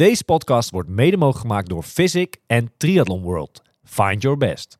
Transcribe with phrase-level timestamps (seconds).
[0.00, 3.62] Deze podcast wordt mede mogelijk gemaakt door Physic en Triathlon World.
[3.84, 4.78] Find your best.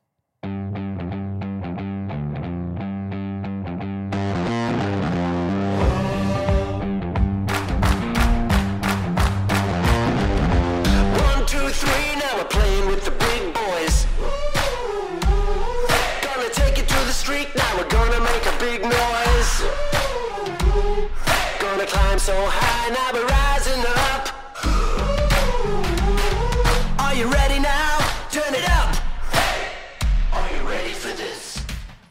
[11.47, 12.91] Two, three, now we're playing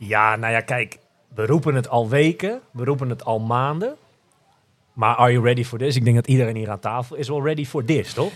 [0.09, 0.97] Ja, nou ja, kijk.
[1.35, 2.61] We roepen het al weken.
[2.71, 3.95] We roepen het al maanden.
[4.93, 5.95] Maar are you ready for this?
[5.95, 8.31] Ik denk dat iedereen hier aan tafel is wel ready for this, toch?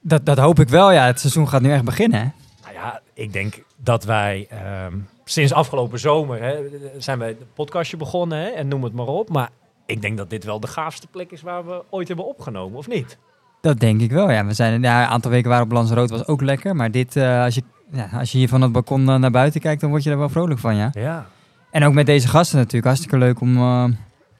[0.00, 1.06] Dat, dat hoop ik wel, ja.
[1.06, 2.26] Het seizoen gaat nu echt beginnen, hè?
[2.62, 6.56] Nou ja, ik denk dat wij ehm, sinds afgelopen zomer hè,
[6.98, 9.28] zijn wij het podcastje begonnen hè, en noem het maar op.
[9.28, 9.50] Maar
[9.86, 12.88] ik denk dat dit wel de gaafste plek is waar we ooit hebben opgenomen, of
[12.88, 13.18] niet?
[13.60, 14.46] Dat denk ik wel, ja.
[14.46, 16.76] We zijn ja, een aantal weken waren op Lanzarote was ook lekker.
[16.76, 17.62] Maar dit, eh, als, je,
[17.92, 20.18] ja, als je hier van het balkon eh, naar buiten kijkt, dan word je er
[20.18, 20.90] wel vrolijk van, ja.
[20.92, 21.26] Ja.
[21.70, 22.84] En ook met deze gasten natuurlijk.
[22.84, 23.84] Hartstikke leuk om, eh,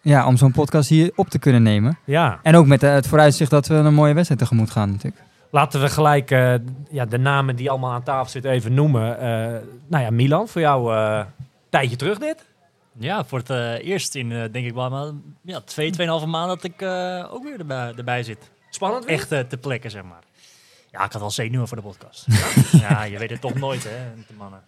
[0.02, 1.98] ja, om zo'n podcast hier op te kunnen nemen.
[2.04, 5.22] Ja, En ook met eh, het vooruitzicht dat we een mooie wedstrijd tegemoet gaan natuurlijk.
[5.50, 6.54] laten we gelijk eh,
[6.90, 9.18] ja, de namen die allemaal aan tafel zitten even noemen.
[9.18, 11.26] Eh, nou ja, Milan, voor jou een
[11.68, 12.44] tijdje terug dit.
[12.98, 15.06] Ja, voor het eh, eerst in, eh, denk ik wel, maar,
[15.42, 18.50] ja, twee, tweeënhalve maanden dat ik eh, ook weer erbij, erbij zit.
[18.70, 19.14] Spannend weer?
[19.14, 20.22] Echt te plekken, zeg maar.
[20.92, 22.26] Ja, ik had al zenuwen voor de podcast.
[22.80, 24.62] Ja, je weet het toch nooit, hè, de mannen.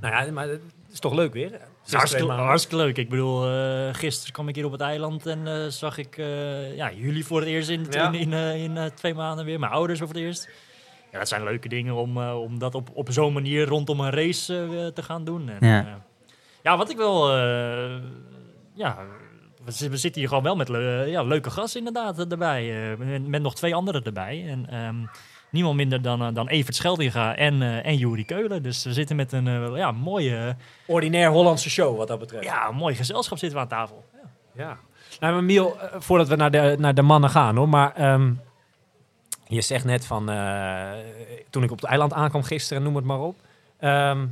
[0.00, 0.60] Nou ja, maar het
[0.92, 1.60] is toch leuk weer?
[1.90, 2.96] Hartstikke, leuk.
[2.96, 6.76] Ik bedoel, eh, gisteren kwam ik hier op het eiland en eh, zag ik eh,
[6.76, 8.12] ja, jullie voor het eerst in, Ja.
[8.12, 9.58] in, in, in twee maanden weer.
[9.58, 10.48] Mijn ouders voor het eerst.
[11.12, 14.10] Ja, dat zijn leuke dingen om, eh, om dat op, op zo'n manier rondom een
[14.10, 15.48] race eh, te gaan doen.
[15.48, 16.02] En, Ja.
[16.62, 17.30] ja, wat ik wel...
[17.36, 17.96] eh,
[18.74, 18.98] ja,
[19.64, 22.90] we, zi- we zitten hier gewoon wel met le- ja, leuke gasten inderdaad erbij.
[22.92, 24.44] eh, met, met nog twee anderen erbij.
[24.48, 24.96] En ehm,
[25.50, 28.62] niemand minder dan, eh, dan Evert Scheldinga en, eh en Juri Keulen.
[28.62, 32.44] Dus we zitten met een eh, ja, mooie, Ordinair Hollandse show wat dat betreft.
[32.44, 34.04] ja, een mooi gezelschap zitten we aan tafel.
[34.54, 34.78] Ja.
[35.20, 38.32] Nou, maar Miel, voordat we naar de, naar de mannen gaan hoor, maar ehm,
[39.46, 40.26] je zegt net van,
[41.50, 43.36] toen ik op het eiland aankwam gisteren, noem het maar op.
[43.78, 44.26] Ehm,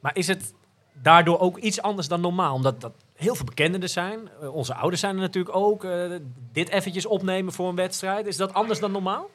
[0.00, 0.54] maar is het
[0.92, 2.54] daardoor ook iets anders dan normaal?
[2.54, 4.28] Omdat dat heel veel bekenden er zijn.
[4.52, 5.86] Onze ouders zijn er natuurlijk ook.
[6.52, 8.26] Dit eventjes opnemen voor een wedstrijd.
[8.26, 9.28] Is dat anders dan normaal?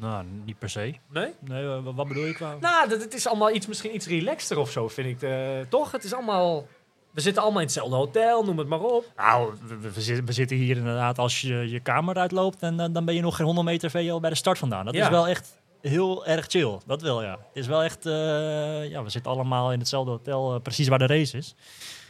[0.00, 0.94] Nou, niet per se.
[1.10, 1.32] Nee?
[1.40, 2.56] Nee, wat bedoel je qua...
[2.60, 5.22] Nou, dat, het is allemaal iets, misschien iets relaxter of zo, vind ik.
[5.30, 5.38] eh,
[5.68, 5.92] toch?
[5.92, 6.66] Het is allemaal...
[7.10, 9.04] We zitten allemaal in hetzelfde hotel, noem het maar op.
[9.16, 13.04] Nou, we, we- we zitten, hier inderdaad als je je kamer uitloopt en dan, dan
[13.04, 14.84] ben je nog geen 100 meter VL bij de start vandaan.
[14.84, 15.02] Dat Ja.
[15.04, 16.78] is wel echt heel erg chill.
[16.86, 17.30] Dat wel, ja.
[17.30, 18.12] Het is wel echt, eh,
[18.90, 21.54] ja, we zitten allemaal in hetzelfde hotel, eh, precies waar de race is.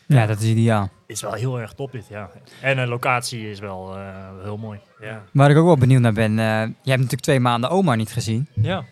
[0.07, 0.89] Ja, dat is ideaal.
[1.07, 2.31] Is wel heel erg top dit, ja.
[2.61, 4.05] En de locatie is wel eh,
[4.43, 4.79] heel mooi.
[5.01, 5.23] Ja.
[5.33, 8.13] Waar ik ook wel benieuwd naar ben, eh, je hebt natuurlijk twee maanden oma niet
[8.13, 8.49] gezien.
[8.55, 8.85] Ja.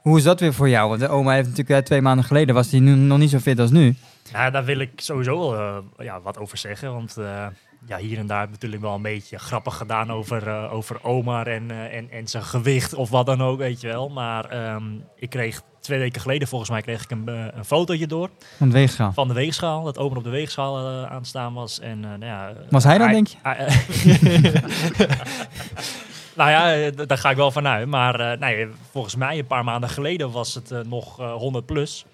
[0.00, 0.88] Hoe is dat weer voor jou?
[0.88, 3.38] Want de oma heeft natuurlijk eh, twee maanden geleden, was die nu nog niet zo
[3.38, 3.94] fit als nu.
[4.32, 6.92] Ja, daar wil ik sowieso wel ja, wat over zeggen.
[6.92, 7.16] Want
[7.86, 11.70] ja, hier en daar natuurlijk wel een beetje grappig gedaan over, eh, over Omar en,
[11.70, 14.08] eh, en, en zijn gewicht of wat dan ook, weet je wel.
[14.08, 14.84] Maar ehm,
[15.16, 18.76] ik kreeg twee weken geleden, volgens mij, kreeg ik een, een fotootje door Van het
[18.76, 19.12] weegschaal.
[19.12, 19.82] van de weegschaal.
[19.84, 21.80] Dat Omar op de weegschaal eh, aanstaan was.
[21.80, 23.36] En, nou ja, Was hij dan, denk je?
[26.36, 27.86] nou ja, daar ga ik wel vanuit.
[27.86, 32.04] Maar nee, volgens mij een paar maanden geleden was het nog eh, 100 plus.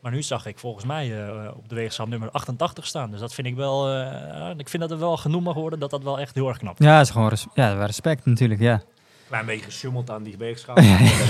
[0.00, 3.10] Maar nu zag ik volgens mij eh, op de weegschaal nummer 88 staan.
[3.10, 3.88] Dus dat vind ik wel.
[3.88, 6.58] eh, ik vind dat er wel genoemd mag worden dat dat wel echt heel erg
[6.58, 6.86] knap is.
[6.86, 8.82] Ja, dat is gewoon res- ja, respect natuurlijk, ja.
[9.28, 10.74] Klein beetje gesjoemeld aan die weegschaal.
[10.76, 10.84] Daar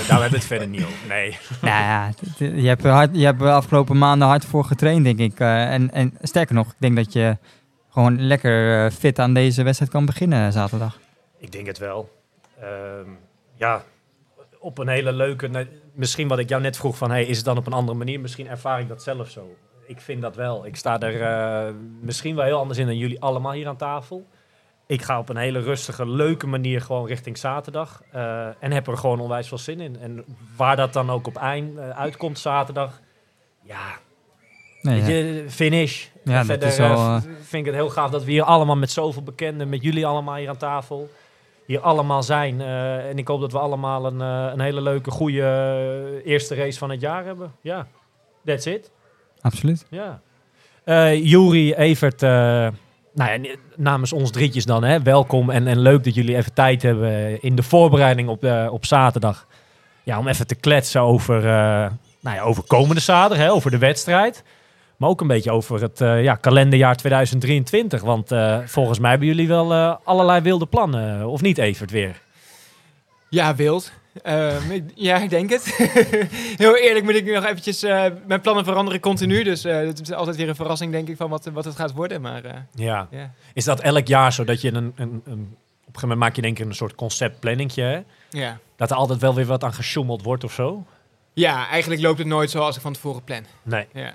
[0.08, 1.08] hebben we het verder niet over.
[1.08, 1.31] Nee.
[1.60, 5.41] Nou ja, je hebt, er hard, je hebt afgelopen maanden hard voor getraind, denk ik.
[5.41, 7.37] Eh, en, en sterker nog, ik denk dat je
[7.91, 10.98] gewoon lekker fit aan deze wedstrijd kan beginnen zaterdag.
[11.38, 12.10] Ik denk het wel.
[12.60, 13.08] Ehm,
[13.54, 13.82] ja,
[14.58, 15.66] op een hele leuke...
[15.94, 17.10] Misschien wat ik jou net vroeg van...
[17.10, 18.20] Hey, is het dan op een andere manier?
[18.20, 19.56] Misschien ervaar ik dat zelf zo.
[19.86, 20.66] Ik vind dat wel.
[20.66, 24.26] Ik sta er eh, misschien wel heel anders in dan jullie allemaal hier aan tafel.
[24.86, 28.02] Ik ga op een hele rustige, leuke manier gewoon richting zaterdag.
[28.10, 29.98] eh, en heb er gewoon onwijs veel zin in.
[30.00, 30.25] En
[30.56, 33.00] waar dat dan ook op eind eh, uitkomt zaterdag...
[33.62, 33.98] Ja,
[34.82, 35.50] Nee, ja.
[35.50, 36.06] finish.
[36.25, 38.90] Ja, dat Verder is wel, vind ik het heel gaaf dat we hier allemaal met
[38.90, 41.10] zoveel bekenden, met jullie allemaal hier aan tafel,
[41.70, 42.61] hier allemaal zijn.
[42.61, 46.55] Eh, en ik hoop dat we allemaal een, eh, een hele leuke, goede eh, eerste
[46.55, 47.52] race van het jaar hebben.
[47.61, 47.87] Ja,
[48.44, 48.90] that's it.
[49.40, 49.87] Absoluut.
[49.90, 50.20] Ja.
[50.84, 52.72] Eh Juri, Evert, nou
[53.14, 53.38] ja,
[53.76, 57.55] namens ons drietjes dan, hè, welkom en, en leuk dat jullie even tijd hebben in
[57.55, 59.46] de voorbereiding op, op zaterdag.
[60.02, 61.43] Ja, om even te kletsen over,
[62.20, 64.43] nou ja, over komende zaterdag, hè, over de wedstrijd.
[65.00, 68.02] Maar ook een beetje over het eh, ja, kalenderjaar 2023.
[68.02, 71.26] Want eh, volgens mij hebben jullie wel eh, allerlei wilde plannen.
[71.29, 72.20] Of niet, Evert, weer?
[73.29, 73.93] Ja, wild.
[74.23, 75.64] Ehm, ik- ja, ik denk het.
[76.56, 77.82] Heel eerlijk moet ik nu nog eventjes...
[78.26, 79.43] mijn plannen veranderen continu.
[79.43, 82.20] Dus het is altijd weer een verrassing, denk ik, van wat, wat het gaat worden.
[82.20, 83.08] Maar Ja.
[83.55, 85.56] Is dat elk jaar zo dat je een, een, een...
[85.87, 88.00] Op een gegeven moment maak je denk ik een soort conceptplanningje, hè?
[88.31, 88.58] Ja.
[88.76, 90.85] Dat er altijd wel weer wat aan gesjoemeld wordt of zo?
[91.32, 93.44] ja, eigenlijk loopt het nooit zoals ik van tevoren plan.
[93.62, 93.87] Nee.
[93.93, 94.14] Ja.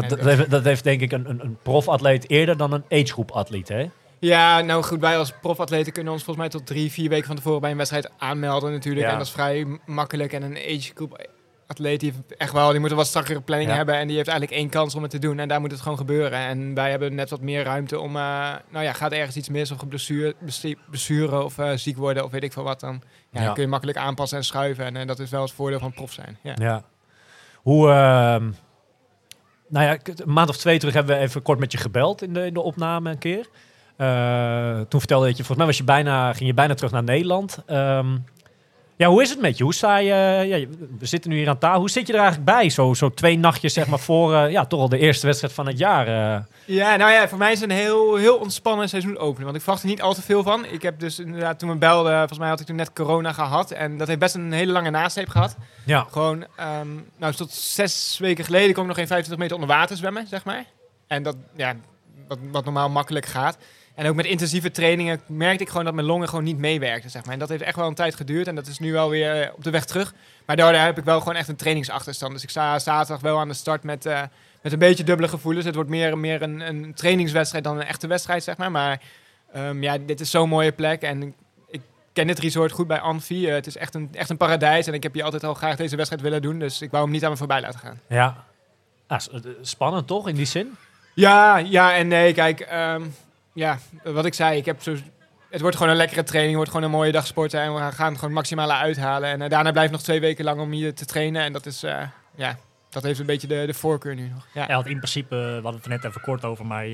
[0.00, 3.30] Dat, dat, heeft, dat heeft denk ik een, een, een profatleet eerder dan een agegroep
[3.30, 3.88] atleet, hè?
[4.18, 7.36] Ja, nou goed, wij als profatleten kunnen ons volgens mij tot drie, vier weken van
[7.36, 9.06] tevoren bij een wedstrijd aanmelden natuurlijk.
[9.06, 9.12] Ja.
[9.12, 10.32] En dat is vrij makkelijk.
[10.32, 11.26] En een agegroep
[11.66, 13.76] atleet die heeft echt wel, die moet een wat strakkere planning Ja.
[13.76, 13.94] hebben.
[13.94, 15.38] En die heeft eigenlijk één kans om het te doen.
[15.38, 16.38] En daar moet het gewoon gebeuren.
[16.38, 18.22] En wij hebben net wat meer ruimte om, eh,
[18.70, 22.30] nou ja, gaat ergens iets mis of geblessuur- besti- blessure of eh, ziek worden of
[22.30, 22.80] weet ik veel wat.
[22.80, 24.84] Dan, ja, dan kun je makkelijk aanpassen en schuiven.
[24.84, 26.38] En eh, dat is wel het voordeel van prof zijn.
[26.42, 26.54] Ja.
[26.58, 26.82] Ja.
[27.54, 27.90] Hoe...
[29.68, 32.32] nou ja, een maand of twee terug hebben we even kort met je gebeld in
[32.32, 33.46] de, in de opname een keer.
[33.96, 37.62] Eh, toen vertelde je, volgens mij was je bijna, ging je bijna terug naar Nederland.
[37.66, 38.16] Ehm,
[38.96, 39.64] ja, hoe is het met je?
[39.64, 40.06] Hoe sta je,
[40.46, 41.78] ja, je- we zitten nu hier aan tafel.
[41.80, 42.70] Hoe zit je er eigenlijk bij?
[42.70, 45.66] Zo, zo twee nachtjes zeg maar voor eh, ja, toch al de eerste wedstrijd van
[45.66, 46.06] het jaar.
[46.06, 46.42] eh.
[46.64, 49.44] Ja, nou ja, voor mij is het een heel, heel ontspannen seizoen openen.
[49.44, 50.64] Want ik verwacht er niet al te veel van.
[50.64, 53.70] Ik heb dus inderdaad, toen we belden, volgens mij had ik toen net corona gehad.
[53.70, 55.56] En dat heeft best een hele lange nasleep gehad.
[55.84, 56.06] ja.
[56.10, 59.96] Gewoon, ehm, nou tot zes weken geleden kon ik nog geen 25 meter onder water
[59.96, 60.64] zwemmen, zeg maar.
[61.06, 61.74] En dat, ja,
[62.28, 63.58] wat, wat normaal makkelijk gaat.
[63.96, 67.24] En ook met intensieve trainingen merkte ik gewoon dat mijn longen gewoon niet meewerkten, zeg
[67.24, 67.32] maar.
[67.32, 69.54] En dat heeft echt wel een tijd geduurd en dat is nu wel weer eh,
[69.54, 70.14] op de weg terug.
[70.46, 72.32] Maar daardoor heb ik wel gewoon echt een trainingsachterstand.
[72.32, 74.22] Dus ik sta zaterdag wel aan de start met, eh,
[74.62, 75.64] met een beetje dubbele gevoelens.
[75.64, 78.70] Het wordt meer, meer een, een trainingswedstrijd dan een echte wedstrijd, zeg maar.
[78.70, 79.00] Maar
[79.52, 81.34] ehm, ja, dit is zo'n mooie plek en
[81.68, 81.80] ik,
[82.12, 83.46] ken dit resort goed bij Anfi.
[83.46, 85.76] Eh, het is echt een, echt een paradijs en ik heb hier altijd al graag
[85.76, 86.58] deze wedstrijd willen doen.
[86.58, 88.00] Dus ik wou hem niet aan me voorbij laten gaan.
[88.06, 88.44] ja.
[89.06, 89.20] Ah,
[89.60, 90.76] spannend toch, in die zin?
[91.14, 93.02] Ja, ja en nee, kijk, ehm,
[93.56, 94.96] ja, wat ik zei, ik heb zo,
[95.50, 97.88] het wordt gewoon een lekkere training, wordt gewoon een mooie dag sporten en we gaan
[97.90, 99.28] het gewoon het maximale uithalen.
[99.30, 101.82] En eh, daarna blijft nog twee weken lang om hier te trainen en dat is,
[101.82, 102.02] eh,
[102.34, 102.56] ja,
[102.90, 104.46] dat heeft een beetje de, de voorkeur nu nog.
[104.54, 104.64] Ja.
[104.68, 106.92] Ja, want in principe, we hadden het er net even kort over, maar eh,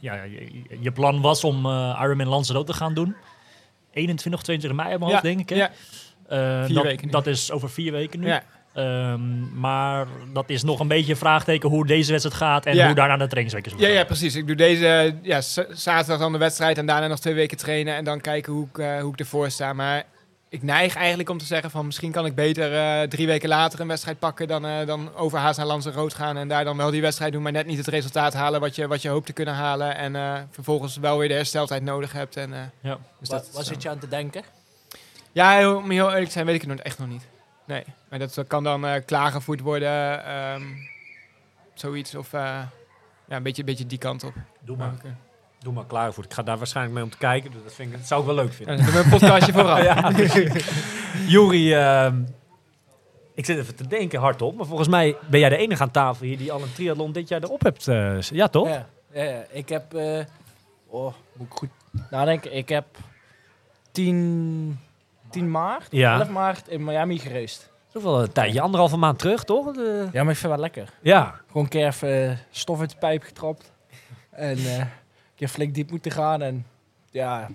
[0.00, 3.16] ja, je, je plan was om eh Ironman Lanzarote te gaan doen.
[3.92, 5.48] 21 of 22 mei op mijn Ja, hoofd, denk ik.
[5.48, 5.56] Hè?
[5.56, 5.70] ja.
[6.28, 7.10] Eh, Vier dat, weken nu.
[7.12, 8.26] dat is over vier weken nu.
[8.26, 8.42] Ja.
[8.74, 12.86] Ehm, maar dat is nog een beetje een vraagteken hoe deze wedstrijd gaat en Ja.
[12.86, 14.34] hoe daarna de trainingsweken zullen Ja, ja, precies.
[14.34, 15.40] Ik doe deze ja,
[15.70, 18.78] zaterdag dan de wedstrijd en daarna nog twee weken trainen en dan kijken hoe ik,
[18.78, 19.72] eh, hoe ik ervoor sta.
[19.72, 20.04] Maar
[20.48, 23.80] ik neig eigenlijk om te zeggen van misschien kan ik beter eh, drie weken later
[23.80, 27.00] een wedstrijd pakken dan, eh, dan overhaast naar Lanzarote gaan en daar dan wel die
[27.00, 29.54] wedstrijd doen, maar net niet het resultaat halen wat je, wat je hoopt te kunnen
[29.54, 32.36] halen en eh, vervolgens wel weer de hersteltijd nodig hebt.
[32.36, 32.98] En, eh, Ja.
[33.20, 34.42] dus dat, is zit je aan te denken?
[35.32, 37.22] Ja, om heel eerlijk te zijn weet ik het nog echt nog niet.
[37.66, 40.62] Nee, maar dat kan dan eh klaargevoerd worden, ehm,
[41.74, 42.40] zoiets of eh,
[43.28, 44.32] ja, een beetje, een beetje die kant op.
[44.60, 44.92] Doe maar,
[45.58, 46.24] doe maar klaar voor.
[46.24, 47.50] Ik ga daar waarschijnlijk mee om te kijken.
[47.50, 48.76] Dus dat, vind ik, dat zou ik wel leuk vinden.
[48.76, 49.82] Ja, een podcastje vooraf.
[49.88, 50.12] ja,
[51.26, 52.22] Juri, ehm,
[53.34, 56.26] ik zit even te denken hardop, maar volgens mij ben jij de enige aan tafel
[56.26, 57.88] hier die al een triathlon dit jaar erop hebt.
[57.88, 58.68] eh, ja, toch?
[58.68, 59.44] Ja, ja, ja.
[59.50, 59.94] ik heb...
[59.94, 60.20] eh,
[60.86, 61.70] oh, moet ik goed
[62.10, 62.54] nadenken.
[62.56, 62.84] Ik heb
[63.92, 64.78] 10,
[65.34, 66.18] 10 maart, Ja.
[66.18, 67.60] 11 maart in Miami gereisd.
[67.60, 69.72] Dat is ook wel een tijdje, anderhalve maand terug, toch?
[69.74, 70.88] De- Ja, maar ik vind het wel lekker.
[71.02, 73.72] ja, Gewoon een keer even eh, stof uit de pijp getrapt.
[74.30, 74.88] En eh, een
[75.34, 76.42] keer flink diep moeten gaan.
[76.42, 76.66] En
[77.10, 77.48] ja,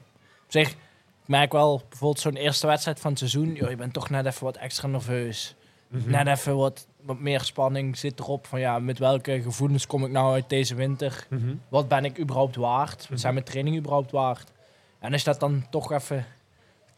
[0.48, 0.78] zich, ik
[1.26, 3.54] merk wel, bijvoorbeeld zo'n eerste wedstrijd van het seizoen.
[3.54, 5.56] Joh, je bent toch net even wat extra nerveus.
[5.88, 6.10] Mhm.
[6.10, 8.48] Net even wat, wat meer spanning zit erop.
[8.48, 11.26] Van ja, met welke gevoelens kom ik nou uit deze winter?
[11.30, 11.54] Mhm.
[11.70, 13.08] Wat ben ik überhaupt waard?
[13.10, 14.52] Wat zijn mijn trainingen überhaupt waard?
[15.00, 16.26] En als je dat dan toch even,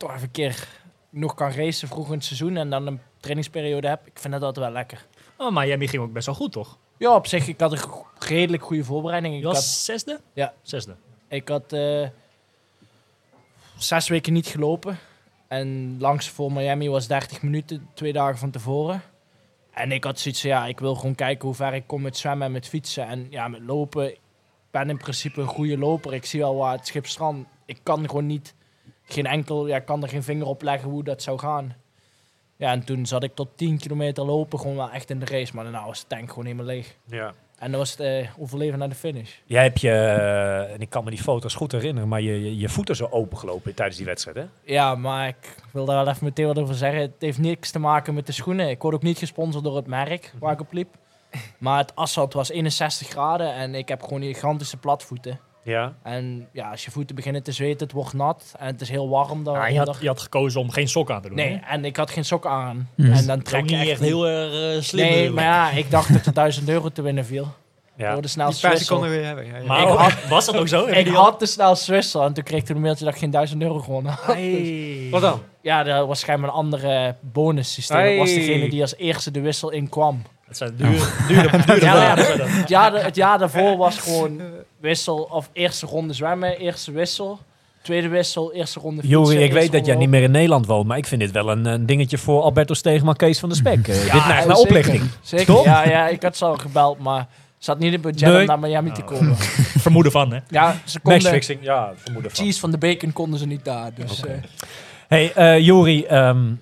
[0.02, 0.68] toch even een keer
[1.10, 2.58] nog kan racen vroeg in het seizoen.
[2.58, 4.08] En dan een trainingsperiode heb.
[4.08, 5.06] Ik vind dat altijd wel lekker.
[5.38, 6.78] Oh, Miami ging ook best wel goed, toch?
[6.98, 7.80] Ja, op zich, ik had een
[8.20, 9.36] redelijk goede voorbereiding.
[9.36, 10.20] Ik was had, zesde?
[10.34, 10.54] Ja.
[10.62, 10.96] Zesde.
[11.28, 12.08] ik had eh,
[13.78, 14.98] zes weken niet gelopen.
[15.48, 19.02] En langs voor Miami was 30 minuten, twee dagen van tevoren.
[19.72, 22.18] En ik had zoiets van, ja, ik wil gewoon kijken hoe ver ik kom met
[22.18, 23.08] zwemmen en met fietsen.
[23.08, 24.20] En ja, met lopen, ik
[24.72, 26.14] ben in principe een goede loper.
[26.14, 27.50] Ik zie wel waar het schip strandt.
[27.66, 28.54] Ik kan gewoon niet,
[29.14, 31.76] geen enkel, ja, ik kan er geen vinger op leggen hoe dat zou gaan.
[32.56, 35.56] Ja, en toen zat ik tot 10 kilometer lopen, gewoon wel echt in de race.
[35.56, 36.96] Maar daarna was de tank gewoon helemaal leeg.
[37.06, 37.34] ja.
[37.62, 39.32] En dan was het eh, overleven naar de finish.
[39.46, 42.58] Jij hebt je, eh, en ik kan me die foto's goed herinneren, maar je, je,
[42.58, 44.46] je voeten zo opengelopen tijdens die wedstrijd, hè?
[44.74, 47.02] Ja, maar ik wil daar wel even meteen wat over zeggen.
[47.02, 48.70] Het heeft niks te maken met de schoenen.
[48.70, 50.96] Ik word ook niet gesponsord door het merk waar ik op liep.
[51.58, 55.40] Maar het asfalt was 61 graden en ik heb gewoon gigantische platvoeten.
[55.64, 55.94] Ja.
[56.04, 59.10] En ja, als je voeten beginnen te zweten, het wordt nat en het is heel
[59.10, 59.44] warm.
[59.44, 61.38] Dan, Ja, je, had, je had gekozen om geen sok aan te doen.
[61.38, 61.72] nee, hè?
[61.74, 62.90] en ik had geen sokken aan.
[62.96, 63.12] Hmm.
[63.12, 65.06] En dan trek je niet echt echt heel erg eh, slim.
[65.10, 67.48] Nee, maar ja, ik dacht dat er 1000 euro te winnen viel.
[67.96, 68.12] ja.
[68.14, 69.46] Door de snel seconden weer hebben.
[69.46, 69.64] Ja, ja.
[69.66, 70.86] Maar Ik had- was dat ook zo?
[71.02, 73.32] Ik had de snel Swissel en toen kreeg ik toen een mailtje dat ik geen
[73.32, 74.36] 1000 euro gewonnen had.
[74.36, 75.08] Hey.
[75.12, 75.42] Wat dan?
[75.62, 78.06] Ja, dat was schijnbaar een andere bonussysteem.
[78.10, 80.22] Dat was degene die als eerste de wissel inkwam.
[80.48, 82.16] Het zijn dure, dure, dure Ja.
[82.18, 84.42] Het jaar, het jaar daarvoor was gewoon
[84.80, 87.40] wissel of eerste ronde zwemmen, eerste wissel,
[87.82, 89.20] tweede wissel, eerste ronde fietsen.
[89.22, 91.50] Jori, ik weet dat jij niet meer in Nederland woont, maar ik vind dit wel
[91.52, 93.88] een, een dingetje voor Alberto Steegman, Kees van de Spek.
[93.88, 94.56] Eh, dit neigt naar zeker.
[94.58, 95.04] oplichting.
[95.22, 95.64] Zeker, Toch?
[95.66, 97.28] ja, ja, ik had ze al gebeld, maar
[97.58, 98.40] zat niet in het budget Nee.
[98.42, 99.36] om naar Miami te komen.
[99.86, 100.40] Vermoeden van, hè?
[100.50, 102.44] Ja, ze konden, Matchfixing, ja, vermoeden van.
[102.46, 103.92] cheese van de bacon konden ze niet daar.
[103.96, 104.34] Dus, eh,
[105.12, 106.54] Hey, eh Jori, ehm,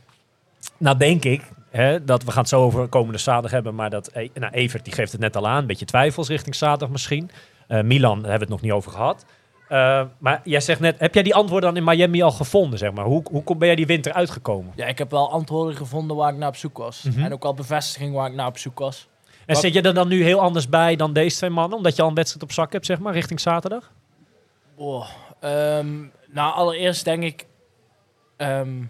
[0.77, 4.07] nou denk ik hè, dat we gaan het zo over komende zaterdag hebben, maar dat
[4.07, 7.31] eh, nou, Evert die geeft het net al aan, een beetje twijfels richting zaterdag misschien.
[7.67, 9.25] Eh, Milan, daar hebben we het nog niet over gehad.
[9.67, 12.91] Eh, maar jij zegt net, heb jij die antwoorden dan in Miami al gevonden, zeg
[12.91, 13.05] maar?
[13.05, 14.73] Hoe, hoe ben jij die winter uitgekomen?
[14.75, 17.03] ja, ik heb wel antwoorden gevonden waar ik naar op zoek was.
[17.03, 17.23] Mhm.
[17.23, 19.07] En ook wel bevestiging waar ik naar op zoek was.
[19.45, 21.95] En Wat- zit je er dan nu heel anders bij dan deze twee mannen, omdat
[21.95, 23.91] je al een wedstrijd op zak hebt, zeg maar, richting zaterdag?
[24.75, 25.07] Oh,
[25.39, 27.47] ehm, nou, allereerst denk ik
[28.39, 28.83] ehm,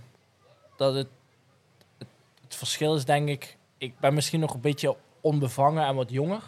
[0.77, 1.08] dat het,
[1.98, 2.08] het,
[2.44, 6.41] het verschil is, denk ik, ik ben misschien nog een beetje onbevangen en wat jonger.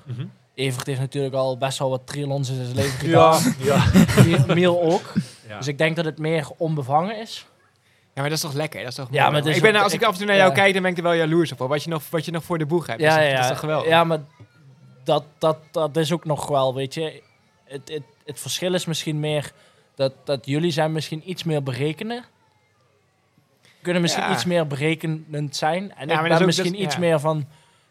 [0.54, 3.56] Evert heeft natuurlijk al best wel wat triathlons in zijn leven gedaan.
[3.58, 3.84] ja.
[4.26, 5.14] Miel- Miel ook.
[5.48, 5.58] Ja.
[5.58, 7.46] Dus ik denk dat het meer onbevangen is.
[8.14, 8.80] Ja, maar dat is toch lekker?
[8.80, 10.36] Dat is toch Ja, maar is ik ben, als ik ik- af en toe naar
[10.36, 10.56] jou ja.
[10.56, 11.58] kijk, dan ben ik er wel jaloers op.
[11.58, 13.02] Wat je nog, wat je nog voor de boeg hebt.
[13.02, 13.88] Ja, dat, is, ja, dat is toch geweldig?
[13.88, 14.20] ja, maar
[15.04, 17.22] dat, dat, dat is ook nog wel, weet je.
[17.66, 19.52] Het, het, het verschil is misschien meer
[19.96, 22.24] dat, dat jullie zijn misschien iets meer berekenen.
[23.82, 24.32] Kunnen misschien Ja.
[24.32, 25.94] iets meer berekenend zijn.
[25.96, 27.00] En dat ik ben ook- misschien iets ja.
[27.00, 27.46] meer van...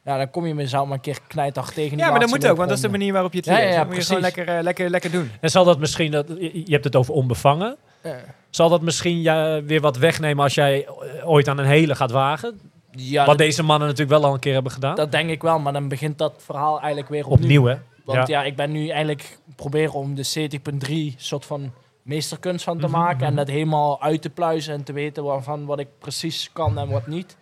[0.05, 2.47] Ja, dan kom je mezelf maar een keer knijtdag tegen die Ja, maar dat moet
[2.49, 3.65] ook, want dat is de manier waarop je het Ja, leert.
[3.67, 5.31] ja, ja, dat moet je gewoon lekker, eh, lekker, lekker doen.
[5.41, 8.17] En zal dat misschien, dat, je hebt het over onbevangen, Ja.
[8.51, 12.11] zal dat misschien ja, weer wat wegnemen als jij eh, ooit aan een hele gaat
[12.11, 12.61] wagen?
[12.91, 14.95] Ja, Wat deze mannen natuurlijk wel al een keer hebben gedaan.
[14.97, 15.59] dat denk ik wel.
[15.59, 17.61] Maar dan begint dat verhaal eigenlijk weer opnieuw.
[17.61, 17.77] Opnieuw, hè?
[18.05, 18.41] Want Ja.
[18.41, 18.47] ja.
[18.47, 23.17] ik ben nu eigenlijk proberen om de 70.3 soort van meesterkunst van te Mhm, maken.
[23.17, 23.25] mhm.
[23.27, 26.89] En dat helemaal uit te pluizen en te weten waarvan wat ik precies kan en
[26.89, 27.37] wat niet.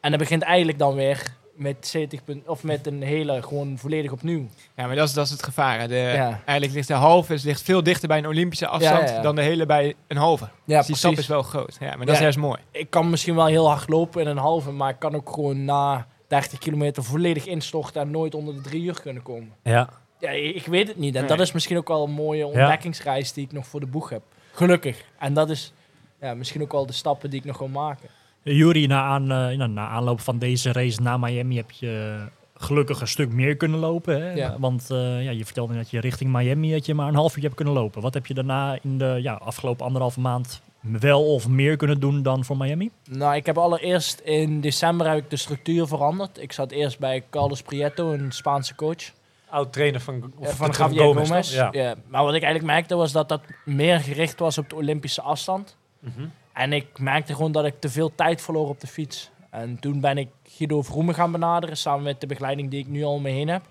[0.00, 4.12] En dat begint eigenlijk dan weer met 70 punt, of met een hele gewoon volledig
[4.12, 4.46] opnieuw.
[4.76, 5.78] Ja, maar dat is, dat is het gevaar.
[5.80, 5.88] hè.
[5.88, 6.40] De, Ja.
[6.44, 9.20] Eigenlijk ligt de halve is- ligt veel dichter bij een Olympische afstand Ja, ja.
[9.22, 10.48] dan de hele bij een halve.
[10.64, 11.76] Ja, dus die stap is wel groot.
[11.80, 12.58] Ja, maar dat is juist mooi.
[12.70, 15.64] Ik kan misschien wel heel hard lopen in een halve, maar ik kan ook gewoon
[15.64, 19.52] na 30 kilometer volledig instorten en nooit onder de drie uur kunnen komen.
[19.62, 19.88] Ja.
[20.20, 21.14] Ja, ik weet het niet.
[21.14, 21.30] En Nee.
[21.30, 24.22] dat is misschien ook wel een mooie ontdekkingsreis die ik nog voor de boeg heb.
[24.52, 25.04] Gelukkig.
[25.18, 25.72] En dat is
[26.20, 28.08] ja, misschien ook wel de stappen die ik nog wil maken.
[28.42, 32.18] Jury, na, aan, eh, na, na aanloop van deze race naar Miami heb je
[32.54, 34.22] gelukkig een stuk meer kunnen lopen.
[34.22, 34.32] Hè?
[34.32, 34.56] Ja.
[34.58, 37.42] Want eh, ja, je vertelde dat je richting Miami dat je maar een half uur
[37.42, 38.02] hebt kunnen lopen.
[38.02, 42.22] Wat heb je daarna in de ja, afgelopen anderhalve maand wel of meer kunnen doen
[42.22, 42.90] dan voor Miami?
[43.10, 46.42] Nou, ik heb allereerst in december heb ik de structuur veranderd.
[46.42, 49.16] Ik zat eerst bij Carlos Prieto, een Spaanse coach.
[49.50, 51.28] Oud trainer van, eh, van Gomez, Gomez.
[51.28, 51.50] toch?
[51.50, 51.68] Ja.
[51.72, 51.94] Ja.
[52.08, 55.76] Maar wat ik eigenlijk merkte was dat dat meer gericht was op de Olympische afstand.
[55.98, 56.26] Mhm.
[56.52, 59.30] En ik merkte gewoon dat ik te veel tijd verloor op de fiets.
[59.50, 63.04] En toen ben ik Guido Vroemen gaan benaderen, samen met de begeleiding die ik nu
[63.04, 63.62] al om me heen heb.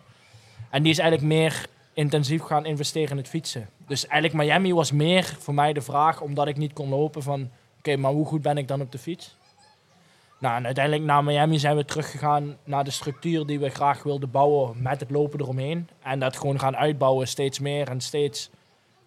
[0.70, 3.70] En die is eigenlijk meer intensief gaan investeren in het fietsen.
[3.88, 7.50] Dus eigenlijk Miami was meer voor mij de vraag, omdat ik niet kon lopen, van
[7.78, 9.37] oké, maar hoe goed ben ik dan op de fiets?
[10.40, 14.82] Nou, uiteindelijk na Miami zijn we teruggegaan naar de structuur die we graag wilden bouwen
[14.82, 15.90] met het lopen eromheen.
[16.04, 18.50] En dat gewoon gaan uitbouwen, steeds meer en steeds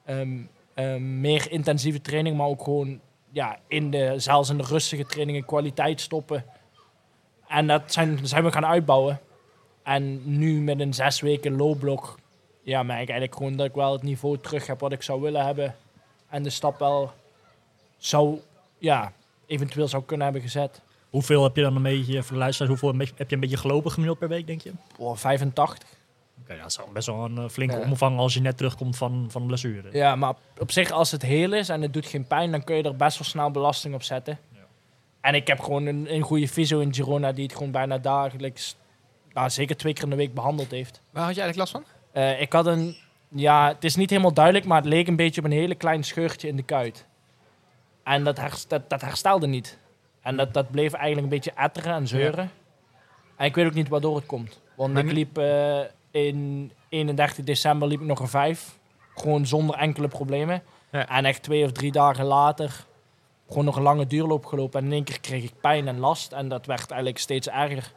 [0.05, 0.39] ehm,
[0.75, 5.45] ehm, meer intensieve training, maar ook gewoon ja, in de, zelfs in de rustige trainingen
[5.45, 6.45] kwaliteit stoppen.
[7.49, 9.21] En dat zijn, we gaan uitbouwen.
[9.83, 12.19] En nu met een zes weken lowblok,
[12.63, 15.21] ja, merk ik eigenlijk gewoon dat ik wel het niveau terug heb wat ik zou
[15.21, 15.75] willen hebben.
[16.29, 17.13] En de stap wel
[17.99, 18.39] zou,
[18.79, 19.13] ja,
[19.47, 20.81] eventueel zou kunnen hebben gezet.
[21.11, 23.90] Hoeveel heb je dan een beetje, voor de luisteraars, hoeveel heb je een beetje gelopen
[23.90, 24.73] gemiddeld per week, denk je?
[24.99, 25.88] Oh, 85.
[26.43, 27.83] Oké, dat is best wel een eh, flinke Ja.
[27.85, 29.88] omvang als je net terugkomt van, van een blessure.
[29.93, 32.76] Ja, maar op zich, als het heel is en het doet geen pijn, dan kun
[32.76, 34.38] je er best wel snel belasting op zetten.
[34.52, 34.59] Ja.
[35.21, 38.76] En ik heb gewoon een, een goede fysio in Girona die het gewoon bijna dagelijks,
[39.33, 41.00] nou, zeker twee keer in de week behandeld heeft.
[41.11, 41.97] Waar had je eigenlijk last van?
[42.23, 42.97] Eh, ik had een,
[43.29, 46.05] ja, het is niet helemaal duidelijk, maar het leek een beetje op een hele klein
[46.05, 47.07] scheurtje in de kuit.
[48.05, 49.79] En dat, herst- dat, dat herstelde niet.
[50.23, 52.50] En dat, dat bleef eigenlijk een beetje etteren en zeuren.
[53.37, 54.61] En ik weet ook niet waardoor het komt.
[54.77, 55.79] Want Maar ik liep eh,
[56.11, 58.79] in 31 december liep ik nog een vijf.
[59.15, 60.62] Gewoon zonder enkele problemen.
[60.93, 61.09] Ja.
[61.09, 62.85] En echt twee of drie dagen later
[63.49, 64.81] gewoon nog een lange duurloop gelopen.
[64.81, 66.33] En in één keer kreeg ik pijn en last.
[66.33, 67.93] En dat werd eigenlijk steeds erger.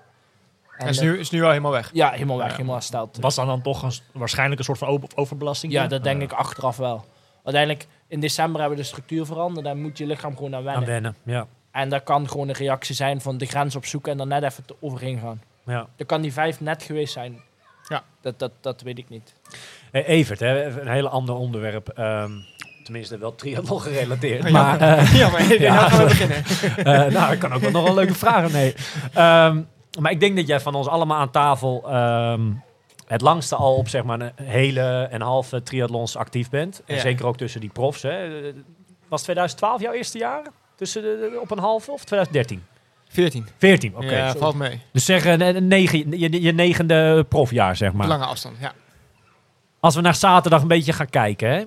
[0.78, 1.90] En En is nu, is nu al helemaal weg.
[1.94, 2.52] ja, helemaal weg, Ja.
[2.54, 3.18] helemaal hersteld.
[3.22, 5.72] Was dan dan toch een, waarschijnlijk een soort van over- overbelasting?
[5.74, 5.90] Ja, dan?
[5.90, 7.06] dat denk ik achteraf wel.
[7.44, 9.66] Uiteindelijk, in december hebben we de structuur veranderd.
[9.66, 10.82] Daar moet je lichaam gewoon aan wennen.
[10.82, 11.48] Aan wennen, ja.
[11.74, 14.66] En dat kan gewoon een reactie zijn van de grens opzoeken en dan net even
[14.66, 15.42] te overheen gaan.
[15.66, 15.88] ja.
[15.96, 17.42] Dan kan die vijf net geweest zijn.
[17.88, 18.04] Ja.
[18.22, 19.34] Dat, dat, dat weet ik niet.
[19.92, 21.90] Hey, Evert, hè, even een heel ander onderwerp.
[21.90, 22.32] Ehm,
[22.84, 24.46] Tenminste, wel triathlon gerelateerd.
[24.46, 25.88] Oh, maar, eh, ja, maar Ja.
[25.88, 26.44] gaan we beginnen.
[27.08, 28.52] eh, nou, ik kan ook wel nog wel leuke vragen.
[28.52, 28.74] Nee.
[29.14, 29.62] Ehm,
[30.00, 32.42] maar ik denk dat jij van ons allemaal aan tafel ehm,
[33.08, 36.82] het langste al op zeg maar een hele en halve triathlons actief bent.
[36.86, 37.02] En Ja.
[37.02, 38.02] zeker ook tussen die profs.
[38.02, 38.42] Hè.
[38.48, 38.54] Eh,
[39.08, 40.42] Was 2012 jouw eerste jaar?
[40.76, 42.64] Tussen de, de- op een halve of 2013?
[43.08, 43.48] 14.
[43.58, 44.16] 14, oké.
[44.16, 44.82] ja, valt mee.
[44.92, 48.08] Dus zeg eh, een negen, je, je negende profjaar, zeg maar.
[48.08, 48.74] Lange afstand, ja.
[49.80, 51.64] Als we naar zaterdag een beetje gaan kijken, hè,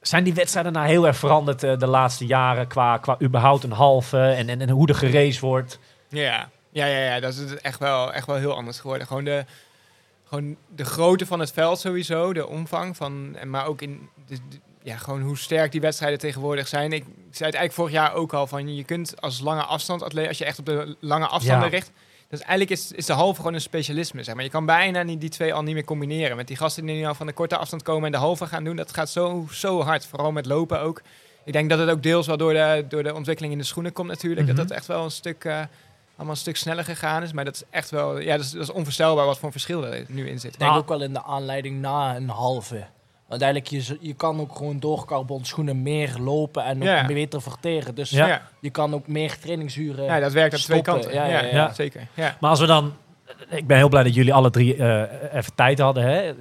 [0.00, 3.72] zijn die wedstrijden nou heel erg veranderd eh, de laatste jaren qua, qua überhaupt een
[3.72, 5.78] halve en, en, en hoe er geraced wordt?
[6.08, 9.06] Ja, ja, ja, ja dat is echt wel, echt wel heel anders geworden.
[9.06, 9.44] Gewoon de,
[10.24, 14.38] gewoon de grootte van het veld sowieso, de omvang van, en maar ook in de-
[14.82, 16.92] ja, gewoon hoe sterk die wedstrijden tegenwoordig zijn.
[16.92, 20.28] Ik zei het eigenlijk vorig jaar ook al van je kunt als lange afstand atleet,
[20.28, 21.74] als je echt op de lange afstanden Ja.
[21.74, 21.90] richt.
[22.28, 24.22] Dus eigenlijk is, is de halve gewoon een specialisme.
[24.22, 24.44] Zeg maar.
[24.44, 26.36] Je kan bijna niet, die twee al niet meer combineren.
[26.36, 28.64] Met die gasten die nu al van de korte afstand komen en de halve gaan
[28.64, 30.06] doen, dat gaat zo, zo hard.
[30.06, 31.02] Vooral met lopen ook.
[31.44, 33.92] Ik denk dat het ook deels wel door de, door de ontwikkeling in de schoenen
[33.92, 34.46] komt natuurlijk.
[34.46, 34.56] Mhm.
[34.56, 35.52] Dat dat echt wel een stuk, eh,
[36.16, 37.32] allemaal een stuk sneller gegaan is.
[37.32, 39.86] Maar dat is echt wel, ja, dat is, dat is onvoorstelbaar wat voor een verschil
[39.86, 40.52] er nu in zit.
[40.52, 40.76] Ik denk Ah.
[40.76, 42.84] ook wel in de aanleiding na een halve.
[43.32, 47.06] Want eigenlijk, je, je kan ook gewoon door carbon schoenen meer lopen en ook Ja.
[47.06, 47.94] beter verteren.
[47.94, 48.42] Dus Ja.
[48.60, 51.12] Je kan ook meer trainingsuren Ja, dat werkt aan twee kanten.
[51.12, 51.72] Ja, Ja, ja, ja, ja.
[51.72, 52.06] zeker.
[52.14, 52.36] Ja.
[52.40, 52.92] Maar als we dan,
[53.48, 56.04] ik ben heel blij dat jullie alle drie eh, even tijd hadden.
[56.04, 56.32] Hè.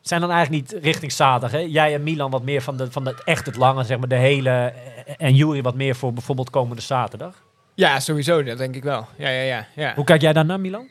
[0.00, 1.50] Zijn dan eigenlijk niet richting zaterdag?
[1.50, 1.58] Hè?
[1.58, 4.14] Jij en Milan wat meer van, de, van het echt het lange, zeg maar de
[4.14, 4.50] hele.
[4.50, 7.42] eh, En Jury wat meer voor bijvoorbeeld komende zaterdag.
[7.74, 8.42] ja, sowieso.
[8.42, 9.06] Dat denk ik wel.
[9.16, 9.66] Ja, ja, ja.
[9.74, 9.94] ja.
[9.94, 10.88] Hoe kijk jij daar naar, Milan?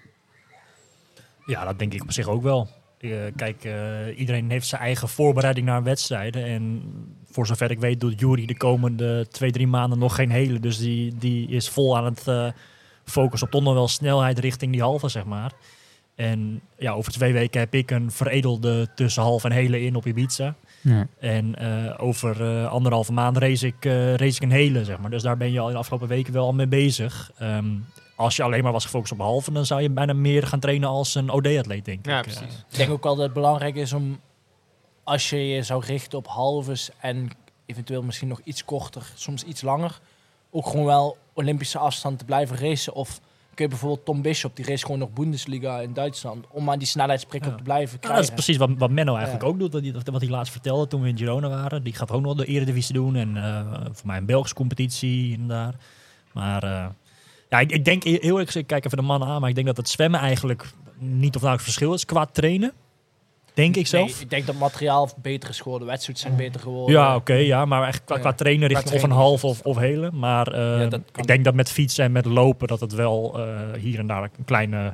[1.45, 2.67] Ja, dat denk ik op zich ook wel.
[3.01, 6.45] Eh, kijk, eh, iedereen heeft zijn eigen voorbereiding naar wedstrijden.
[6.45, 6.81] En
[7.31, 10.59] voor zover ik weet doet Jury de komende twee, drie maanden nog geen hele.
[10.59, 12.47] Dus die, die is vol aan het eh,
[13.05, 15.51] focussen op toch nog wel snelheid richting die halve, zeg maar.
[16.15, 20.05] En ja, over twee weken heb ik een veredelde tussen half en hele in op
[20.05, 20.55] Ibiza.
[20.81, 21.07] Ja.
[21.19, 21.57] En
[21.97, 23.83] over anderhalve maand race ik,
[24.15, 25.09] race ik een hele, zeg maar.
[25.09, 27.31] Dus daar ben je al in de afgelopen weken wel al mee bezig.
[27.37, 27.65] Ehm,
[28.21, 30.89] als je alleen maar was gefocust op halve, dan zou je bijna meer gaan trainen
[30.89, 32.23] als een OD-atleet, denk Ja, ik.
[32.23, 32.41] precies.
[32.69, 34.19] Ik denk ook wel dat het belangrijk is om,
[35.03, 37.29] als je je zou richten op halves en
[37.65, 39.99] eventueel misschien nog iets korter, soms iets langer,
[40.51, 42.93] ook gewoon wel Olympische afstand te blijven racen.
[42.93, 43.19] Of
[43.53, 46.87] kun je bijvoorbeeld Tom Bishop, die race gewoon nog Bundesliga in Duitsland, om maar die
[46.87, 47.57] snelheidsprikkel Ja.
[47.57, 48.21] te blijven Ja, krijgen.
[48.21, 49.49] dat is precies wat, wat Menno eigenlijk Ja.
[49.49, 49.73] ook doet.
[49.73, 51.83] Wat hij, wat hij laatst vertelde toen we in Girona waren.
[51.83, 53.15] Die gaat ook nog de Eredivisie doen.
[53.15, 55.75] En eh, voor mij een Belgische competitie en daar.
[56.31, 56.85] Maar eh,
[57.51, 59.39] ja, ik, ik denk heel gezegd, ik kijk even de mannen aan.
[59.39, 60.65] Maar ik denk dat het zwemmen eigenlijk
[60.97, 62.73] niet of nauwelijks verschil is qua trainen.
[63.53, 64.11] Denk ik zelf.
[64.13, 66.95] Nee, ik denk dat het materiaal beter is geworden, wedstrijden zijn beter geworden.
[66.95, 70.11] Ja, oké, ja, maar echt qua, qua trainen Qua of een half of, of hele.
[70.11, 73.79] Maar eh, Ja, ik denk dat met fietsen en met lopen dat het wel eh,
[73.79, 74.93] hier en daar een kleine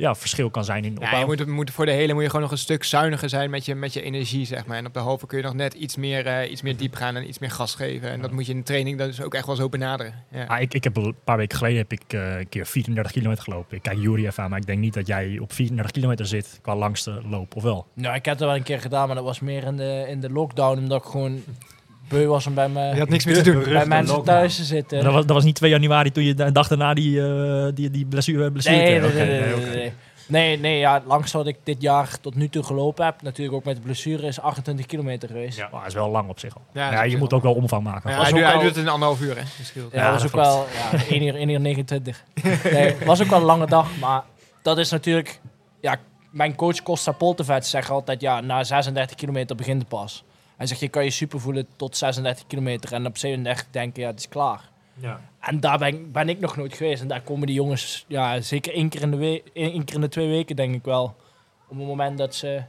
[0.00, 1.20] ja, verschil kan zijn in de Ja, opbouw.
[1.20, 3.64] je moet, moet, voor de hele moet je gewoon nog een stuk zuiniger zijn met
[3.64, 4.76] je, met je energie, zeg maar.
[4.76, 7.16] En op de halve kun je nog net iets meer, eh, iets meer diep gaan
[7.16, 8.10] en iets meer gas geven.
[8.10, 10.14] En dat moet je in de training dus ook echt wel zo benaderen.
[10.30, 10.44] Ja.
[10.44, 13.44] Ah, ik, ik heb een paar weken geleden heb ik eh, een keer 34 kilometer
[13.44, 13.76] gelopen.
[13.76, 16.58] Ik kijk Jury even aan, maar ik denk niet dat jij op 34 kilometer zit
[16.62, 17.86] qua langste loop, of wel?
[17.94, 20.20] Nou, ik heb het wel een keer gedaan, maar dat was meer in de, in
[20.20, 21.42] de lockdown, omdat ik gewoon
[22.10, 23.64] beu was om bij, me, Je had niks meer te doen.
[23.64, 25.02] bij mensen thuis te zitten.
[25.04, 27.90] Dat was, dat was niet 2 januari toen je de dag daarna die, eh, die,
[27.90, 29.14] die blessure, blessure Nee, nee, kreeg?
[29.14, 29.74] nee, nee, nee, nee, oké.
[29.76, 29.92] nee.
[30.26, 33.56] Nee, nee, ja, het langste wat ik dit jaar tot nu toe gelopen heb, natuurlijk
[33.56, 35.58] ook met de blessure, is 28 kilometer geweest.
[35.58, 36.62] Ja, Maar dat is wel lang op zich al.
[36.72, 38.10] Ja, Ja, je moet ook wel omvang maken.
[38.10, 39.42] Ja, was hij, ook doet- hij al- doet het in anderhalf uur, hè.
[39.42, 39.92] Dat scheelt.
[39.92, 42.24] dat was dat ook wel ja, 1 uur, 1 uur 29.
[42.72, 44.22] Nee, was ook wel een lange dag, maar
[44.62, 45.40] dat is natuurlijk...
[45.80, 45.96] Ja,
[46.30, 50.24] mijn coach Costa Poltevet zegt altijd, ja, na 36 kilometer begint het pas.
[50.60, 54.08] Hij zegt, je kan je super voelen tot 36 kilometer en op 37 denken, ja,
[54.08, 54.68] het is klaar.
[54.94, 55.20] Ja.
[55.40, 57.02] En daar ben, ben ik nog nooit geweest.
[57.02, 60.00] En daar komen die jongens ja, zeker één keer, in de we- één keer in
[60.00, 61.04] de twee weken, denk ik wel.
[61.68, 62.62] Op het moment dat ze,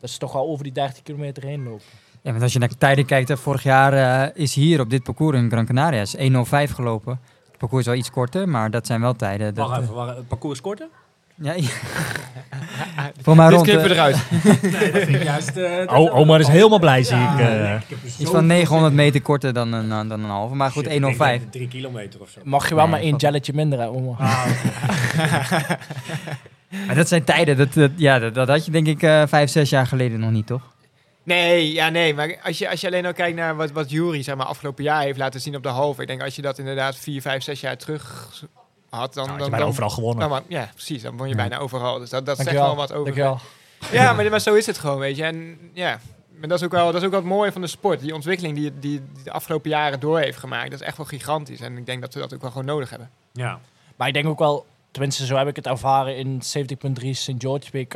[0.00, 1.84] dat ze toch wel over die 30 kilometer heen lopen.
[2.22, 4.90] Ja, want als je naar de tijden kijkt, hè, vorig jaar eh, is hier op
[4.90, 7.20] dit parcours in Gran Canaria is 1.05 gelopen.
[7.48, 9.54] Het parcours is wel iets korter, maar dat zijn wel tijden.
[9.54, 10.88] Wacht even, wacht, het parcours korter?
[11.36, 11.68] Ja, ja.
[13.22, 14.16] Voor mij Dit rond knippen we eh, eruit.
[14.80, 15.56] Nee, dat vind ik juist...
[15.56, 17.38] eh, Oh, Omar is helemaal blij, zie ik.
[17.38, 17.74] eh.
[17.74, 19.04] ik heb er iets van veel 900 zin in.
[19.06, 20.54] meter korter dan een, dan een halve.
[20.54, 21.18] Maar goed, Shit, ik denk 1.05.
[21.18, 22.40] dat het Drie kilometer of zo.
[22.44, 24.16] Mag je wel Nee, maar één jelletje minder hebben, Omar.
[26.86, 29.50] Maar dat zijn tijden, dat, dat, ja, dat, dat had je denk ik eh, vijf,
[29.50, 30.62] zes jaar geleden nog niet, toch?
[31.22, 32.14] Nee, ja, nee.
[32.14, 34.84] Maar als je, als je alleen al kijkt naar wat, wat Jury zeg maar, afgelopen
[34.84, 36.00] jaar heeft laten zien op de halve.
[36.02, 38.32] Ik denk als je dat inderdaad vier, vijf, zes jaar terug
[38.96, 39.26] had, dan...
[39.26, 40.28] Nou, had je dan, bijna dan overal gewonnen.
[40.28, 41.02] wa- ja, precies.
[41.02, 41.40] Dan won je Ja.
[41.48, 41.98] bijna overal.
[41.98, 43.04] Dus dat, dat zegt wel wat over.
[43.04, 43.38] Dankjewel.
[43.92, 45.24] Ja, maar, maar zo is het gewoon, weet je.
[45.24, 46.00] En ja,
[46.38, 48.00] maar dat is ook wel, dat is ook wel het mooie van de sport.
[48.00, 48.80] Die ontwikkeling die, die,
[49.14, 51.60] die de afgelopen jaren door heeft gemaakt, dat is echt wel gigantisch.
[51.60, 53.10] En ik denk dat we dat ook wel gewoon nodig hebben.
[53.32, 53.60] Ja.
[53.96, 56.42] Maar ik denk ook wel, tenminste zo heb ik het ervaren in
[57.02, 57.32] 70.3 St.
[57.38, 57.94] George WK.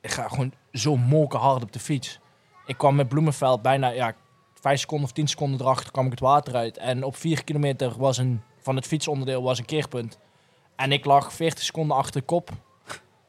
[0.00, 2.18] Ik ga gewoon zo moken hard op de fiets.
[2.66, 4.14] Ik kwam met Bloemenveld bijna ja,
[4.60, 6.78] vijf seconden of tien seconden erachter kwam ik het water uit.
[6.78, 10.18] En op vier kilometer was een, van het fietsonderdeel was een keerpunt.
[10.76, 12.50] En ik lag 40 seconden achter de kop.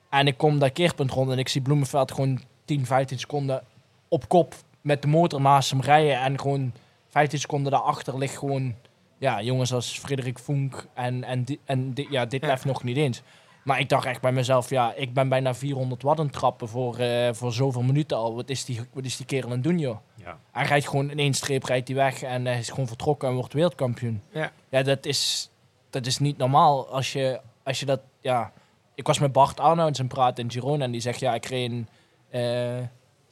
[0.10, 3.64] En ik kom dat keerpunt rond en ik zie Bloemenveld gewoon 10, 15 seconden
[4.08, 6.20] op kop met de motor naast hem rijden.
[6.20, 6.74] En gewoon
[7.10, 8.76] 15 seconden daarachter ligt gewoon
[9.18, 12.58] ja, jongens als Frederik Vonk en, en, di- en di- ja, dit Ja.
[12.64, 13.22] nog niet eens.
[13.64, 16.98] Maar ik dacht echt bij mezelf, ja, ik ben bijna 400 watt aan trappen voor,
[16.98, 18.36] eh, voor zoveel minuten al.
[18.36, 19.98] Wat is, die, wat is die kerel aan het doen, joh?
[20.16, 20.38] Ja.
[20.52, 23.36] Hij rijdt gewoon in één streep rijdt hij weg en hij is gewoon vertrokken en
[23.36, 24.22] wordt wereldkampioen.
[24.32, 24.52] Ja.
[24.70, 25.50] ja dat, is,
[25.96, 26.88] dat is niet normaal.
[26.88, 28.52] Als je, als je dat, ja...
[28.98, 31.46] Ik was met Bart Arnouds aan het praten in Girona en die zegt, ja, ik
[31.46, 31.88] reed in
[32.30, 32.78] eh,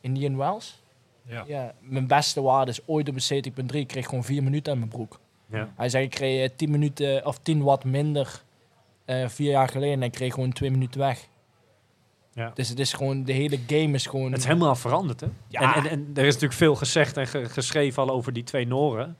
[0.01, 0.81] Indian Wells.
[1.25, 1.43] Ja.
[1.47, 3.65] Ja, mijn beste waarde is ooit op een CT.3.
[3.75, 5.19] Ik kreeg gewoon vier minuten aan mijn broek.
[5.45, 5.69] Ja.
[5.75, 8.41] Hij zei, ik kreeg eh, 10 minuten of 10 watt minder
[9.05, 11.27] eh, vier jaar geleden en ik kreeg gewoon twee minuten weg.
[12.33, 12.51] Ja.
[12.53, 14.31] Dus het is gewoon, de hele game is gewoon...
[14.31, 15.27] Het is helemaal veranderd, hè?
[15.47, 15.75] Ja.
[15.75, 18.67] En, en, en er is natuurlijk veel gezegd en ge- geschreven al over die twee
[18.67, 19.17] Noren.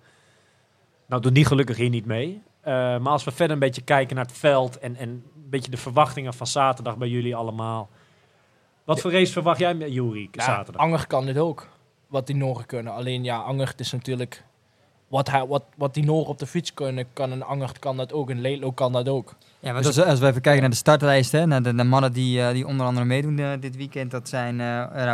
[1.06, 2.42] Nou, doet die gelukkig hier niet mee.
[2.64, 5.72] Eh, maar als we verder een beetje kijken naar het veld en, en een beetje
[5.72, 7.90] de verwachtingen van zaterdag bij jullie allemaal.
[8.84, 10.82] Wat voor race verwacht jij met Jury Ja, zaterdag?
[10.82, 11.68] Anger kan dit ook,
[12.08, 12.94] wat die Noren kunnen.
[12.94, 14.44] Alleen ja, Anger is natuurlijk...
[15.08, 18.14] Wat, hij, wat, wat die Noren op de fiets kunnen, kan een Anger kan dat
[18.14, 18.30] ook.
[18.30, 19.36] Een Lelo kan dat ook.
[19.60, 22.14] Ja, maar als, als we even kijken naar de startlijst, hè, naar de, de mannen
[22.14, 24.58] die, eh, die onder andere meedoen eh, dit weekend, dat zijn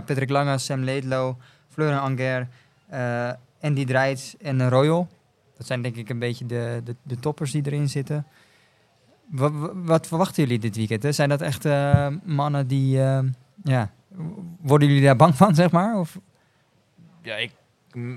[0.06, 1.38] Patrick Lange, Sam Leedlo,
[1.70, 2.48] Fleuren Anger,
[2.90, 3.30] eh
[3.62, 5.08] Andy Drijts en Royal.
[5.60, 8.26] Dat zijn denk ik een beetje de, de, de toppers die erin zitten.
[9.30, 11.04] Wat, wat verwachten jullie dit weekend?
[11.04, 11.12] Hè?
[11.12, 13.20] Zijn dat echt eh, mannen die, eh,
[13.64, 13.92] ja,
[14.62, 16.00] worden jullie daar bang van, zeg maar?
[16.00, 16.20] Of,
[17.22, 17.52] Ja, ik,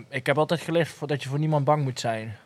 [0.09, 2.37] ik heb altijd geleerd voor dat je voor niemand bang moet zijn.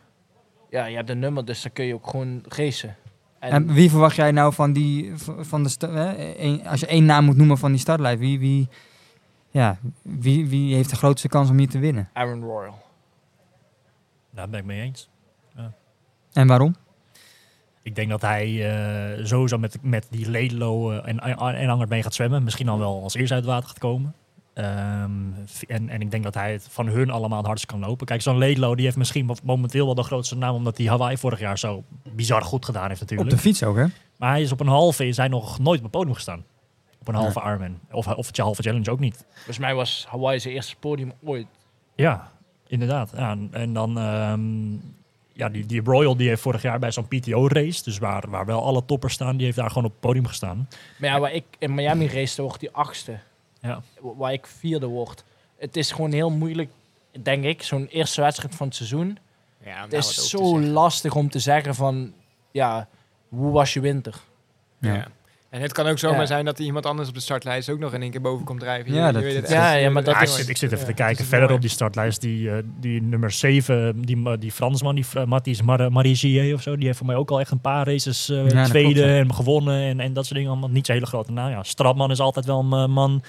[0.69, 2.95] Ja, je hebt een nummer, dus dan kun je ook gewoon racen.
[3.39, 6.37] En, en wie verwacht jij nou van die, van de, hè?
[6.39, 8.67] Eén- als je één naam moet noemen van die startlijst, wie, wie,
[9.49, 12.09] ja, wie, wie heeft de grootste kans om hier te winnen?
[12.13, 12.85] Aaron Royal.
[14.37, 15.09] Daar ben ik mee eens.
[16.33, 16.75] En waarom?
[17.81, 18.71] Ik denk dat hij
[19.17, 22.43] eh, sowieso met, met die Ledelo eh, en, en, en Anger mee gaat zwemmen.
[22.43, 24.13] Misschien dan wel als eerste uit het water gaat komen.
[24.53, 25.11] Ehm,
[25.67, 28.05] en, en ik denk dat hij het van hun allemaal het hardst kan lopen.
[28.05, 30.55] Kijk, zo'n Ledelo die heeft misschien mo- momenteel wel de grootste naam...
[30.55, 33.35] omdat hij Hawaii vorig jaar zo bizar goed gedaan heeft Op natuurlijk.
[33.35, 33.85] de fiets ook, hè?
[34.17, 36.45] Maar hij is op een halve, is hij nog nooit op het podium gestaan.
[36.99, 37.79] Op een halve Ironman.
[37.91, 39.25] Of, of het halve challenge ook niet.
[39.33, 41.47] Volgens mij was Hawaii zijn eerste podium ooit.
[41.95, 42.31] Ja,
[42.67, 43.11] inderdaad.
[43.15, 44.71] Ja, en- dan, ehm,
[45.33, 48.63] ja, die, die Royal die heeft vorig jaar bij zo'n PTO-race, dus waar, waar wel
[48.63, 50.67] alle toppers staan, die heeft daar gewoon op het podium gestaan.
[50.97, 53.19] Maar ja, waar ik in Miami race, wordt die achtste.
[53.61, 53.81] Ja.
[54.01, 55.23] Wa- Waar ik vierde word.
[55.57, 56.69] Het is gewoon heel moeilijk,
[57.21, 59.17] denk ik, zo'n eerste wedstrijd van het seizoen.
[59.65, 62.13] Ja, Het is zo lastig om te zeggen van,
[62.51, 62.87] ja,
[63.29, 64.15] hoe was je winter?
[64.79, 64.93] Ja.
[64.93, 65.07] Ja.
[65.57, 66.25] En het kan ook zomaar Ja.
[66.25, 68.59] zijn dat er iemand anders op de startlijst ook nog in één keer boven komt
[68.59, 68.93] drijven.
[68.93, 70.71] Ja, Je- dat- je weet het Ja, ja, maar dat Ja, ik, zit, ik zit
[70.71, 71.53] even ja, te kijken verder mooi.
[71.55, 72.21] op die startlijst.
[72.21, 76.61] Die, eh, die nummer 7, die, ma- die Fransman, die Fra- Mathis Mar Marigier of
[76.61, 79.33] zo, die heeft voor mij ook al echt een paar races eh, dat tweede en
[79.33, 80.51] gewonnen en, en dat soort dingen.
[80.51, 81.49] Allemaal niet zo hele grote naam.
[81.49, 83.23] Ja, Stratman is altijd wel een eh, man.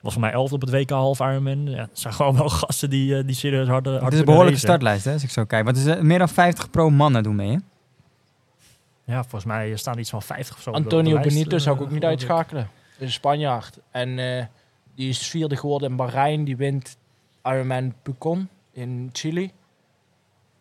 [0.00, 1.66] Was voor mij elfde op het WK half Ironman.
[1.70, 4.24] Ja, het zijn gewoon wel gasten die, eh, die serieus harde hard Het is een
[4.24, 4.68] behoorlijke racen.
[4.68, 5.64] startlijst, hè, als ik zo kijk.
[5.64, 7.56] Want het is, eh, meer dan 50 pro mannen doen mee, hè?
[9.08, 10.70] Ja, volgens mij staan iets van 50 of zo.
[10.70, 12.08] Antonio de lijst, Benito eh, zou ik ook niet ik.
[12.08, 12.62] uitschakelen.
[12.62, 13.78] Dat is een Spanjaard.
[13.90, 14.44] En eh,
[14.94, 16.44] die is vierde geworden in Bahrein.
[16.44, 16.96] Die wint
[17.44, 19.50] Ironman Pucon in Chili.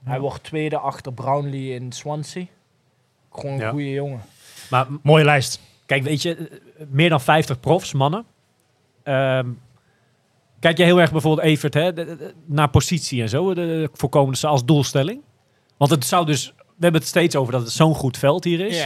[0.04, 0.22] Hij Ja.
[0.22, 2.46] wordt tweede achter Brownlee in Swansea.
[3.32, 3.70] Gewoon een Ja.
[3.70, 4.22] goede jongen.
[4.70, 5.60] Maar Mooie lijst.
[5.86, 8.26] kijk, weet je, eh, meer dan 50 profs, mannen.
[9.04, 9.50] Ehm,
[10.60, 13.54] kijk je heel erg bijvoorbeeld, Evert, hè, de- de- de- naar positie en zo, de,
[13.66, 15.22] de voorkomende als doelstelling?
[15.78, 18.86] Want het zou dus, hebben het steeds over dat het zo'n goed veld hier is.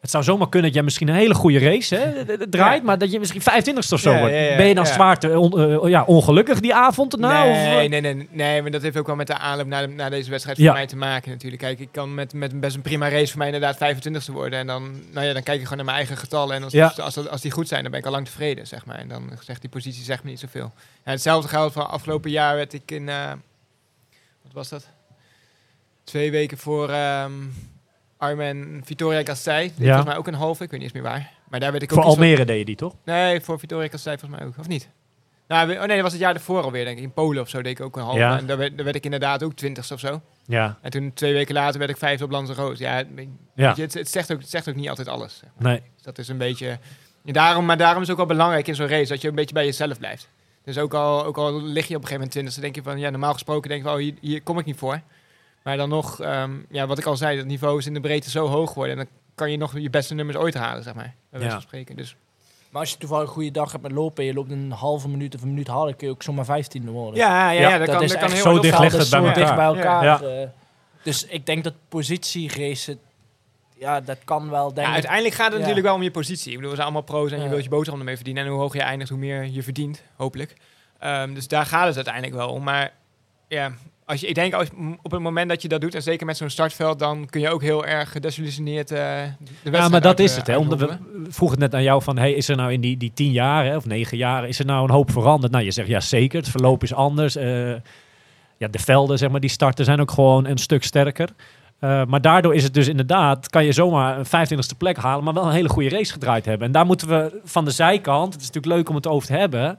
[0.00, 3.12] Het zou zomaar kunnen dat jij misschien een hele goede race hè, draait, maar dat
[3.12, 4.34] je misschien 25ste of zo Ja, wordt.
[4.34, 7.14] ja, ben je dan zwaar te, on- eh, ja, ongelukkig die avond?
[7.14, 9.86] Of, nee, eh, nee, nee, nee, maar dat heeft ook wel met de aanloop naar,
[9.86, 11.62] de- naar deze wedstrijd voor mij te maken natuurlijk.
[11.62, 14.58] Kijk, ik kan met, met best een prima race voor mij inderdaad 25ste worden.
[14.58, 16.56] En dan, nou ja, dan kijk ik gewoon naar mijn eigen getallen.
[16.56, 18.86] En als, als, als, als die goed zijn, dan ben ik al lang tevreden, zeg
[18.86, 18.98] maar.
[18.98, 20.72] En dan zegt die positie zegt me niet zoveel.
[21.02, 23.28] En hetzelfde geldt voor afgelopen jaar werd ik in, eh,
[24.42, 24.86] wat was dat?
[26.06, 27.32] Twee weken voor ehm
[28.16, 29.60] Armen Vittoria Castell.
[29.62, 29.84] Die Ja.
[29.86, 31.30] Volgens mij ook een halve, ik weet niet eens meer waar.
[31.48, 32.94] Maar daar werd ik ook voor Almere deed je die, toch?
[33.04, 34.88] Nee, voor Vittoria Castell volgens mij ook, of niet?
[35.48, 37.02] Nou, oh nee, dat was het jaar ervoor alweer, denk ik.
[37.02, 38.18] In Polen of zo deed ik ook een halve.
[38.18, 38.38] Ja.
[38.38, 40.20] En daar werd, daar werd ik inderdaad ook twintigste of zo.
[40.46, 40.78] Ja.
[40.82, 42.82] En toen twee weken later werd ik vijfde op Lanzarote.
[42.82, 43.72] Ja, het- weet Ja.
[43.76, 45.38] je, het, het, zegt ook, het zegt ook niet altijd alles.
[45.38, 45.72] zeg maar.
[45.72, 45.80] Nee.
[45.94, 46.78] Dus dat is een beetje...
[47.24, 49.34] Ja, daarom, maar daarom is het ook wel belangrijk in zo'n race dat je een
[49.34, 50.28] beetje bij jezelf blijft.
[50.64, 52.98] Dus ook al, ook al lig je op een gegeven moment twintigste, denk je van...
[52.98, 55.00] Ja, normaal gesproken denk je van, oh, hier, hier kom ik niet voor.
[55.66, 58.30] Maar dan nog, ehm, ja, wat ik al zei, dat niveau is in de breedte
[58.30, 58.98] zo hoog geworden.
[58.98, 61.14] En dan kan je nog je beste nummers ooit halen, zeg maar.
[61.30, 61.60] Bij Ja.
[61.60, 61.96] spreken.
[61.96, 62.16] Dus,
[62.70, 65.08] Maar als je toevallig een goede dag hebt met lopen en je loopt een halve
[65.08, 67.20] minuut of een minuut harder, kun je ook zomaar 15 worden.
[67.20, 69.10] Ja, ja, Ja, ja, dat, kan, is dat kan echt heel zo dicht ligt het
[69.10, 70.04] bij zo dicht bij elkaar.
[70.04, 70.04] elkaar.
[70.04, 70.40] Ja.
[70.42, 70.48] eh.
[71.02, 72.98] dus ik denk dat positieracen,
[73.78, 75.58] ja, dat kan wel, denk Ja, uiteindelijk gaat het Ja.
[75.60, 76.48] natuurlijk wel om je positie.
[76.50, 78.44] Ik bedoel, we zijn allemaal pro's en je wilt je boterham ermee verdienen.
[78.44, 80.54] En hoe hoger je eindigt, hoe meer je verdient, hopelijk.
[80.98, 82.62] Ehm, dus daar gaat het uiteindelijk wel om.
[82.62, 82.92] Maar
[83.48, 83.72] ja,
[84.06, 84.68] als je, ik denk als,
[85.02, 87.50] op het moment dat je dat doet, en zeker met zo'n startveld, dan kun je
[87.50, 89.00] ook heel erg gedesillusioneerd eh de
[89.38, 90.46] wedstrijd Ja, maar dat uit, is eh, het.
[90.46, 90.56] Hè.
[90.56, 93.12] Omdat we vroegen het net aan jou van, hey, is er nou in die, die
[93.14, 95.52] tien jaar hè, of negen jaar, is er nou een hoop veranderd?
[95.52, 97.36] Nou, je zegt ja zeker, het verloop is anders.
[97.36, 97.70] Eh,
[98.56, 101.28] ja, de velden, zeg maar, die starten zijn ook gewoon een stuk sterker.
[101.78, 105.34] Eh, maar daardoor is het dus inderdaad, kan je zomaar een 25e plek halen, maar
[105.34, 106.66] wel een hele goede race gedraaid hebben.
[106.66, 109.34] En daar moeten we van de zijkant, het is natuurlijk leuk om het over te
[109.34, 109.78] hebben,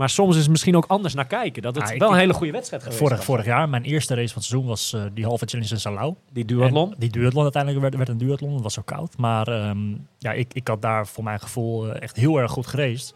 [0.00, 1.62] maar soms is het misschien ook anders naar kijken.
[1.62, 3.26] Dat het Ah, ik- wel een hele goede wedstrijd geweest Vorig, was.
[3.26, 6.14] vorig jaar, mijn eerste race van het seizoen was eh, die halve challenge in Salau.
[6.32, 6.90] Die duathlon.
[6.90, 8.54] En Die duathlon uiteindelijk werd, werd een duathlon.
[8.54, 9.16] Het was zo koud.
[9.18, 9.78] Maar ehm,
[10.18, 13.14] ja, ik, ik had daar voor mijn gevoel eh, echt heel erg goed geraced.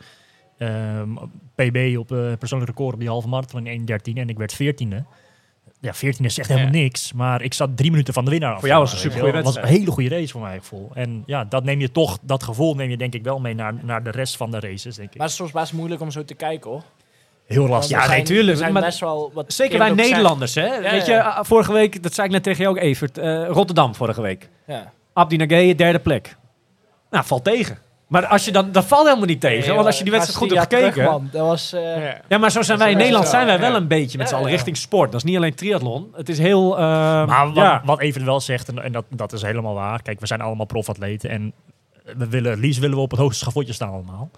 [0.59, 1.09] Ehm,
[1.55, 4.97] PB op eh, persoonlijk record op die halve marathon in 1.13 en ik werd 14e.
[5.85, 6.79] Ja, 14 is echt helemaal Ja.
[6.81, 7.13] niks.
[7.13, 8.59] Maar ik zat drie minuten van de winnaar af.
[8.59, 9.35] Voor jou was het een supergoeie.
[9.37, 9.83] Het was een wedstrijd.
[9.89, 10.91] hele goede race voor mijn gevoel.
[10.95, 13.75] En ja, dat neem je toch, dat gevoel neem je denk ik wel mee naar,
[13.83, 15.17] naar de rest van de races, denk ik.
[15.19, 16.83] Maar het is soms best moeilijk om zo te kijken, hoor.
[17.47, 17.97] Heel lastig.
[17.99, 19.91] Ja, zijn- nee, best wel wat Zeker wij.
[19.91, 20.81] Nederlanders, hè?
[20.81, 21.21] Weet je, ja.
[21.29, 24.49] ah, vorige week, dat zei ik net tegen jou ook, Evert, eh, Rotterdam vorige week.
[24.67, 24.93] Ja.
[25.13, 26.37] Abdi Nageye, derde plek.
[27.11, 27.79] Nou, valt tegen.
[28.15, 29.67] Maar als je dan, dat valt helemaal niet tegen.
[29.67, 30.93] Nee, want als je die wedstrijd goed hebt gekeken.
[30.93, 31.29] terug, man.
[31.33, 31.73] Dat was...
[31.73, 32.21] eh, Ja.
[32.29, 33.61] ja, maar zo zijn wij in Nederland zijn wij ja.
[33.61, 34.55] wel een beetje met z'n allen ja.
[34.55, 35.13] richting sport.
[35.13, 36.09] Dat is niet alleen triathlon.
[36.13, 36.77] Het is heel...
[36.77, 36.83] eh,
[37.27, 37.83] Maar wat, ja.
[37.85, 40.03] wat Even wel zegt, en, en dat, dat is helemaal waar.
[40.03, 41.53] Kijk, we zijn allemaal profatleten en
[42.17, 44.31] we willen, het liefst willen we op het hoogste schavotje staan allemaal.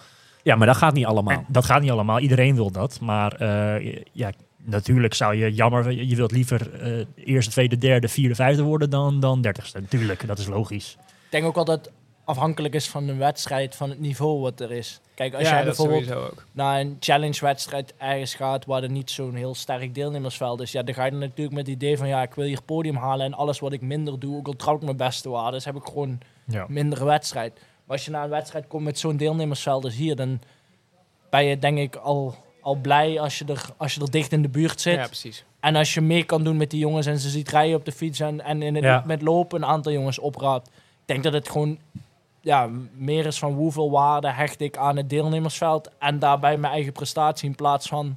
[0.42, 1.34] ja, maar dat gaat niet allemaal.
[1.34, 2.98] En dat gaat niet allemaal, iedereen wil dat.
[3.00, 4.30] Maar eh, ja,
[4.64, 8.90] natuurlijk zou je jammer, je je wilt liever eh, eerste, tweede, derde, vierde, vijfde worden
[8.90, 9.80] dan, dan dertigste.
[9.80, 10.96] Natuurlijk, dat is logisch.
[11.00, 11.90] Ik denk ook wel dat
[12.26, 15.00] afhankelijk is van de wedstrijd, van het niveau wat er is.
[15.14, 19.54] Kijk, als ja, jij bijvoorbeeld naar een challenge-wedstrijd ergens gaat waar er niet zo'n heel
[19.54, 22.44] sterk deelnemersveld is, ja, dan ga je natuurlijk met het idee van, ja, ik wil
[22.44, 25.28] hier podium halen en alles wat ik minder doe, ook al trouw ik mijn beste
[25.28, 26.64] waarde, dus heb ik gewoon Ja.
[26.68, 27.52] mindere wedstrijd.
[27.54, 30.40] Maar als je naar een wedstrijd komt met zo'n deelnemersveld als hier, dan
[31.30, 34.42] ben je denk ik al, al blij als je, er, als je er dicht in
[34.42, 34.94] de buurt zit.
[34.94, 35.44] Ja, precies.
[35.60, 37.92] En als je mee kan doen met die jongens en ze ziet rijden op de
[37.92, 39.02] fiets en, en in het, Ja.
[39.06, 40.66] met lopen een aantal jongens opraapt.
[40.68, 40.72] Ik
[41.04, 41.78] denk dat het gewoon
[42.46, 46.92] ja, meer is van hoeveel waarde hecht ik aan het deelnemersveld en daarbij mijn eigen
[46.92, 48.16] prestatie in plaats van...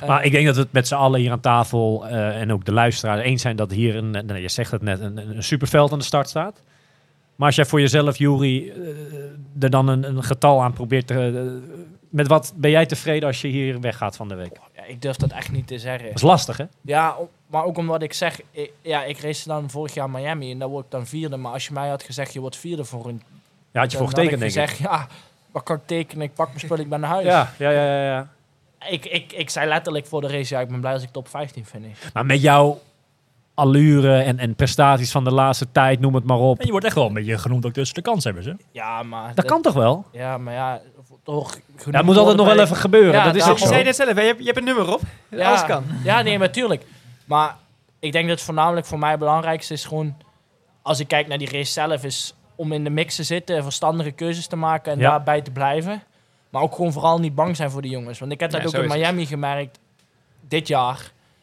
[0.00, 2.52] eh, Maar ik denk dat we het met z'n allen hier aan tafel eh, en
[2.52, 5.42] ook de luisteraar eens zijn dat hier een, nou, je zegt het net, een, een
[5.42, 6.62] superveld aan de start staat.
[7.36, 11.14] Maar als jij voor jezelf, Jury, eh, er dan een, een getal aan probeert te...
[11.14, 14.54] eh, met wat ben jij tevreden als je hier weggaat van de week?
[14.54, 16.12] Dat ja, ik durf dat echt niet te zeggen.
[16.12, 16.64] is lastig, hè?
[16.80, 17.16] Ja,
[17.50, 20.68] maar ook omdat ik zeg, ik, ja, ik race dan vorig jaar Miami en daar
[20.68, 21.36] word ik dan vierde.
[21.36, 23.22] Maar als je mij had gezegd, je wordt vierde voor een...
[23.72, 24.60] Ja, had je voor getekend, denk ik.
[24.60, 25.06] gezegd, ja,
[25.50, 26.24] wat kan ik tekenen?
[26.24, 27.24] Ik pak mijn spul, ik ben naar huis.
[27.24, 28.28] Ja, ja, ja, ja, ja.
[28.88, 31.28] Ik, ik, ik zei letterlijk voor de race, ja, ik ben blij als ik top
[31.28, 31.98] 15 finish.
[32.12, 32.80] Maar met jouw
[33.54, 36.58] allure en, en prestaties van de laatste tijd, noem het maar op.
[36.58, 38.52] En je wordt echt wel een beetje genoemd ook tussen de kanshebbers, hè?
[38.70, 39.34] Ja, maar...
[39.34, 40.04] Dat kan toch wel?
[40.12, 40.80] Ja, maar ja,
[41.22, 41.58] toch...
[41.90, 43.12] Het moet altijd nog wel even gebeuren.
[43.12, 44.92] Ja, dat is ook Je zei net zelf, hè, je, hebt, je hebt een nummer
[44.92, 45.00] op.
[45.28, 45.48] Ja.
[45.48, 45.84] Alles kan.
[46.04, 46.84] Ja, nee, natuurlijk.
[47.30, 47.56] Maar
[47.98, 50.16] ik denk dat het voornamelijk voor mij het belangrijkste is gewoon...
[50.82, 54.10] Als ik kijk naar die race zelf, is om in de mix te zitten, verstandige
[54.10, 55.10] keuzes te maken en Ja.
[55.10, 56.02] daarbij te blijven.
[56.50, 58.18] Maar ook gewoon vooral niet bang zijn voor die jongens.
[58.18, 58.92] Want ik heb dat Ja, ook in het.
[58.98, 59.78] Miami gemerkt,
[60.48, 60.96] dit jaar.
[60.96, 61.02] Ja,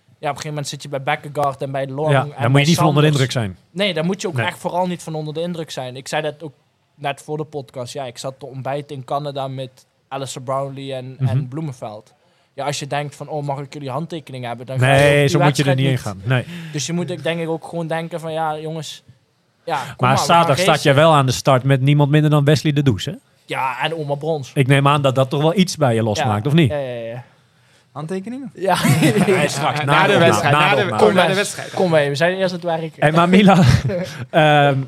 [0.09, 2.11] op een gegeven moment zit je bij Beckegaard en bij de Long.
[2.11, 3.57] Ja, en dan moet je niet van onder de indruk zijn.
[3.71, 4.45] Nee, daar moet je ook Nee.
[4.45, 5.95] echt vooral niet van onder de indruk zijn.
[5.95, 6.53] Ik zei dat ook
[6.95, 7.93] net voor de podcast.
[7.93, 11.27] Ja, ik zat te ontbijten in Canada met Alistair Brownlee en, Mhm.
[11.27, 12.13] en Bloemenveld.
[12.57, 14.65] Ja, als je denkt van, oh, mag ik jullie handtekening hebben?
[14.65, 16.21] Dan je Nee, zo moet je er niet in gaan.
[16.23, 16.45] Nee.
[16.71, 19.03] Dus je moet denk ik ook gewoon denken van, ja, jongens...
[19.65, 22.43] Ja, kom Maar gaan zaterdag staat jij wel aan de start met niemand minder dan
[22.43, 23.11] Wesley de Does, hè?
[23.45, 24.51] Ja, en Oma Brons.
[24.53, 26.49] Ik neem aan dat dat toch wel iets bij je losmaakt, ja.
[26.49, 26.69] of niet?
[26.69, 27.23] Ja, ja, ja.
[27.91, 28.51] Handtekeningen?
[28.53, 28.75] Ja,
[29.47, 30.53] straks, Na, de wedstrijd.
[30.53, 31.73] Na, de, kom naar de Kom, wedstrijd.
[31.73, 32.93] kom mee, we zijn eerst aan het werk.
[32.97, 33.63] Hey, maar Mila,
[34.29, 34.79] ehm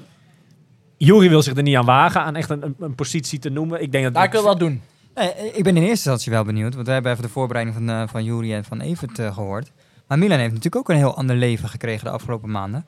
[0.97, 3.81] Jury wil zich er niet aan wagen, aan echt een, een, een positie te noemen.
[3.81, 4.81] Ik denk dat Nou, ik wil dat doen.
[5.19, 7.89] Nee, ik ben in eerste instantie wel benieuwd, want we hebben even de voorbereiding van,
[7.89, 9.71] eh van Juri en van Evert eh, gehoord.
[10.07, 12.85] Maar Milan heeft natuurlijk ook een heel ander leven gekregen de afgelopen maanden.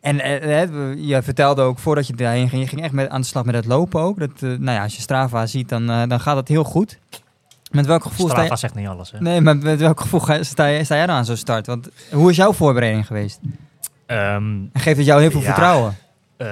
[0.00, 3.20] En eh, eh, je vertelde ook voordat je daarheen ging, je ging echt met, aan
[3.20, 4.18] de slag met het lopen ook.
[4.18, 6.98] Dat, eh, nou ja, als je Strava ziet, dan, eh, dan gaat het heel goed.
[7.70, 8.58] Met welk gevoel sta Strava je...
[8.58, 9.20] zegt niet alles, hè?
[9.20, 11.66] Nee, maar met welk gevoel ga- sta, je, sta jij dan aan zo'n start?
[11.66, 13.40] Want hoe is jouw voorbereiding geweest?
[14.06, 15.46] En geeft het jou heel veel Ja.
[15.46, 15.96] vertrouwen?
[16.36, 16.48] Eh,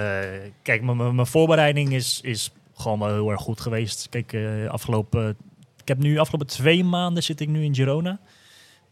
[0.62, 4.08] kijk, mijn voorbereiding is, is gewoon wel heel erg goed geweest.
[4.08, 5.36] Kijk, eh, afgelopen,
[5.82, 8.20] ik heb nu afgelopen twee maanden zit ik nu in Girona.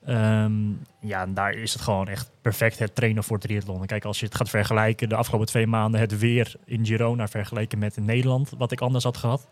[0.06, 0.52] Ehm,
[1.00, 3.80] ja, en daar is het gewoon echt perfect het trainen voor triathlon.
[3.80, 7.28] En kijk, als je het gaat vergelijken, de afgelopen twee maanden het weer in Girona
[7.28, 9.48] vergeleken met in Nederland, wat ik anders had gehad.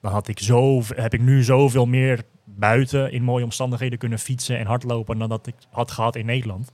[0.00, 4.58] dan had ik zo, heb ik nu zoveel meer buiten in mooie omstandigheden kunnen fietsen
[4.58, 6.70] en hardlopen dan dat ik had gehad in Nederland.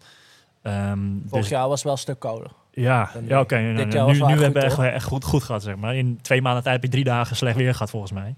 [0.63, 2.51] Ehm, Vorig dus, jaar was het wel een stuk kouder.
[2.75, 3.61] Ja, Dan, ja oké.
[3.61, 5.97] nou, nou, nu nu hebben we echt, goed, goed gehad, zeg maar.
[5.97, 8.35] In twee maanden tijd heb ik drie dagen slecht weer gehad, volgens mij.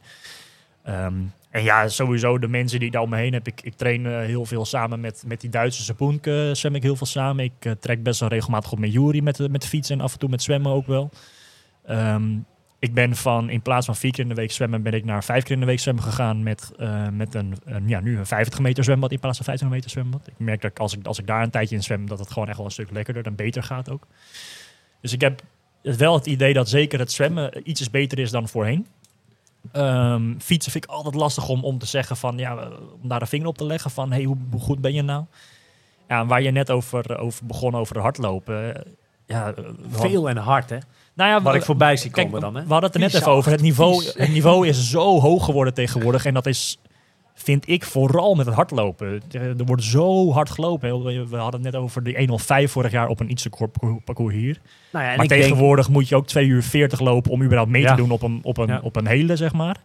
[0.82, 1.14] Ehm,
[1.50, 3.46] en ja, sowieso de mensen die ik daar om me heen heb.
[3.46, 6.50] Ik, ik train eh, heel veel samen met, met die Duitse Sapoenke.
[6.52, 7.44] zwem ik heel veel samen.
[7.44, 10.12] Ik eh, trek best wel regelmatig op met Jury met, met de fiets en af
[10.12, 11.10] en toe met zwemmen ook wel.
[11.86, 12.22] Ehm,
[12.78, 15.24] ik ben van, in plaats van vier keer in de week zwemmen, ben ik naar
[15.24, 18.58] vijf keer in de week zwemmen gegaan met, eh, met een, ja, nu een 50
[18.58, 20.26] meter zwembad in plaats van 25 meter zwembad.
[20.26, 22.48] Ik merk dat als, ik als ik daar een tijdje in zwem, dat het gewoon
[22.48, 24.06] echt wel een stuk lekkerder en beter gaat ook.
[25.00, 25.42] Dus ik heb
[25.82, 28.86] wel het idee dat zeker het zwemmen iets beter is dan voorheen.
[29.72, 32.68] Ehm, fietsen vind ik altijd lastig om, om te zeggen van, ja,
[33.02, 35.24] om daar de vinger op te leggen van, hey, hoe, goed ben je nou?
[36.08, 38.84] Ja, waar je net over, over begon, over hardlopen.
[39.26, 40.78] Ja, eh, Veel en hard, hè?
[41.16, 42.62] Nou ja, Wat we- ik voorbij zie Kijk, komen dan, hè?
[42.62, 43.50] we hadden het er net Vies even over.
[43.52, 44.14] Het niveau, vies.
[44.14, 46.24] het niveau is zo hoog geworden tegenwoordig.
[46.24, 46.78] En dat is,
[47.34, 49.22] vind ik, vooral met het hardlopen.
[49.32, 51.02] Er wordt zo hard gelopen.
[51.28, 53.46] We hadden het net over de 105 vorig jaar op een iets
[54.04, 54.58] parcours hier.
[54.92, 57.42] Nou ja, en maar ik denk, tegenwoordig moet je ook 2 uur 40 lopen om
[57.42, 57.90] überhaupt mee Ja.
[57.90, 58.80] te doen op een, op, een, Ja.
[58.82, 59.76] op een hele, zeg maar.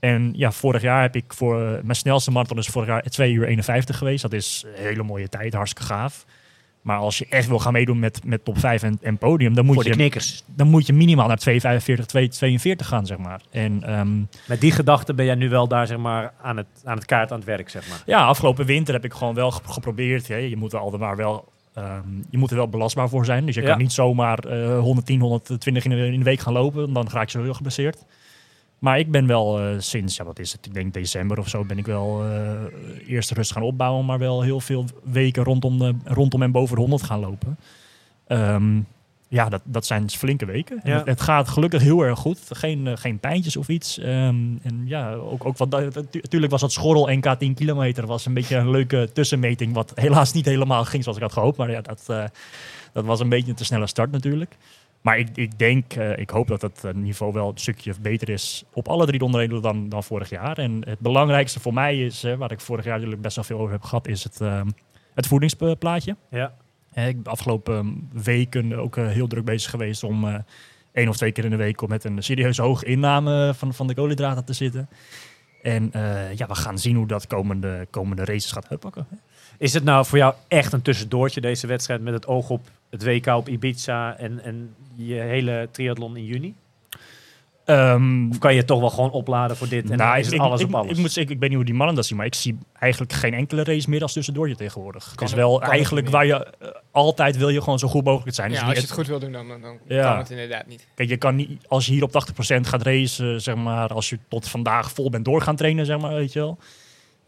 [0.00, 3.46] En ja, vorig jaar heb ik voor mijn snelste marathon is vorig jaar 2 uur
[3.46, 4.22] 51 geweest.
[4.22, 6.24] Dat is een hele mooie tijd, hartstikke gaaf.
[6.82, 9.64] Maar als je echt wil gaan meedoen met, met top 5 en, en podium, dan
[9.64, 10.42] moet, voor de je, knikkers.
[10.46, 13.40] dan moet je minimaal naar 245, 242 gaan, zeg maar.
[13.50, 16.96] En ehm, Met die gedachte ben jij nu wel daar, zeg maar, aan het, aan
[16.96, 18.02] het kaart aan het werk, zeg maar.
[18.06, 20.28] ja, afgelopen winter heb ik gewoon wel ge- geprobeerd.
[20.28, 20.36] Hè.
[20.36, 23.46] Je moet er altijd maar wel, ehm, je moet er wel belastbaar voor zijn.
[23.46, 23.68] Dus je Ja.
[23.68, 26.92] kan niet zomaar eh 110, 120 in de, in de week gaan lopen.
[26.92, 28.04] Dan raak je zo heel geblesseerd.
[28.82, 30.66] Maar ik ben wel eh, sinds, ja, wat is het?
[30.66, 34.04] Ik denk december of zo ben ik wel eh, eerst rust gaan opbouwen.
[34.04, 37.58] Maar wel heel veel weken rondom, de, rondom en boven de 100 gaan lopen.
[38.26, 38.80] Ehm,
[39.28, 40.80] ja, dat, dat zijn flinke weken.
[40.84, 40.96] Ja.
[40.96, 42.38] Het, het gaat gelukkig heel erg goed.
[42.50, 43.98] Geen, eh, geen pijntjes of iets.
[43.98, 48.06] Ehm, en ja, ook, ook wat, natuurlijk was dat schorrel NK 10 kilometer.
[48.06, 49.74] was een beetje een leuke tussenmeting.
[49.74, 51.56] Wat helaas niet helemaal ging zoals ik had gehoopt.
[51.56, 52.06] Maar ja, dat,
[52.92, 54.56] dat was een beetje een te snelle start natuurlijk.
[55.02, 58.28] Maar ik, ik denk, eh, ik hoop dat het eh, niveau wel een stukje beter
[58.28, 60.58] is op alle drie de onderdelen dan, dan vorig jaar.
[60.58, 63.58] En het belangrijkste voor mij is, eh, waar ik vorig jaar natuurlijk best wel veel
[63.58, 64.68] over heb gehad, is het, ehm,
[65.14, 66.16] het voedingsplaatje.
[66.30, 66.54] Ja.
[66.94, 70.44] Ik ben de afgelopen weken ook heel druk bezig geweest om
[70.92, 73.94] één of twee keer in de week met een serieuze hoge inname van, van de
[73.94, 74.88] koolhydraten te zitten.
[75.62, 75.90] En
[76.34, 79.06] ja, we gaan zien hoe dat komende, komende races gaat uitpakken.
[79.58, 83.04] Is het nou voor jou echt een tussendoortje, deze wedstrijd, met het oog op het
[83.04, 86.54] WK op Ibiza en, en je hele triathlon in juni?
[87.64, 90.24] Ehm, Of kan je het toch wel gewoon opladen voor dit en nou, dan is
[90.24, 90.90] het ik, alles ik, op alles?
[90.92, 93.12] Ik, moet, zeggen, ik weet niet hoe die mannen dat zien, maar ik zie eigenlijk
[93.12, 95.04] geen enkele race meer als tussendoortje tegenwoordig.
[95.04, 98.04] Het Kan is ook- wel eigenlijk waar je eh, altijd wil je gewoon zo goed
[98.04, 98.48] mogelijk zijn.
[98.50, 100.08] Dus Ja, als je het goed wil doen, dan, dan dan Ja.
[100.10, 100.86] kan het inderdaad niet.
[100.94, 104.18] Kijk, je kan niet, als je hier op 80% gaat racen, zeg maar, als je
[104.28, 106.58] tot vandaag vol bent door gaan trainen, zeg maar, weet je wel.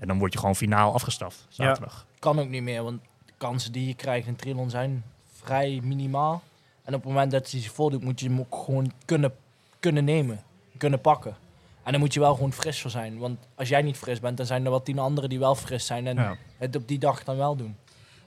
[0.00, 2.06] Ja, dan word je gewoon finaal afgestraft, zaterdag.
[2.18, 5.04] Kan ook niet meer, want de kansen die je krijgt in triathlon zijn
[5.42, 6.42] vrij minimaal.
[6.84, 9.32] En op het moment dat hij zich voordoet, moet je hem ook gewoon kunnen,
[9.80, 10.40] kunnen nemen,
[10.78, 11.34] kunnen pakken.
[11.82, 13.18] En dan moet je wel gewoon fris voor zijn.
[13.18, 15.86] Want als jij niet fris bent, dan zijn er wel tien anderen die wel fris
[15.86, 16.36] zijn en Ja.
[16.58, 17.76] het op die dag dan wel doen.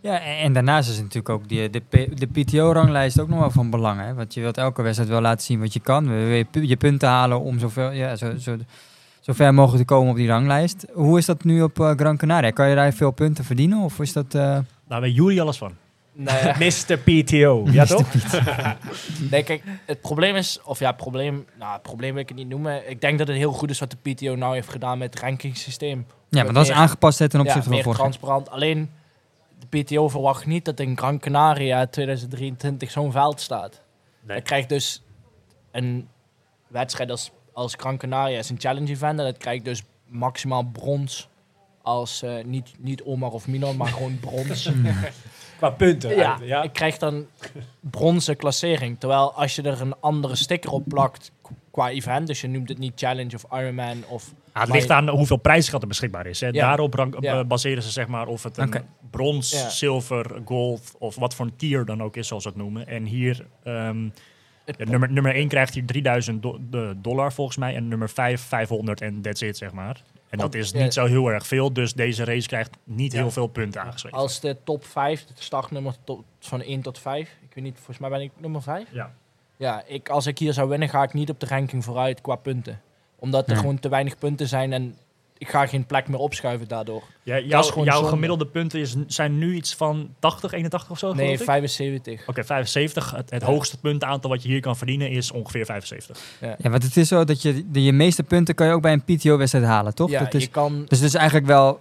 [0.02, 1.82] Ja, en, en daarnaast is het natuurlijk ook die, de,
[2.15, 4.00] de PTO-ranglijst ook nog wel van belang.
[4.02, 4.13] Hè?
[4.13, 6.06] Want je wilt elke wedstrijd wel laten zien wat je kan.
[6.10, 8.58] Je, je punten halen om zoveel, ja, zo, zo,
[9.20, 10.86] zo ver mogelijk te komen op die ranglijst.
[10.93, 12.52] Hoe is dat nu op eh, Gran Canaria?
[12.52, 13.80] Kan je daar veel punten verdienen?
[13.80, 14.36] Of is dat...
[14.36, 15.72] eh, Daar weet Jury alles van.
[16.19, 16.97] Nee, Mr.
[16.97, 18.13] PTO, ja toch?
[19.32, 22.47] nee, kijk, het probleem is, of ja, probleem, nou, het probleem wil ik het niet
[22.47, 22.89] noemen.
[22.89, 25.23] Ik denk dat het heel goed is wat de PTO nou heeft gedaan met het
[25.23, 26.06] rankingssysteem.
[26.30, 28.49] ja, maar dat is aangepast ten ja, opzichte meer van vorig transparant.
[28.49, 28.89] Alleen
[29.60, 33.82] de PTO verwacht niet dat in Gran Canaria 2023 zo'n veld staat.
[34.21, 34.38] Nee.
[34.38, 35.03] Je krijgt dus
[35.71, 36.08] een
[36.67, 41.30] wedstrijd als, als Gran Canaria is een challenge event en dat krijgt dus maximaal brons
[41.82, 44.69] als eh, niet, niet Omar of Mino, maar gewoon brons.
[45.58, 46.15] Qua punten.
[46.15, 46.63] ja, ja.
[46.63, 47.26] ik krijg dan
[47.80, 49.00] bronzen klassering.
[49.00, 51.32] Terwijl als je er een andere sticker op plakt
[51.72, 54.91] qua event, dus je noemt het niet challenge of Ironman of Ja, het Maar ligt
[54.91, 56.39] aan hoeveel prijsgeld er beschikbaar is.
[56.39, 56.47] Hè.
[56.47, 56.51] Ja.
[56.68, 57.39] Daarop rank- Ja.
[57.39, 58.74] eh, baseren ze zeg maar of het een
[59.12, 59.70] brons, Ja.
[59.70, 62.88] zilver, gold of wat voor een tier dan ook is, zoals ze het noemen.
[62.88, 64.10] En hier, ehm,
[64.66, 68.10] het ja, nummer, nummer 1 krijgt hier 3000 do- de dollar volgens mij en nummer
[68.10, 70.01] 5 500 en that's it zeg maar.
[70.30, 70.84] En dat is Ja.
[70.84, 74.17] niet zo heel erg veel, dus deze race krijgt niet heel veel punten aangeschreven.
[74.17, 77.30] Als de top 5, het startnummer tot, van 1 tot 5.
[77.49, 78.88] Ik weet niet, volgens mij ben ik nummer 5.
[78.91, 79.13] Ja.
[79.57, 82.36] Ja, ik, als ik hier zou winnen, ga ik niet op de ranking vooruit qua
[82.36, 82.82] punten.
[83.15, 83.59] Omdat er Ja.
[83.59, 84.73] gewoon te weinig punten zijn.
[84.73, 84.95] En
[85.38, 87.03] ik ga geen plek meer opschuiven daardoor.
[87.23, 88.07] Ja, Dat is jouw zonde.
[88.09, 91.07] gemiddelde punten is, zijn nu iets van 80, 81 of zo?
[91.13, 91.45] Nee, geloof ik?
[91.45, 92.27] 75.
[92.27, 93.11] Oké, 75.
[93.11, 93.47] Het, het Ja.
[93.47, 96.19] hoogste puntenaantal wat je hier kan verdienen is ongeveer 75.
[96.41, 98.93] Ja, want het is zo dat je de, je meeste punten kan je ook bij
[98.93, 100.09] een PTO-wedstrijd halen, toch?
[100.09, 100.85] Ja, dat is, je kan...
[100.88, 101.79] dus het is eigenlijk wel...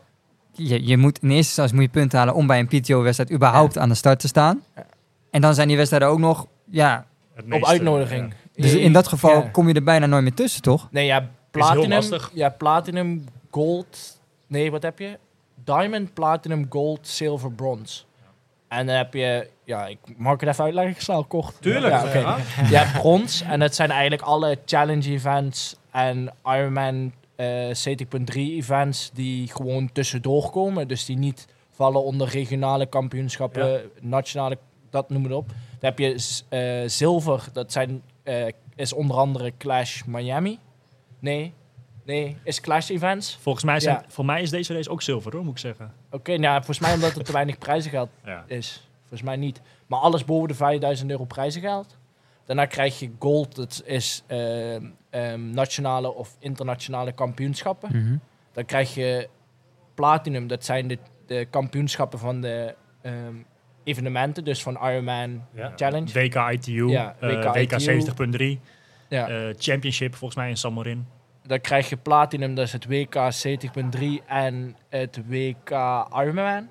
[0.52, 3.78] Je, je moet in eerste instantie moet je punten halen om bij een PTO-wedstrijd überhaupt
[3.78, 4.62] aan de start te staan.
[4.76, 4.86] Ja.
[5.30, 6.46] En dan zijn die wedstrijden ook nog...
[6.70, 7.07] Ja,
[7.50, 8.34] Op uitnodiging.
[8.54, 9.48] dus in dat geval ja.
[9.48, 10.88] kom je er bijna nooit meer tussen, toch?
[10.90, 12.02] Nee, ja, platinum,
[12.32, 13.24] ja, platinum,
[13.57, 14.20] gold.
[14.46, 15.18] Nee, wat heb je?
[15.64, 18.02] Diamond, platinum, gold, silver, bronze.
[18.68, 21.61] En dan heb je, ja, ik mag ik het even uitleggen, ik snel kort.
[21.61, 21.92] Tuurlijk.
[21.92, 22.12] Ja.
[22.14, 22.36] Ja.
[22.70, 29.11] Je hebt brons en dat zijn eigenlijk alle challenge events en Ironman eh 70.3 events
[29.14, 30.88] die gewoon tussendoor komen.
[30.88, 34.59] Dus die niet vallen onder regionale kampioenschappen, nationale,
[34.90, 35.48] dat noem het op.
[35.48, 35.57] Dan
[35.94, 40.59] heb je eh, zilver, dat zijn, eh, is onder andere Clash Miami.
[41.18, 41.52] Nee,
[42.07, 43.38] nee, is Clash events.
[43.40, 44.04] Volgens mij, zijn, Ja.
[44.09, 45.92] voor mij is deze race ook zilver, hoor, moet ik zeggen.
[46.11, 48.44] Oké, nou, volgens mij omdat er te weinig prijzengeld Ja.
[48.46, 48.88] is.
[49.00, 49.61] Volgens mij niet.
[49.86, 51.98] Maar alles boven de 5000 euro prijzengeld.
[52.44, 57.88] Daarna krijg je gold, dat is ehm, ehm, nationale of internationale kampioenschappen.
[58.02, 58.16] Mhm.
[58.52, 59.28] Dan krijg je
[59.94, 63.34] platinum, dat zijn de, de kampioenschappen van de ehm,
[63.84, 65.72] evenementen, dus van Ironman Ja.
[65.76, 66.12] Challenge.
[66.12, 67.80] WK ITU, Ja, eh, WK WK ITU.
[67.80, 68.61] 70.3,
[69.09, 69.28] Ja.
[69.28, 71.07] eh, Championship volgens mij in San Marin.
[71.47, 73.14] Dan krijg je platinum, dat is het WK
[73.99, 75.70] 70.3 en het WK
[76.14, 76.68] Ironman.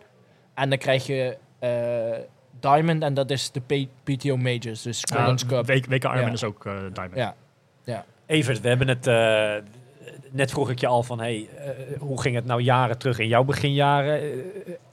[0.53, 1.69] En dan krijg je eh,
[2.59, 5.65] diamond en dat is de P- PTO Majors, dus Uh, Cup.
[5.67, 6.31] WK, WK Ironman Ja.
[6.31, 7.15] is ook eh, Diamond.
[7.83, 8.05] Ja.
[8.25, 9.07] Evert, we hebben het.
[9.07, 9.53] eh,
[10.31, 11.49] net vroeg ik je al van: hey,
[11.99, 14.21] hoe ging het nou jaren terug in jouw beginjaren?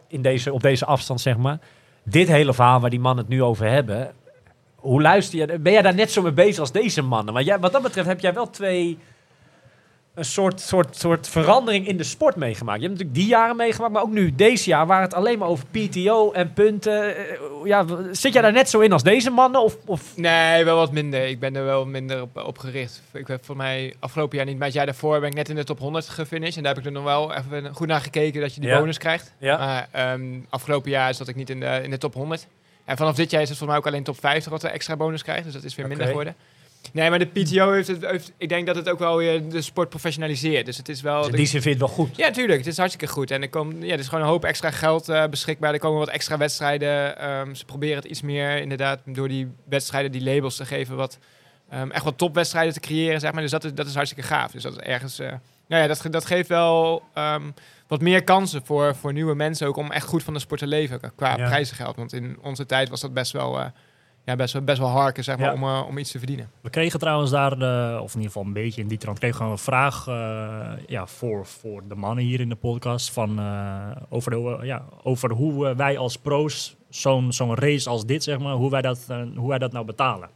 [0.09, 1.59] in deze, op deze afstand, zeg maar.
[2.03, 4.13] Dit hele verhaal waar die mannen het nu over hebben.
[4.75, 5.59] Hoe luister je?
[5.59, 7.35] Ben jij daar net zo mee bezig als deze mannen?
[7.35, 8.99] Want jij, wat dat betreft heb jij wel twee.
[10.15, 12.81] Een soort, soort, soort verandering in de sport meegemaakt.
[12.81, 15.49] Je hebt natuurlijk die jaren meegemaakt, maar ook nu, deze jaar, waar het alleen maar
[15.49, 17.17] over PTO en punten.
[17.17, 17.25] eh,
[17.65, 19.63] Ja, zit jij daar net zo in als deze mannen?
[19.63, 21.27] Of, of Nee, wel wat minder.
[21.29, 23.03] Ik ben er wel minder op, op gericht.
[23.13, 25.55] Ik heb voor mij afgelopen jaar niet, maar het jaar daarvoor ben ik net in
[25.57, 26.57] de top 100 gefinished.
[26.57, 28.79] En daar heb ik er nog wel even goed naar gekeken dat je die Ja.
[28.79, 29.33] bonus krijgt.
[29.39, 29.59] Ja.
[29.59, 32.47] Maar ehm, afgelopen jaar zat ik niet in de, in de top 100.
[32.85, 34.97] En vanaf dit jaar is het voor mij ook alleen top 50 wat we extra
[34.97, 35.45] bonus krijgt.
[35.45, 36.35] Dus dat is weer minder geworden.
[36.93, 39.63] Nee, maar de PTO heeft, het, heeft, ik denk dat het ook wel weer de
[39.63, 40.67] sport professionaliseert.
[40.67, 41.23] Dus het is wel...
[41.23, 42.17] dus die zin vind je het wel goed?
[42.17, 42.59] Ja, tuurlijk.
[42.59, 43.31] Het is hartstikke goed.
[43.31, 45.73] En er, komt, ja, er is gewoon een hoop extra geld eh, beschikbaar.
[45.73, 47.19] Er komen wat extra wedstrijden.
[47.19, 50.97] Ehm, ze proberen het iets meer, inderdaad, door die wedstrijden die labels te geven.
[50.97, 51.19] Wat,
[51.71, 53.43] ehm, echt wat topwedstrijden te creëren, zeg maar.
[53.43, 54.51] Dus dat is, dat is hartstikke gaaf.
[54.53, 55.19] Dus dat is ergens...
[55.19, 55.29] eh,
[55.69, 57.43] nou ja, dat, ge- dat geeft wel ehm,
[57.87, 60.67] wat meer kansen voor, voor nieuwe mensen ook om echt goed van de sport te
[60.67, 61.47] leven qua- qua Ja.
[61.49, 61.97] prijzengeld.
[61.97, 63.67] Want in onze tijd was dat best wel, eh,
[64.25, 65.53] ja, best wel, best wel harken, zeg maar, Ja.
[65.55, 66.51] om, eh, om iets te verdienen.
[66.61, 67.53] We kregen trouwens daar,
[68.01, 71.07] of in ieder geval een beetje in die trant, kregen we een vraag eh, ja,
[71.07, 75.75] voor, voor de mannen hier in de podcast van, eh, over, de, ja, over hoe
[75.75, 79.07] wij als pro's zo'n zo'n race als dit, zeg maar, hoe wij dat,
[79.37, 80.29] hoe wij dat nou betalen.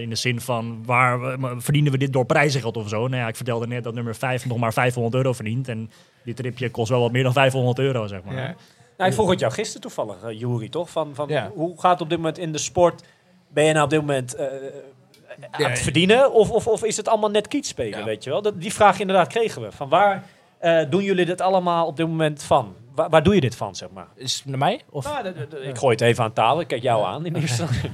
[0.00, 3.08] In de zin van, waar we- verdienen we dit door prijzengeld of zo?
[3.08, 5.68] Nou ja, ik vertelde net dat nummer 5 nog maar 500 euro verdient.
[5.68, 5.90] En
[6.24, 8.34] dit tripje kost wel wat meer dan 500 euro, zeg maar.
[8.34, 8.54] Ja.
[9.00, 10.90] Nou, ik vroeg het jou gisteren toevallig, uh, Jury, toch?
[10.90, 11.50] Van, van Ja.
[11.54, 13.02] Hoe gaat het op dit moment in de sport?
[13.48, 14.46] Ben je nou op dit moment eh,
[15.50, 16.32] aan Ja, het verdienen?
[16.32, 18.04] Of, of, of is het allemaal net kiet spelen, Ja.
[18.04, 18.42] weet je wel?
[18.42, 19.72] Dat, die vraag inderdaad kregen we.
[19.72, 20.24] Van waar
[20.58, 22.74] eh, doen jullie dit allemaal op dit moment van?
[22.94, 24.08] Waar, waar doe je dit van, zeg maar?
[24.14, 24.80] Is het naar mij?
[24.90, 25.04] Of?
[25.04, 25.26] Nou,
[25.62, 26.60] ik gooi het even aan tafel.
[26.60, 27.90] Ik kijk jou aan in eerste instantie.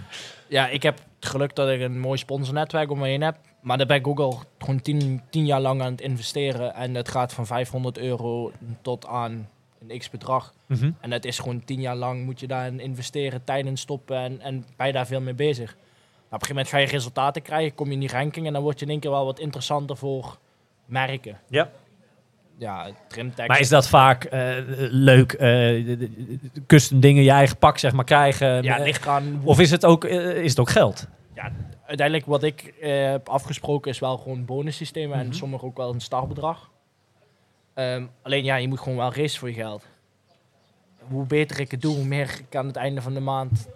[0.48, 3.36] Ja, ik heb het geluk dat ik een mooi sponsornetwerk om me heen heb.
[3.60, 6.74] Maar daar ben ik ook al gewoon tien, tien jaar lang aan het investeren.
[6.74, 8.52] En het gaat van 500 euro
[8.82, 9.48] tot aan
[9.86, 10.54] een x-bedrag.
[10.66, 10.90] Mhm.
[11.00, 14.40] En het is gewoon tien jaar lang moet je daarin investeren, tijd in stoppen en,
[14.40, 15.74] en ben je daar veel mee bezig.
[15.74, 18.52] Nou, op een gegeven moment ga je resultaten krijgen, kom je in die ranking en
[18.52, 20.38] dan word je in één keer wel wat interessanter voor
[20.86, 21.40] merken.
[21.48, 21.70] Ja.
[22.58, 23.48] Ja, trimtekst.
[23.48, 24.54] Maar is dat vaak eh,
[24.90, 25.36] leuk,
[26.66, 28.62] custom dingen, je eigen pak zeg maar krijgen?
[28.62, 29.08] Ja, ligt
[29.42, 31.06] of is het ook, eh, is het ook geld?
[31.86, 36.70] uiteindelijk wat ik heb afgesproken is wel gewoon bonussystemen en sommige ook wel een startbedrag.
[37.76, 39.86] Ehm, alleen ja, je moet gewoon wel racen voor je geld.
[40.98, 43.68] Hoe beter ik het doe, hoe meer ik aan het einde van de maand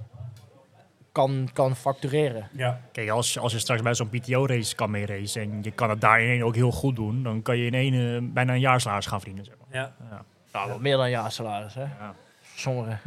[1.12, 2.48] kan, kan factureren.
[2.52, 2.80] Ja.
[2.92, 6.00] Kijk, als, als je straks bij zo'n PTO-race kan mee racen en je kan het
[6.00, 8.60] daar in één ook heel goed doen, dan kan je in één eh, bijna een
[8.60, 9.44] jaarsalaris gaan verdienen.
[9.44, 9.80] Zeg maar.
[10.10, 10.24] ja.
[10.52, 11.80] Nou, wat meer dan jaarsalaris, hè?
[11.80, 12.14] Ja.
[12.54, 13.00] Sommigen.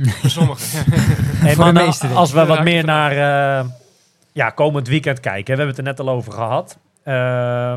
[1.35, 1.55] Hey,
[2.15, 3.69] als we wat Ja, meer naar eh,
[4.31, 5.43] ja, komend weekend kijken.
[5.43, 6.77] We hebben het er net al over gehad.
[7.03, 7.13] Eh,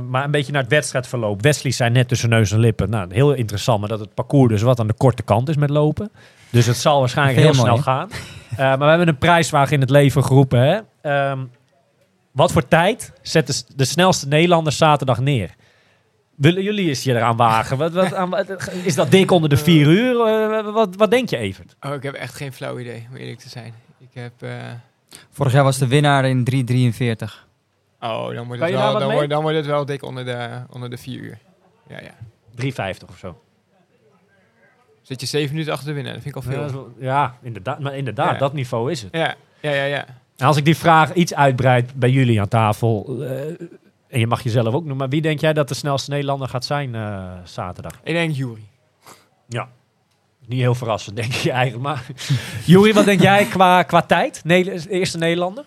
[0.00, 1.42] maar een beetje naar het wedstrijdverloop.
[1.42, 2.90] Wesley zei net tussen neus en lippen.
[2.90, 5.70] Nou, heel interessant, maar dat het parcours dus wat aan de korte kant is met
[5.70, 6.10] lopen.
[6.50, 8.08] Dus het zal waarschijnlijk heel Heel snel mooi, gaan.
[8.50, 10.60] Eh, maar we hebben een prijswagen in het leven geroepen.
[10.60, 10.78] Hè?
[11.00, 11.38] Ehm,
[12.32, 15.50] wat voor tijd zet de, snelste Nederlander zaterdag neer?
[16.36, 17.76] Willen jullie eens je eraan wagen?
[17.78, 20.20] Wat, wat, aan, wat- is dat dik onder de vier uur?
[20.26, 21.76] Eh, wat, wat denk je, Evert?
[21.80, 23.74] Oh, ik heb echt geen flauw idee, om eerlijk te zijn.
[23.98, 24.32] Ik heb...
[24.38, 24.50] eh,
[25.30, 27.45] Vorig jaar was de winnaar in 3,43.
[28.00, 30.90] Oh, dan wordt, het wel, dan, wordt, dan wordt het wel dik onder de, onder
[30.90, 31.38] de vier uur.
[31.88, 32.14] Ja, ja.
[32.94, 33.40] 3,50 of zo.
[35.02, 36.72] Zit je zeven minuten achter de winnen, dat vind ik al Ja, veel.
[36.72, 38.38] wel- ja, inderdaad, maar inderdaad Ja.
[38.38, 39.12] dat niveau is het.
[39.16, 39.84] Ja, ja, ja.
[39.84, 40.04] ja.
[40.36, 43.40] En als ik die vraag iets uitbreid bij jullie aan tafel, eh,
[44.08, 46.64] en je mag jezelf ook noemen, maar wie denk jij dat de snelste Nederlander gaat
[46.64, 47.92] zijn eh, zaterdag?
[48.02, 48.62] Ik denk Jury.
[49.48, 49.68] Ja.
[50.46, 51.82] Niet heel verrassend, denk je eigenlijk.
[51.84, 52.06] Maar
[52.66, 54.40] Juri, wat denk jij qua, qua tijd?
[54.44, 55.64] Ne eerste Nederlander?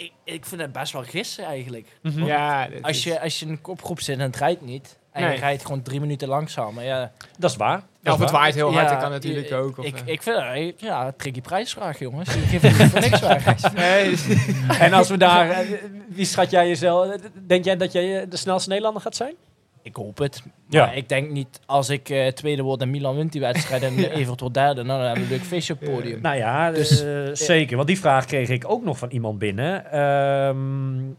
[0.00, 1.86] Ik, ik vind het best wel gissen eigenlijk.
[2.02, 5.22] Ja, dit Als je, als je in een kopgroep zit en het rijdt niet, en
[5.22, 5.32] Nee.
[5.34, 7.12] je rijdt gewoon drie minuten langzamer, ja.
[7.38, 7.76] Dat is waar.
[7.78, 9.78] Ja, Dat of het waait heel hard, ja, dat kan natuurlijk ik- ook.
[9.78, 10.06] Of, ik, eh.
[10.06, 12.36] ik vind het ja, tricky prijsvraag, jongens.
[12.36, 13.72] Ik geef voor niks weg.
[13.74, 14.16] Nee,
[14.86, 15.68] En als we daar, eh,
[16.08, 17.16] wie schat jij jezelf?
[17.46, 19.34] Denk jij dat jij de snelste Nederlander gaat zijn?
[19.82, 20.42] Ik hoop het.
[20.68, 20.86] Ja.
[20.86, 23.98] Maar ik denk niet, als ik eh, tweede word en Milan wint die wedstrijd en
[24.18, 26.20] Evert wordt derde, nou, dan hebben we een leuk feestje op het podium.
[26.20, 27.76] Nou ja, Dus- eh, zeker.
[27.76, 29.92] Want die vraag kreeg ik ook nog van iemand binnen.
[29.92, 31.12] Ehm,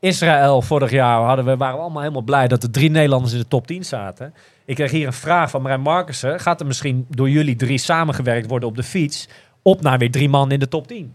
[0.00, 3.38] Israël, vorig jaar hadden we, waren we allemaal helemaal blij dat er drie Nederlanders in
[3.38, 4.34] de top 10 zaten.
[4.64, 6.40] Ik kreeg hier een vraag van Marijn Markussen.
[6.40, 9.28] Gaat er misschien door jullie drie samengewerkt worden op de fiets
[9.62, 11.14] op naar weer drie man in de top 10?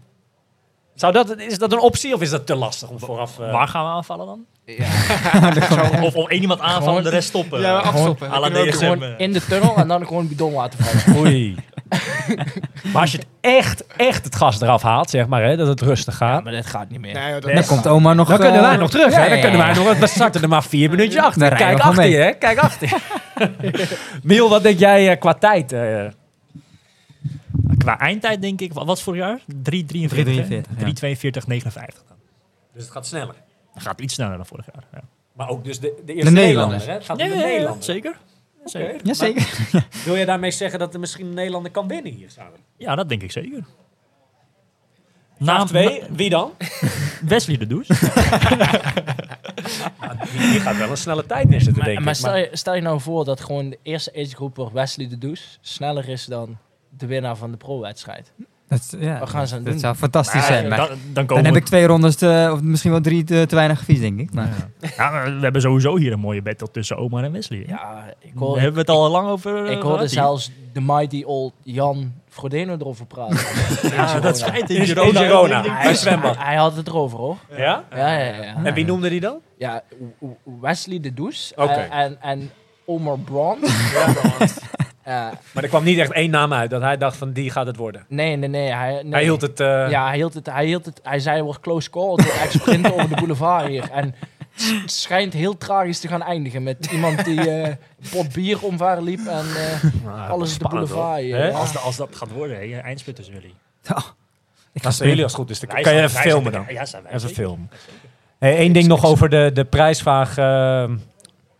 [0.94, 3.38] Zou dat, is dat een optie of is dat te lastig om vooraf...
[3.38, 4.44] eh, Waar gaan we aanvallen dan?
[4.66, 4.86] Ja.
[6.06, 7.60] Of om één iemand aanvallen en de rest stoppen?
[7.60, 8.28] ja, afstoppen.
[8.28, 8.86] à Dat la kunnen we ook DSM.
[8.86, 8.98] doen.
[9.00, 11.18] Gewoon in de tunnel en dan gewoon bidon laten vallen.
[11.26, 11.54] Oei.
[12.92, 15.80] maar als je het echt, echt het gas eraf haalt, zeg maar, hè, dat het
[15.80, 16.44] rustig Ja, gaat.
[16.44, 17.14] maar dat gaat niet meer.
[17.14, 17.54] Nee, joh, dat Nee.
[17.54, 18.28] Dan is- komt oma nog...
[18.28, 19.28] Dan kunnen wij eh, nog terug, ja, hè?
[19.28, 19.98] Dan ja, kunnen wij nog...
[19.98, 21.48] We starten er maar vier minuutjes achter.
[21.48, 22.10] Kijk gewoon achter mee.
[22.10, 22.32] je, hè?
[22.32, 22.96] Kijk achter je.
[24.22, 25.72] Miel, wat denk jij eh, qua tijd?
[25.72, 26.04] eh?
[27.84, 29.40] Qua eindtijd denk ik, wat was vorig jaar?
[29.40, 29.44] 3,43.
[29.44, 30.62] 3,43, ja.
[30.62, 32.04] 3,42, 59.
[32.08, 32.16] dan.
[32.72, 33.34] Dus het gaat sneller.
[33.74, 34.84] Dat gaat iets sneller dan vorig jaar.
[34.92, 35.00] Ja.
[35.32, 36.86] Maar ook dus de, de eerste Nederlanders.
[36.86, 36.92] Nederlander, hè?
[36.92, 37.86] Het gaat om de Nederlanders.
[37.86, 38.16] zeker.
[38.64, 39.00] zeker.
[39.02, 39.58] Ja, zeker.
[40.04, 42.58] Wil je daarmee zeggen dat er misschien een Nederlander kan winnen hier samen?
[42.76, 43.64] Ja, dat denk ik zeker.
[45.38, 46.52] Naam twee, wie dan?
[47.28, 47.86] Wesley de Does.
[50.32, 52.04] Die, gaat wel een snelle tijd neerzetten, Maar, denk ik.
[52.04, 55.58] maar stel, je, stel je nou voor dat gewoon de eerste agegroeper Wesley de Does
[55.60, 56.58] sneller is dan
[56.96, 58.32] de winnaar van de pro-wedstrijd.
[58.68, 59.78] Dat, ja, Wat gaan ze dat doen?
[59.78, 60.68] zou fantastisch zijn.
[60.68, 63.54] Maar dan, dan dan heb ik twee rondes, te, of misschien wel drie te, te
[63.54, 64.32] weinig gefietst, denk ik.
[64.34, 64.48] Maar,
[64.96, 67.64] Ja, maar we hebben sowieso hier een mooie battle tussen Oma en Wesley.
[67.66, 70.08] Ja, ik Daar hoorde, hebben we het al lang over eh, ik gehad hoorde hier.
[70.08, 73.38] zelfs de mighty old Jan Frodeno erover praten.
[73.96, 75.20] Ja, dat schijnt in In Girona.
[75.20, 75.62] Girona.
[75.62, 75.94] Hij,
[76.38, 77.36] hij had het erover hoor.
[77.56, 77.84] Ja?
[77.90, 78.64] Ja, ja, ja.
[78.64, 79.36] En wie noemde die dan?
[79.58, 79.82] Ja,
[80.60, 81.72] Wesley de Does Oké.
[81.72, 82.50] en, en, en
[82.84, 83.58] Omar Braun.
[85.06, 87.66] Ja, Maar er kwam niet echt één naam uit dat hij dacht van die gaat
[87.66, 88.04] het worden.
[88.08, 88.72] nee, nee, nee.
[88.72, 89.12] Hij, nee.
[89.12, 89.60] Hij hield het...
[89.60, 90.46] eh, Ja, hij hield het.
[90.46, 92.14] Hij, hield het, hij zei wordt close call.
[92.16, 93.90] Echt sprinten over de boulevard hier.
[93.90, 94.14] En
[94.54, 97.78] het schijnt heel tragisch te gaan eindigen met iemand die eh, een
[98.10, 101.24] pot bier omver liep en eh, nou, alles op de spannend, boulevard hoor.
[101.24, 101.36] hier.
[101.36, 101.46] Hè?
[101.48, 101.54] Ja.
[101.56, 103.54] Als, de- als dat gaat worden, hè, tussen jullie.
[104.72, 106.64] ik Als jullie als het goed is, dan kan je even wij filmen dan.
[106.68, 107.44] Ja, zijn wij Even zeker.
[107.44, 107.70] filmen.
[108.38, 110.38] Hey, Eén ding nog over de, de prijsvraag.
[110.38, 110.90] eh,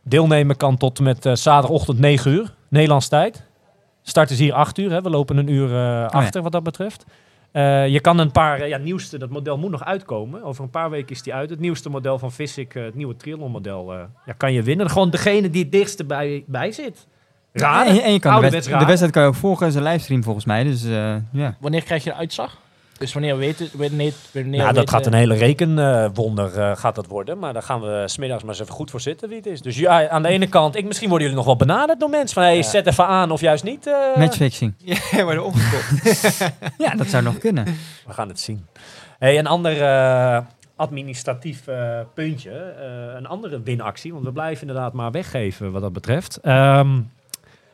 [0.06, 3.42] deelnemen kan tot en met eh, zaterdagochtend 9 uur, Nederlands tijd.
[4.02, 5.00] Start is hier 8 uur, hè.
[5.02, 7.04] we lopen een uur eh, achter wat dat betreft.
[7.52, 10.42] Eh, je kan een paar, eh, ja, nieuwste, dat model moet nog uitkomen.
[10.42, 11.50] Over een paar weken is die uit.
[11.50, 14.90] Het nieuwste model van Visic, eh, het nieuwe Triathlon model, eh, ja, kan je winnen.
[14.90, 17.06] Gewoon degene die het dichtst bij, bij zit.
[17.52, 17.86] Raar.
[17.86, 20.22] en, je- en je kan de, de wedstrijd kan je ook volgen, is een livestream
[20.22, 20.64] volgens mij.
[20.64, 21.56] Dus eh, ja.
[21.60, 22.58] Wanneer krijg je de uitslag?
[22.98, 23.74] Dus wanneer weet het?
[23.74, 27.38] Wanneer, wanneer Nou, dat gaat een hele rekenwonder eh, gaat dat worden.
[27.38, 29.60] Maar daar gaan we smiddags maar eens even goed voor zitten wie het is.
[29.60, 32.34] Dus ja, aan de ene kant, ik, misschien worden jullie nog wel benaderd door mensen.
[32.34, 32.62] Van, hey, Ja.
[32.62, 33.86] zet even aan of juist niet.
[33.86, 34.16] eh.
[34.16, 34.74] Matchfixing.
[35.10, 36.38] Ja, worden omgekocht.
[36.78, 37.64] Ja, dat zou nog kunnen.
[38.06, 38.66] We gaan het zien.
[39.18, 40.38] Hey, een ander eh,
[40.76, 41.64] administratief
[42.14, 42.50] puntje.
[42.50, 44.12] eh, een andere winactie.
[44.12, 46.36] Want we blijven inderdaad maar weggeven wat dat betreft.
[46.42, 47.00] Ehm,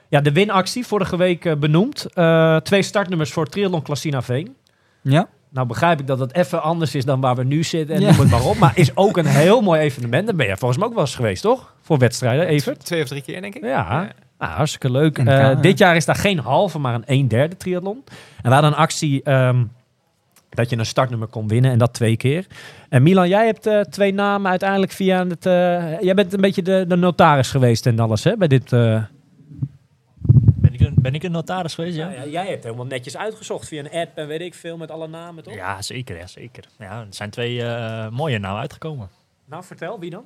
[0.09, 2.07] ja, de winactie, vorige week benoemd.
[2.15, 4.55] Eh, twee startnummers voor Triathlon Classina Veen.
[5.03, 5.29] Ja.
[5.53, 8.11] Nou begrijp ik dat het even anders is dan waar we nu zitten en Ja.
[8.11, 8.57] noem het maar op.
[8.59, 10.27] Maar is ook een heel mooi evenement.
[10.27, 11.75] Daar ben je volgens mij ook wel eens geweest, toch?
[11.83, 12.85] Voor wedstrijden, Evert?
[12.85, 13.65] Twee of drie keer, denk ik.
[13.65, 15.19] Ja, nou, hartstikke leuk.
[15.19, 18.03] Eh, dit jaar is daar geen halve, maar een 1 derde triathlon.
[18.43, 19.65] En we hadden een actie ehm,
[20.49, 22.47] dat je een startnummer kon winnen en dat twee keer.
[22.89, 25.47] En Milan, jij hebt eh, twee namen uiteindelijk via het...
[25.47, 28.37] eh, jij bent een beetje de, de notaris geweest en alles, hè?
[28.37, 28.73] Bij dit...
[28.73, 29.03] eh,
[31.03, 31.97] Ben ik, een, notaris geweest?
[31.97, 34.77] Ja, ja, ja, jij hebt helemaal netjes uitgezocht via een app en weet ik veel
[34.77, 35.55] met alle namen, toch?
[35.55, 36.17] ja zeker.
[36.17, 36.65] Ja, zeker.
[36.79, 39.09] Ja, er zijn twee eh, mooie nou uitgekomen.
[39.45, 40.25] Nou, vertel, wie dan?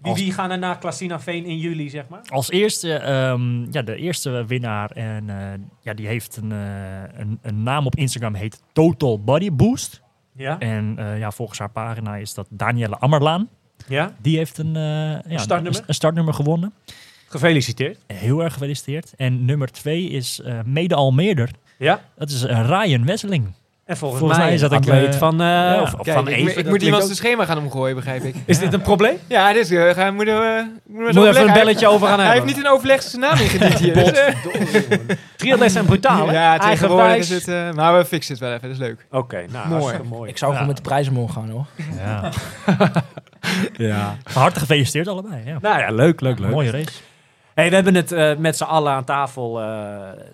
[0.00, 2.20] Wie, Als- wie gaan er naar Classina Veen in juli, zeg maar?
[2.28, 4.90] Als eerste, ehm, ja, de eerste winnaar.
[4.90, 9.52] En eh, ja, die heeft een, eh, een, een naam op Instagram, heet Total Body
[9.52, 10.02] Boost.
[10.32, 10.58] Ja.
[10.58, 13.48] En ja, volgens haar pagina is dat Danielle Ammerlaan.
[13.88, 15.82] Ja, Die heeft een, ja, startnummer?
[15.86, 16.72] een startnummer gewonnen.
[17.28, 17.98] Gefeliciteerd.
[18.06, 19.12] Heel erg gefeliciteerd.
[19.16, 21.50] En nummer twee is eh, mede al meerder.
[21.78, 23.44] Ja, Dat is eh, Ryan Wesseling.
[23.84, 25.80] en volgens, Volgens mij mij is dat een, een atleet eh, van, eh, ja.
[25.82, 26.58] of, of Kijk, van ik, even.
[26.58, 28.34] ik moet iemand zijn schema gaan omgooien, begrijp ik.
[28.44, 29.18] Is dit een probleem?
[29.26, 32.06] Ja, dit is, uh, gaan, moeten we, moeten we Moet even een Hij belletje over
[32.08, 32.44] gaan Hij hebben.
[32.44, 33.94] heeft niet in overleg zijn naam ingediend hier.
[35.36, 36.32] Triathleten zijn brutaal, hè?
[36.32, 37.74] ja, tegenwoordig is het...
[37.74, 39.06] maar we fixen het wel even, dat is leuk.
[39.10, 39.96] Oké, nou, Mooi.
[40.08, 40.30] mooi.
[40.30, 40.72] Ik zou gewoon Ja.
[40.72, 41.66] met de prijzen mogen gaan hoor.
[41.96, 42.30] Ja.
[43.76, 44.16] Ja.
[44.24, 45.42] Van harte gefeliciteerd allebei.
[45.44, 45.58] Ja.
[45.60, 46.50] Nou ja, leuk, leuk, leuk.
[46.50, 46.90] Mooie race.
[47.56, 49.66] Hey, we hebben het eh, met z'n allen aan tafel eh,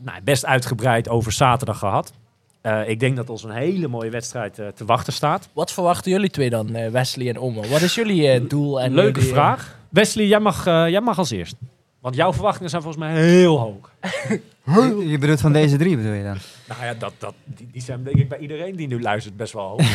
[0.01, 2.13] nou, best uitgebreid over zaterdag gehad.
[2.61, 5.49] Eh, ik denk dat ons een hele mooie wedstrijd te wachten staat.
[5.53, 7.69] Wat verwachten jullie twee dan, eh, Wesley en Omer?
[7.69, 8.81] Wat is jullie doel?
[8.81, 9.79] En Leuke jullie, vraag.
[9.89, 11.57] Wesley, jij mag, eh, jij mag als eerst.
[12.01, 13.91] Want jouw verwachtingen zijn volgens mij heel hoog.
[14.65, 16.37] Je, je bedoelt van deze drie, bedoel je dan?
[16.69, 19.53] Nou ja, dat, dat, die, die zijn denk ik bij iedereen die nu luistert best
[19.53, 19.81] wel hoog.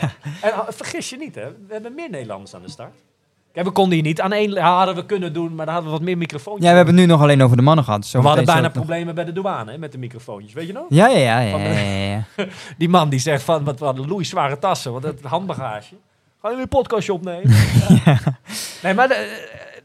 [0.00, 1.50] Maar, En ah, vergis je niet, hè?
[1.66, 2.94] we hebben meer Nederlanders aan de start.
[3.52, 5.98] Kijk, we konden hier niet aan één hadden we kunnen doen, maar dan hadden we
[5.98, 6.64] wat meer microfoontjes.
[6.64, 8.00] Ja, we hebben het nu nog alleen over de mannen gehad.
[8.02, 10.84] dus we hadden bijna problemen bij de douane hè, met de microfoontjes, weet je nog?
[10.88, 11.38] Ja, ja, ja.
[11.40, 12.46] ja, Van de- ja, ja, ja.
[12.78, 15.94] Die man die zegt van, wat hadden Louis zware tassen, want het handbagage.
[16.40, 17.50] Gaan jullie een podcastje opnemen?
[18.82, 19.26] Nee, maar de, eh,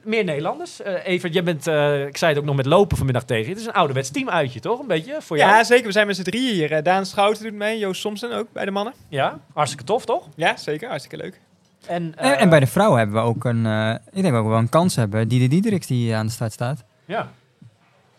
[0.04, 0.82] meer Nederlanders.
[0.82, 3.50] Eh Evert, jij bent, eh, ik zei het ook nog met lopen vanmiddag tegen je.
[3.50, 4.80] Het is een ouderwets teamuitje, toch?
[4.80, 5.52] Een beetje, voor jou?
[5.52, 5.86] Ja, zeker.
[5.86, 6.84] We zijn met z'n drieën hier.
[6.84, 8.94] Daan Schouten doet mee, Joost Somsen ook bij de mannen.
[9.10, 10.28] Ja, hartstikke tof, toch?
[10.36, 10.90] Ja, zeker.
[10.90, 11.40] Hartstikke leuk.
[11.88, 14.48] En, En, eh, en bij de vrouwen hebben we ook een, eh, ik denk ook
[14.48, 15.28] wel een kans hebben.
[15.28, 16.84] Die de Diedericks die aan de start staat.
[17.06, 17.28] Ja.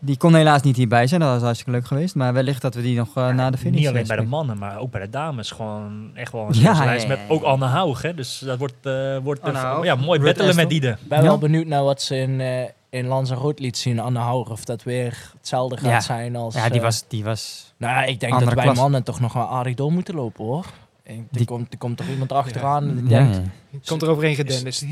[0.00, 2.14] Die kon helaas niet hierbij zijn, dat was hartstikke leuk geweest.
[2.14, 4.58] Maar wellicht dat we die nog eh, na de finish Niet alleen bij de mannen,
[4.58, 5.50] maar ook bij de dames.
[5.50, 7.34] Gewoon echt wel een Ja, lijst ja, met ja.
[7.34, 8.02] ook Anne Haug.
[8.02, 8.14] Hè?
[8.14, 10.68] Dus dat wordt, eh wordt Anne Haug, ja, mooi Ruud battelen met.
[10.68, 10.88] Diede.
[11.02, 11.24] Ik ben Ja.
[11.24, 14.52] wel benieuwd naar wat ze in, eh in Lanzarote liet zien, Anne Hauger.
[14.52, 16.00] Of dat weer hetzelfde gaat Ja.
[16.00, 16.54] zijn als...
[16.54, 17.72] Ja, die was, die was...
[17.76, 18.80] Nou ja, ik denk dat wij klasse.
[18.82, 20.66] mannen toch nog wel aardig door moeten lopen hoor.
[21.08, 23.36] Er Die- komt, er komt toch iemand achteraan en die Ja, denkt...
[23.70, 23.78] ja.
[23.86, 24.84] Komt er overheen gedenderd.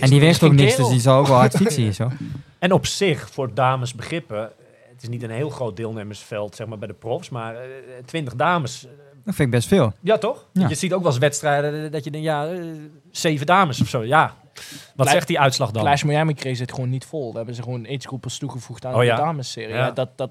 [0.00, 2.10] En die weegt ook niks, dus die zal ook wel hard fietsen hier zo.
[2.58, 4.50] En op zich, voor dames begrippen,
[4.90, 7.60] het is niet een heel groot deelnemersveld zeg maar, bij de profs, maar eh,
[8.04, 8.84] twintig dames.
[8.84, 8.90] eh,
[9.24, 9.92] Dat vind ik best veel.
[10.00, 10.46] ja, toch?
[10.52, 10.68] Ja.
[10.68, 12.58] Je ziet ook wel eens wedstrijden dat je denkt, ja, eh,
[13.10, 14.02] zeven dames of zo.
[14.04, 14.34] Ja,
[14.96, 15.82] wat zegt die uitslag dan?
[15.82, 17.26] Clash Miami kreeg het gewoon niet vol.
[17.26, 19.16] Daar hebben ze gewoon agegroepers toegevoegd aan Oh ja?
[19.16, 19.68] de damesserie.
[19.74, 19.76] Ja.
[19.86, 19.90] Ja.
[19.90, 20.30] dat, dat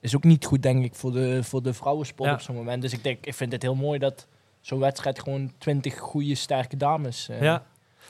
[0.00, 2.34] is ook niet goed, denk ik, voor de, voor de vrouwensport Ja.
[2.34, 2.82] op zo'n moment.
[2.82, 4.26] Dus ik denk, ik vind het heel mooi dat
[4.64, 7.28] zo'n wedstrijd gewoon twintig goede, sterke dames...
[7.28, 7.62] eh, Ja.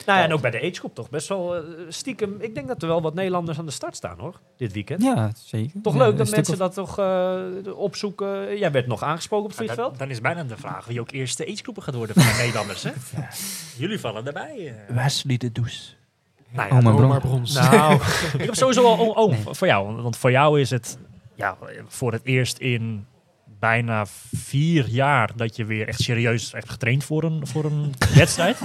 [0.05, 2.35] Nou ja, en ook bij de agegroep toch best wel eh, stiekem.
[2.41, 5.01] Ik denk dat er wel wat Nederlanders aan de start staan hoor, dit weekend.
[5.03, 5.81] Ja, zeker.
[5.81, 7.37] Toch Ja, leuk dat mensen of- dat toch eh,
[7.75, 8.57] opzoeken.
[8.57, 9.89] Jij werd nog aangesproken op het vliegveld.
[9.89, 12.83] dan, dan is bijna de vraag wie ook eerste agegroepen gaat worden van de Nederlanders.
[12.83, 12.91] Hè?
[13.81, 14.75] Jullie vallen erbij.
[14.87, 14.95] eh.
[14.95, 15.97] Wesley de Does.
[16.49, 16.71] Nou.
[16.87, 17.53] Omar Brons.
[17.53, 17.93] nou,
[18.37, 20.01] Ik heb sowieso al oh, oh, voor jou.
[20.01, 20.97] Want voor jou is het
[21.35, 23.05] ja, voor het eerst in
[23.65, 24.05] bijna
[24.35, 28.57] vier jaar dat je weer echt serieus hebt getraind voor een, voor een wedstrijd.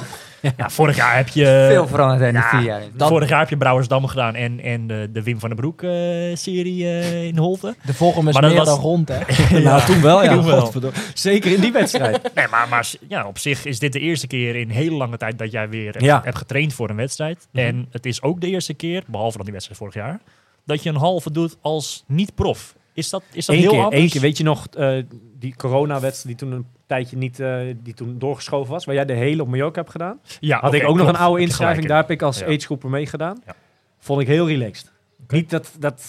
[0.57, 1.67] Ja, vorig jaar heb je...
[1.71, 2.83] Veel veranderd in die ja, vier jaar.
[2.97, 5.91] Vorig jaar heb je Brouwersdam gedaan en, en de, de Wim van den Broek eh,
[6.35, 7.75] serie eh, in Holte.
[7.85, 9.19] De vorm is Maar meer was- dan rond, hè?
[9.61, 10.35] nou, toen wel, ja.
[10.35, 10.61] Toen wel.
[10.61, 10.99] Godverdomme.
[11.15, 12.31] Zeker in die wedstrijd.
[12.35, 15.39] Nee, maar, maar ja, op zich is dit de eerste keer in hele lange tijd
[15.39, 16.21] dat jij weer hebt, Ja.
[16.25, 17.49] hebt getraind voor een wedstrijd.
[17.53, 17.65] Mhm.
[17.67, 20.21] En het is ook de eerste keer, behalve dan die wedstrijd vorig jaar,
[20.67, 22.75] dat je een halve doet als niet-prof.
[23.01, 24.01] Is dat, is dat Eén heel keer, anders?
[24.01, 25.03] één keer, weet je nog, eh,
[25.39, 29.13] die coronawedstrijd die toen een tijdje niet, eh, die toen doorgeschoven was, waar jij de
[29.13, 30.21] hele op Mallorca hebt gedaan.
[30.41, 31.89] Ja, Had ik ook nog een oude inschrijving, in.
[31.89, 32.47] daar heb ik als Ja.
[32.47, 33.43] agegroeper meegedaan.
[33.47, 33.55] Ja.
[33.99, 34.91] Vond ik heel relaxed.
[35.29, 36.03] Niet dat, dat,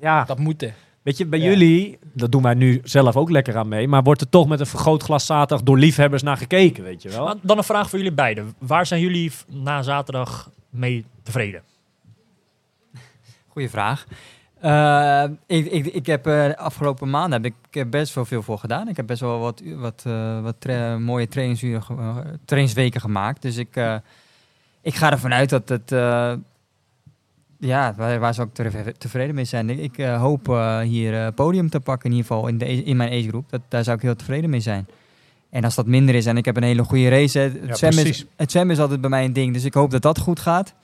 [0.00, 0.74] ja, Dat moeten.
[1.02, 1.44] weet je, bij Ja.
[1.44, 4.60] jullie, dat doen wij nu zelf ook lekker aan mee, maar wordt er toch met
[4.60, 7.24] een vergrootglas zaterdag door liefhebbers naar gekeken, weet je wel?
[7.24, 8.54] Maar dan een vraag voor jullie beiden.
[8.58, 11.62] Waar zijn jullie na zaterdag mee tevreden?
[13.48, 14.06] Goeie vraag.
[14.62, 18.88] Eh, ik, ik, ik heb de afgelopen maanden heb ik, best wel veel voor gedaan.
[18.88, 21.82] Ik heb best wel wat, wat, eh, wat tra- mooie trainingsuren,
[22.44, 23.42] trainingsweken gemaakt.
[23.42, 23.76] Dus ik,
[24.82, 25.90] ik ga ervan uit dat het,
[27.58, 29.70] ja, waar, waar zou ik tev- tevreden mee zijn?
[29.70, 30.46] Ik, ik hoop
[30.82, 33.50] hier podium te pakken in ieder geval in, de, in mijn agegroep.
[33.50, 34.86] Dat, daar zou ik heel tevreden mee zijn.
[35.50, 37.74] En als dat minder is en ik heb een hele goede race, hè, het, Ja,
[37.74, 38.26] zwemmen is, precies.
[38.36, 39.52] het zwemmen is altijd bij mij een ding.
[39.52, 40.74] Dus ik hoop dat dat goed gaat.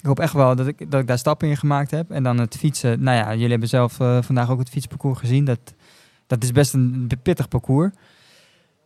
[0.00, 2.10] Ik hoop echt wel dat ik, dat ik daar stappen in gemaakt heb.
[2.10, 3.02] En dan het fietsen.
[3.02, 5.44] Nou ja, jullie hebben zelf eh, vandaag ook het fietsparcours gezien.
[5.44, 5.58] Dat,
[6.26, 7.92] dat is best een pittig parcours.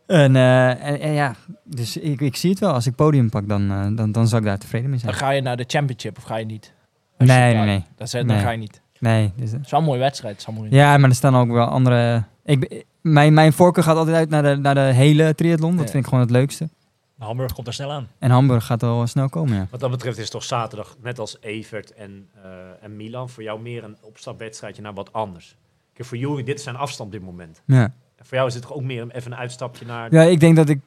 [0.07, 2.73] En, eh, en, en ja, dus ik, ik zie het wel.
[2.73, 5.11] Als ik podium pak, dan, eh, dan, dan zal ik daar tevreden mee zijn.
[5.11, 6.73] Dan ga je naar de championship of ga je niet?
[7.17, 7.83] Als Nee, nee, nee.
[7.95, 8.39] Dat dan Nee.
[8.39, 8.81] ga je niet.
[8.99, 10.33] nee dus, Het is wel een mooie wedstrijd.
[10.33, 10.75] Het is wel mooi.
[10.75, 12.23] ja, maar er staan ook wel andere...
[12.45, 15.75] Ik, mijn, mijn voorkeur gaat altijd uit naar de, naar de hele triathlon.
[15.75, 15.91] Dat Ja.
[15.91, 16.69] vind ik gewoon het leukste.
[17.23, 18.07] Hamburg komt er snel aan.
[18.19, 19.67] En Hamburg gaat wel snel komen, ja.
[19.69, 22.49] Wat dat betreft is toch zaterdag, net als Evert en, eh,
[22.81, 25.55] en Milan, voor jou meer een opstapwedstrijdje naar wat anders.
[25.93, 27.61] Kijk, voor Jury, dit is zijn afstand op dit moment.
[27.65, 27.83] Ja,
[28.15, 30.13] En voor jou is dit toch ook meer een- even een uitstapje naar...
[30.13, 30.79] ja ik denk dat ik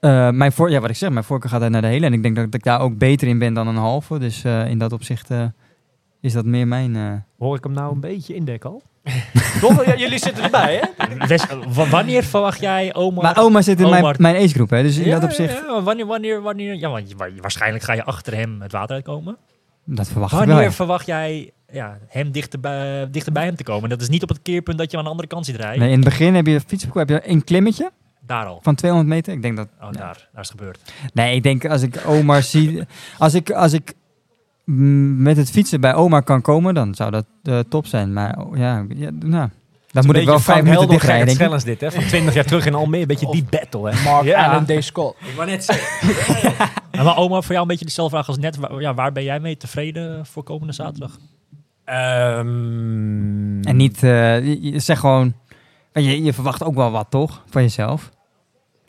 [0.00, 2.06] Eh, mijn voor, ja, wat ik zeg, mijn voorkeur gaat uit naar de hele.
[2.06, 4.18] En ik denk dat ik daar ook beter in ben dan een halve.
[4.18, 5.44] Dus eh, in dat opzicht eh,
[6.20, 6.96] is dat meer mijn...
[6.96, 8.82] eh, Hoor ik hem nou een beetje indekken al?
[9.60, 9.84] Toch?
[9.86, 11.26] Ja, jullie zitten erbij, hè?
[11.26, 11.46] Wes-
[11.90, 13.22] wanneer verwacht jij Omar?
[13.22, 14.82] Maar oma zit in mijn, Omar- mijn agegroep, hè.
[14.82, 16.74] Dus in Ja, dat opzicht, ja, wanneer, wanneer, wanneer?
[16.74, 19.36] Ja, want waarschijnlijk ga je achter hem het water uitkomen.
[19.84, 20.46] dat verwacht ik wel.
[20.46, 20.72] Wanneer ja.
[20.72, 23.88] verwacht jij ja, hem dichter bij, dichter bij hem te komen?
[23.88, 25.78] Dat is niet op het keerpunt dat je aan de andere kant ziet rijden.
[25.78, 27.90] Nee, in het begin heb je fietsparcours, heb je een klimmetje
[28.26, 28.58] Daar al.
[28.62, 29.32] van 200 meter.
[29.32, 29.68] Ik denk dat...
[29.80, 30.28] Oh, daar.
[30.32, 30.78] Daar is het gebeurd.
[31.12, 32.82] Nee, ik denk als ik Omar zie...
[33.18, 33.92] Als ik, als ik
[35.16, 38.12] met het fietsen bij Omar kan komen, dan zou dat eh, top zijn.
[38.12, 39.48] Maar oh, ja, ja nou,
[39.90, 41.44] dan moet ik wel vijf minuten dichtrijden, denk ik.
[41.44, 41.90] Challenge dit, hè?
[41.92, 43.00] Van 20 jaar terug in Almere.
[43.02, 44.02] Een beetje die battle, hè?
[44.04, 44.46] Mark Ja.
[44.46, 44.84] Allen D.
[44.84, 45.16] Scott.
[45.20, 46.68] Ik wou net zeggen.
[46.90, 48.56] En maar Omar, voor jou een beetje dezelfde vraag als net.
[48.56, 51.18] Waar, ja, waar ben jij mee tevreden voor komende zaterdag?
[51.84, 55.34] Ehm, En niet, eh, je, je- zeg gewoon...
[55.92, 57.42] want Je, je verwacht ook wel wat, toch?
[57.50, 58.10] Van jezelf.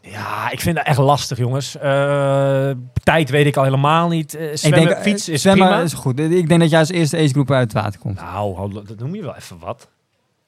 [0.02, 1.78] Ja, ik vind dat echt lastig, jongens.
[1.78, 2.70] Eh,
[3.04, 4.36] tijd weet ik al helemaal niet.
[4.36, 5.82] Eh, zwemmen, ik denk, eh, fiets is zwemmen prima.
[5.82, 6.20] is goed.
[6.20, 8.22] Ik denk dat jij als eerste agegroep uit het water komt.
[8.22, 9.90] Nou, dat noem je wel even wat.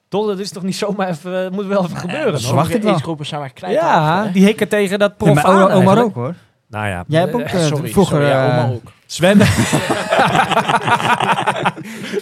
[0.08, 1.32] Toch, dat is toch niet zomaar even...
[1.32, 2.32] Dat moet wel even gebeuren.
[2.32, 2.42] nog?
[2.42, 3.74] verwacht ik groepen zijn maar klein.
[3.74, 6.36] Ja, die hikken tegen dat prof Ja, maar Omar, ook, hoor.
[6.68, 8.16] Nou ja, Jij hebt ook sorry, vroeger...
[8.16, 8.92] sorry, ja, eh, Omar ook.
[9.06, 9.48] zwemmen.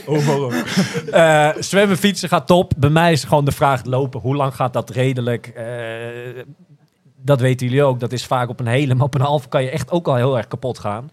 [0.06, 0.54] Omar ook.
[1.12, 2.74] Eh, zwemmen, fietsen gaat top.
[2.78, 4.20] Bij mij is gewoon de vraag lopen.
[4.20, 5.48] Hoe lang gaat dat redelijk?
[5.48, 5.66] Eh,
[7.22, 8.00] dat weten jullie ook.
[8.00, 10.16] Dat is vaak op een hele, maar op een halve kan je echt ook al
[10.16, 11.12] heel erg kapot gaan.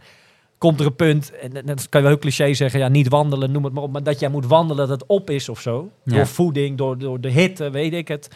[0.58, 3.52] Komt er een punt, en dat kan je wel heel cliché zeggen, ja, niet wandelen,
[3.52, 5.90] noem het maar op, maar dat jij moet wandelen, dat het op is of zo.
[6.04, 6.14] Ja.
[6.14, 8.28] Door voeding, door, door de hitte, weet ik het.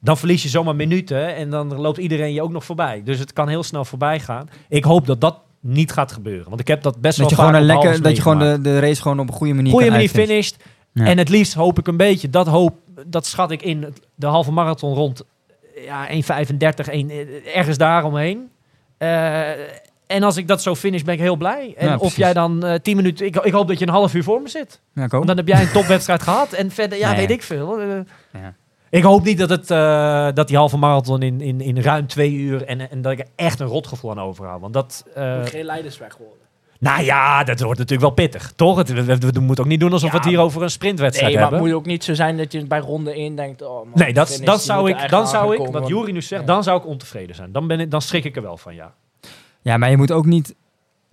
[0.00, 3.02] Dan verlies je zomaar minuten en dan loopt iedereen je ook nog voorbij.
[3.04, 4.48] Dus het kan heel snel voorbij gaan.
[4.68, 7.44] Ik hoop dat dat niet gaat gebeuren, want ik heb dat best Dat je wel
[7.44, 9.54] gewoon vaak een op lekker, dat je gewoon de, de race gewoon op een goede
[9.54, 10.56] manier goede manier finished.
[10.92, 11.04] Ja.
[11.04, 14.52] En het liefst hoop ik een beetje, dat hoop, dat schat ik in de halve
[14.52, 15.24] marathon rond
[15.84, 18.50] ja, 1,35, 1, eh, ergens daaromheen.
[18.98, 19.50] Eh
[20.08, 21.74] en als ik dat zo finish, ben ik heel blij.
[21.76, 24.14] En Ja, of jij dan eh 10 minuten, ik, ik hoop dat je een half
[24.14, 24.80] uur voor me zit.
[24.94, 25.06] Ja.
[25.06, 26.52] Want dan heb jij een topwedstrijd gehad.
[26.52, 27.16] En verder, ja, Nee.
[27.16, 27.80] weet ik veel.
[28.32, 28.54] Ja.
[28.90, 32.32] Ik hoop niet dat, het, eh, dat die halve marathon in, in, in ruim twee
[32.32, 34.60] uur en, en dat ik er echt een rotgevoel aan overhoud.
[34.60, 36.37] Want dat, eh, geen leidersweg worden.
[36.78, 38.76] Nou ja, dat wordt natuurlijk wel pittig, toch?
[38.76, 41.32] Het, we, we, we moeten ook niet doen alsof we het hier over een sprintwedstrijd
[41.32, 41.70] Nee, maar het hebben.
[41.72, 43.62] moet ook niet zo zijn dat je bij ronde 1 denkt...
[43.62, 45.88] Oh, man, Nee, dat, die zou ik, dan zou ik, wat.
[45.88, 46.46] Jury nu zegt, Ja.
[46.46, 47.52] dan zou ik ontevreden zijn.
[47.52, 48.94] Dan, ben ik, dan schrik ik er wel van, ja.
[49.62, 50.54] Ja, maar je moet ook niet...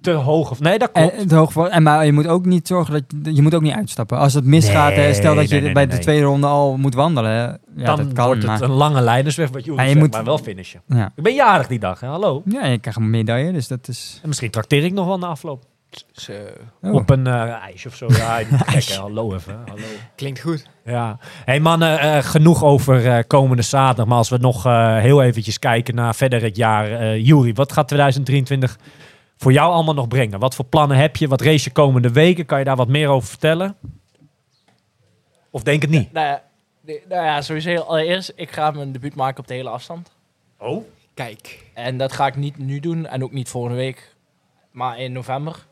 [0.05, 0.59] Te hoog of...
[0.59, 1.21] Nee, dat En, klopt.
[1.23, 3.61] het hoog voor, en maar je moet ook niet zorgen dat je, je moet ook
[3.61, 4.17] niet uitstappen.
[4.17, 6.01] Als het misgaat, Nee, hè, stel dat je nee, bij nee, de nee.
[6.01, 7.31] tweede ronde al moet wandelen.
[7.31, 10.23] Ja, dan dat kan, wordt het maar, een lange leidersweg, wat je zegt, moet- maar
[10.23, 10.81] wel finishen.
[10.87, 11.11] ja.
[11.15, 12.07] Ik ben jarig die dag, hè?
[12.07, 12.41] hallo.
[12.45, 14.19] ja, je krijgt een medaille, dus dat is...
[14.21, 15.63] En misschien trakteer ik nog wel na afloop.
[16.11, 16.31] Zo.
[16.81, 16.93] Oh.
[16.93, 18.05] Op een eh, ijsje of zo.
[18.09, 19.55] Ja, gek, hallo even.
[19.65, 19.81] Hallo.
[20.15, 20.67] Klinkt goed.
[20.85, 21.17] Ja.
[21.45, 24.05] hey mannen, eh, genoeg over eh, komende zaterdag.
[24.05, 24.63] Maar als we nog
[25.01, 26.91] heel eventjes kijken naar verder het jaar.
[26.91, 28.77] eh Jury, wat gaat 2023
[29.37, 30.39] voor jou allemaal nog brengen?
[30.39, 31.27] Wat voor plannen heb je?
[31.27, 32.45] Wat race je komende weken?
[32.45, 33.75] Kan je daar wat meer over vertellen?
[35.49, 36.11] Of denk het niet?
[36.11, 36.43] Nou ja,
[36.81, 40.11] de- nou ja, sowieso allereerst, ik ga mijn debuut maken op de hele afstand.
[40.57, 40.83] Oh?
[41.13, 41.63] Kijk.
[41.73, 44.15] En dat ga ik niet nu doen en ook niet volgende week,
[44.71, 45.65] maar in november.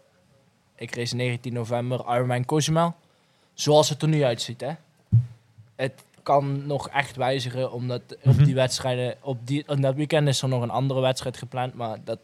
[0.76, 2.96] Ik race 19 november Ironman Cozumel.
[3.54, 4.72] Zoals het er nu uitziet, hè.
[5.76, 8.44] Het kan nog echt wijzigen, omdat op Mhm.
[8.44, 11.98] die wedstrijden, op, die, op dat weekend is er nog een andere wedstrijd gepland, maar
[12.04, 12.20] dat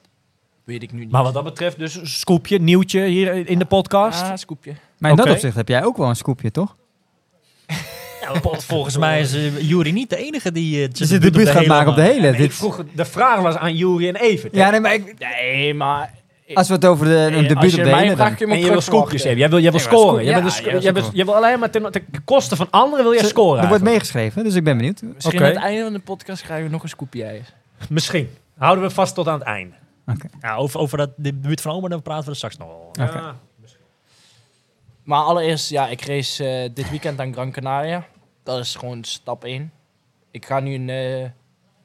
[0.70, 1.12] weet ik nu niet.
[1.12, 4.24] Maar wat dat betreft, dus een scoopje, nieuwtje hier in de podcast.
[4.24, 4.74] Ah, scoopje.
[4.98, 5.34] Maar in dat Oké.
[5.36, 6.76] opzicht heb jij ook wel een scoopje, toch?
[8.22, 11.50] Ja, pot- volgens mij is uh, Jury niet de enige die uh, Dus de debuut
[11.50, 12.20] gaat maken op de hele.
[12.22, 14.54] Nee, ik Dit, vroeg, de vraag was aan Jury en Evert.
[14.54, 14.60] hè?
[14.60, 16.14] ja, nee, maar ik- Nee, maar...
[16.54, 18.16] als we het over de, een Eh, debuut als op je de mij hele...
[18.16, 19.40] vraagt, dan- kun je En je wil scoopjes hebben.
[19.40, 20.14] Jij wil, jij wil Nee, maar scoren.
[20.16, 22.56] scoop- Jij, ja, bent een ja, jij, bent, jij wil alleen maar ten, ten koste
[22.56, 23.62] van anderen wil jij Ze- scoren.
[23.62, 24.14] Er wordt eigenlijk.
[24.14, 25.02] meegeschreven, dus ik ben benieuwd.
[25.14, 25.48] Misschien Oké.
[25.50, 27.54] aan het einde van de podcast krijgen we nog een scoopje ijs.
[27.90, 28.30] Misschien.
[28.58, 29.74] Houden we vast tot aan het einde.
[30.42, 32.90] Ja, over, over dat debuut van Oma, dan praten we er straks nog wel.
[32.92, 33.36] Ja.
[35.04, 38.06] Maar allereerst, ja, ik race eh, dit weekend aan Gran Canaria.
[38.44, 39.72] Dat is gewoon stap 1.
[40.32, 41.30] Ik ga nu een eh,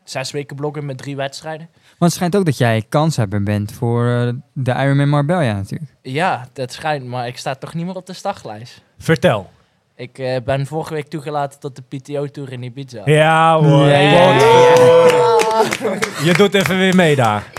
[0.04, 1.68] zes weken bloggen met drie wedstrijden.
[1.72, 5.94] Want het schijnt ook dat jij kanshebber bent voor eh, de Ironman Marbella natuurlijk.
[6.02, 8.82] Ja, dat schijnt, maar ik sta toch niet meer op de startlijst.
[8.98, 9.50] Vertel.
[9.96, 13.02] Ik eh, ben vorige week toegelaten tot de PTO-tour in Ibiza.
[13.04, 13.86] Ja hoor.
[13.86, 14.32] Ja, ja,
[16.24, 17.52] Je doet even weer mee daar.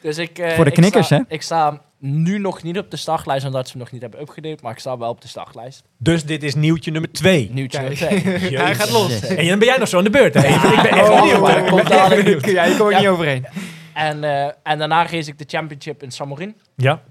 [0.00, 1.22] Dus ik, eh, Voor de ik knikkers, sta, hè?
[1.28, 4.58] Ik sta nu nog niet op de startlijst, omdat ze hem nog niet hebben upgedate,
[4.62, 5.82] maar ik sta wel op de startlijst.
[5.98, 7.50] Dus dit is nieuwtje nummer twee.
[7.52, 8.18] Nieuwtje nummer twee.
[8.58, 9.08] Hij gaat los.
[9.08, 9.22] Yes.
[9.26, 10.34] En dan ben jij nog zo aan de beurt.
[10.34, 10.40] Hè?
[10.46, 11.40] Ik ben echt Oh, benieuwd.
[11.40, 11.60] maar hè.
[11.60, 12.46] dat komt dadelijk.
[12.46, 12.98] Ja, je komt er Ja.
[12.98, 13.46] niet overheen.
[13.94, 16.56] En, eh, en daarna race ik de championship in Samorin.
[16.76, 17.02] Ja.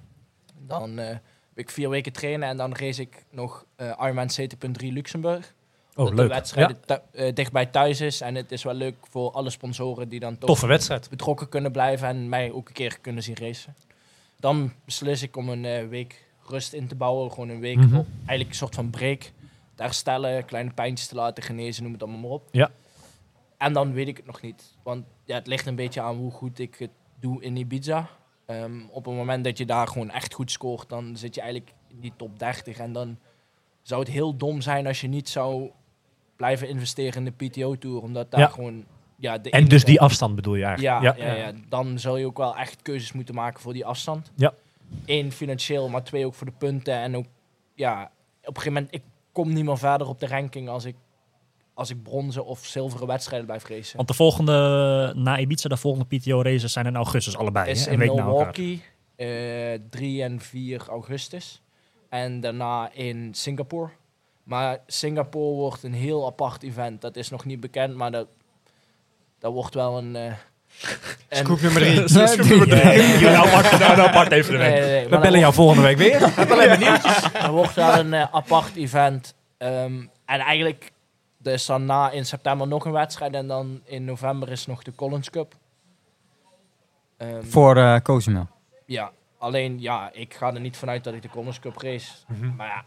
[0.59, 1.19] Dan eh, heb
[1.55, 5.53] ik vier weken trainen en dan race ik nog eh Ironman CT.3 Luxemburg.
[5.95, 6.29] Oh, dat de leuk.
[6.29, 8.21] wedstrijd Ja, thu- eh, dichtbij thuis is.
[8.21, 11.09] En het is wel leuk voor alle sponsoren die dan toch toffe wedstrijd.
[11.09, 13.75] betrokken kunnen blijven en mij ook een keer kunnen zien racen.
[14.39, 17.31] Dan beslis ik om een eh, week rust in te bouwen.
[17.31, 17.95] Gewoon een week Mhm.
[17.95, 19.19] op, eigenlijk een soort van break.
[19.75, 22.47] Te herstellen, kleine pijntjes te laten genezen, noem het allemaal maar op.
[22.51, 22.71] Ja.
[23.57, 24.63] En dan weet ik het nog niet.
[24.83, 26.89] Want ja, het ligt een beetje aan hoe goed ik het
[27.19, 28.09] doe in Ibiza.
[28.45, 31.73] Ehm, op het moment dat je daar gewoon echt goed scoort, dan zit je eigenlijk
[31.87, 32.77] in die top 30.
[32.77, 33.17] En dan
[33.81, 35.69] zou het heel dom zijn als je niet zou
[36.35, 38.01] blijven investeren in de PTO-tour.
[38.01, 38.47] Omdat daar Ja.
[38.47, 38.85] gewoon...
[39.17, 41.03] Ja, de En dus die afstand bedoel je eigenlijk?
[41.03, 41.33] ja, ja.
[41.33, 44.31] Ja, dan zul je ook wel echt keuzes moeten maken voor die afstand.
[44.35, 44.53] Ja.
[45.05, 46.93] Eén, financieel, maar twee, ook voor de punten.
[46.93, 47.25] En ook,
[47.73, 48.03] ja,
[48.41, 50.95] op een gegeven moment, ik kom niet meer verder op de ranking als ik,
[51.73, 53.95] als ik bronzen of zilveren wedstrijden blijf racen.
[53.97, 57.69] Want de volgende, na Ibiza, de volgende PTO-races zijn in augustus allebei.
[57.69, 57.91] is hè?
[57.91, 58.53] in Een week na elkaar.
[58.57, 58.81] Milwaukee,
[59.15, 61.61] eh 3 en 4 augustus.
[62.09, 63.89] En daarna in Singapore.
[64.45, 67.01] Maar Singapore wordt een heel apart event.
[67.01, 68.27] Dat is nog niet bekend, maar dat,
[69.39, 70.15] dat wordt wel een...
[70.15, 70.23] eh
[71.29, 71.93] een- Scoop nummer drie.
[73.19, 74.73] Jullie apart, een apart Nee, evenement.
[74.73, 76.21] nee, nee, We bellen jou volgende week weer.
[77.45, 79.33] Er wordt wel een eh, apart event.
[79.57, 80.91] Ehm, en eigenlijk
[81.43, 83.33] er is dan na in september nog een wedstrijd.
[83.33, 85.53] En dan in november is nog de Collins Cup.
[87.17, 88.47] Ehm, Voor eh Cozumel.
[88.85, 92.11] Ja, alleen ja, ik ga er niet vanuit dat ik de Collins Cup race.
[92.57, 92.83] Maar ja,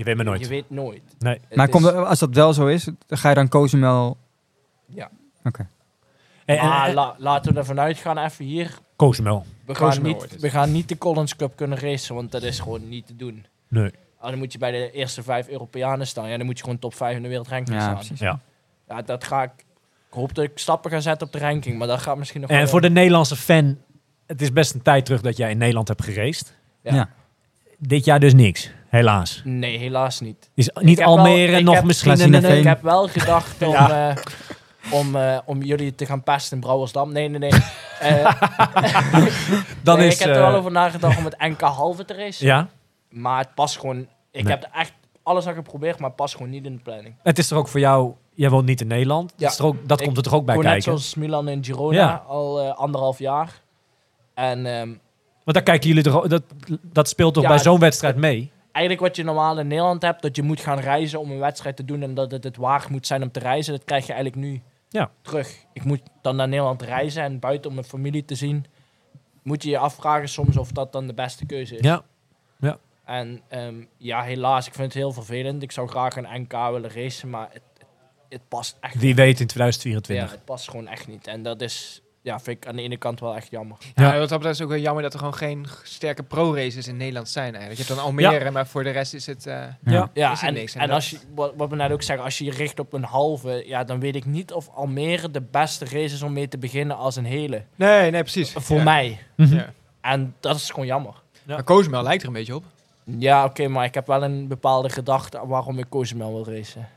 [0.00, 0.40] Je weet me nooit.
[0.40, 1.02] je weet nooit.
[1.18, 1.40] Nee.
[1.48, 4.16] Het Maar is- komt er- als dat wel zo is, dan ga je dan Cozumel...
[4.86, 5.10] Ja.
[5.44, 5.68] Oké.
[6.44, 8.78] En, en, Maar en- la- laten we ervan uitgaan, even hier.
[8.96, 9.44] Cozumel.
[9.66, 10.40] We gaan, Cozumel niet, het.
[10.40, 13.46] we gaan niet de Collins Cup kunnen racen, want dat is gewoon niet te doen.
[13.68, 13.90] Nee.
[14.18, 16.28] Ah, dan moet je bij de eerste vijf Europeanen staan.
[16.28, 17.94] Ja, dan moet je gewoon top 5 in de wereldranking Ja, staan.
[17.94, 18.18] precies.
[18.18, 18.40] Ja.
[18.88, 19.50] Ja, dat ga ik.
[20.08, 22.50] Ik hoop dat ik stappen ga zetten op de ranking, maar dat gaat misschien nog
[22.50, 23.78] En voor de Nederlandse fan,
[24.26, 26.04] het is best een tijd terug dat jij in Nederland hebt.
[26.14, 26.32] Ja.
[26.82, 27.08] Ja.
[27.78, 29.40] Dit jaar dus niks, helaas.
[29.44, 30.50] Nee, helaas niet.
[30.54, 32.30] Is niet Almere nog heb- misschien een...
[32.32, 34.08] dat Ik heb wel gedacht om, Ja.
[34.10, 34.16] eh,
[34.92, 37.12] om, eh, om jullie te gaan pesten in Brouwersdam.
[37.12, 37.60] Nee, nee, nee.
[38.00, 38.32] Eh,
[39.82, 40.14] dan nee, is...
[40.14, 42.46] ik heb er wel over nagedacht om het NK halve te racen.
[42.46, 42.68] Ja,
[43.10, 44.06] Maar het past gewoon...
[44.30, 44.52] Ik Nee.
[44.52, 47.14] heb er echt alles aan geprobeerd, maar het past gewoon niet in de planning.
[47.22, 48.12] het is er ook voor jou...
[48.34, 49.32] Jij woont niet in Nederland.
[49.36, 49.48] Ja.
[49.48, 51.00] Dat, ook, dat Ik- komt er toch ook bij Gewoon net kijken?
[51.00, 52.24] zoals Milan en Girona Ja.
[52.26, 53.60] al anderhalf jaar.
[54.34, 54.88] En ehm,
[55.44, 56.26] Want daar kijken jullie toch...
[56.26, 56.42] Dat,
[56.82, 58.50] dat speelt toch Ja, bij zo'n wedstrijd mee?
[58.72, 61.76] Eigenlijk wat je normaal in Nederland hebt, dat je moet gaan reizen om een wedstrijd
[61.76, 64.12] te doen en dat het het waard moet zijn om te reizen, dat krijg je
[64.12, 65.10] eigenlijk nu Ja.
[65.22, 65.64] terug.
[65.72, 68.64] Ik moet dan naar Nederland reizen en buiten om mijn familie te zien,
[69.42, 71.84] moet je je afvragen soms of dat dan de beste keuze is.
[71.84, 72.02] Ja.
[73.04, 75.62] En ehm, ja, helaas, ik vind het heel vervelend.
[75.62, 77.86] Ik zou graag een NK willen racen, maar het, het,
[78.28, 80.30] het past echt Wie weet in ja, 2024.
[80.30, 81.26] het past gewoon echt niet.
[81.26, 83.76] En dat is, ja, vind ik aan de ene kant wel echt jammer.
[83.94, 84.12] Ja.
[84.12, 86.88] Ja, wat dat betreft is het ook wel jammer dat er gewoon geen sterke pro-races
[86.88, 87.80] in Nederland zijn eigenlijk.
[87.80, 89.46] Je hebt dan Almere, maar voor de rest is het...
[89.46, 90.10] eh, Ja.
[90.14, 92.38] Ja, Is er en, niks, en als je, wat, wat we net ook zeggen, als
[92.38, 95.84] je je richt op een halve, ja, dan weet ik niet of Almere de beste
[95.84, 97.64] race is om mee te beginnen als een hele.
[97.74, 98.52] Nee, nee, precies.
[98.52, 98.82] Voor Ja.
[98.82, 99.18] mij.
[99.36, 99.72] Ja.
[100.00, 101.14] En dat is gewoon jammer.
[101.46, 102.64] Maar Cozumel lijkt er een beetje op.
[103.04, 106.88] Ja, oké, maar ik heb wel een bepaalde gedachte waarom ik Cozumel wil racen.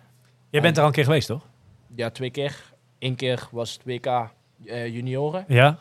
[0.49, 1.41] Jij bent er al een keer geweest, toch?
[1.95, 2.73] Ja, twee keer.
[2.99, 4.29] Eén keer was het WK
[4.65, 5.45] junioren.
[5.47, 5.77] Ja.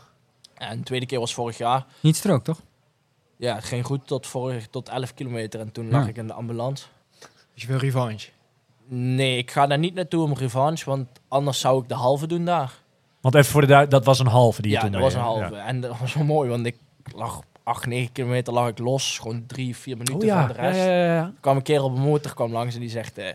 [0.54, 1.84] En de tweede keer was vorig jaar.
[2.00, 2.60] Niet strook, toch?
[3.36, 5.60] Ja, het ging goed tot, vorig, tot 11 kilometer.
[5.60, 6.08] En toen lag Ja.
[6.08, 6.84] ik in de ambulance.
[7.54, 8.28] Dus je wil revanche.
[8.86, 12.44] Nee, ik ga daar niet naartoe om revanche, want anders zou ik de halve doen
[12.44, 12.72] daar.
[13.20, 15.12] Want even voor de duid, dat was een halve die je ja, toen dat deed,
[15.12, 15.56] was een halve.
[15.56, 16.76] En dat was wel mooi, want ik
[17.14, 19.18] lag op 8, 9 kilometer lag ik los.
[19.18, 20.46] Gewoon 3, 4 minuten Oh ja.
[20.46, 20.78] van de Ja, rest.
[20.78, 21.24] ja, ja, ja.
[21.24, 23.18] Er kwam een keer op een motor kwam langs en die zegt...
[23.18, 23.26] eh,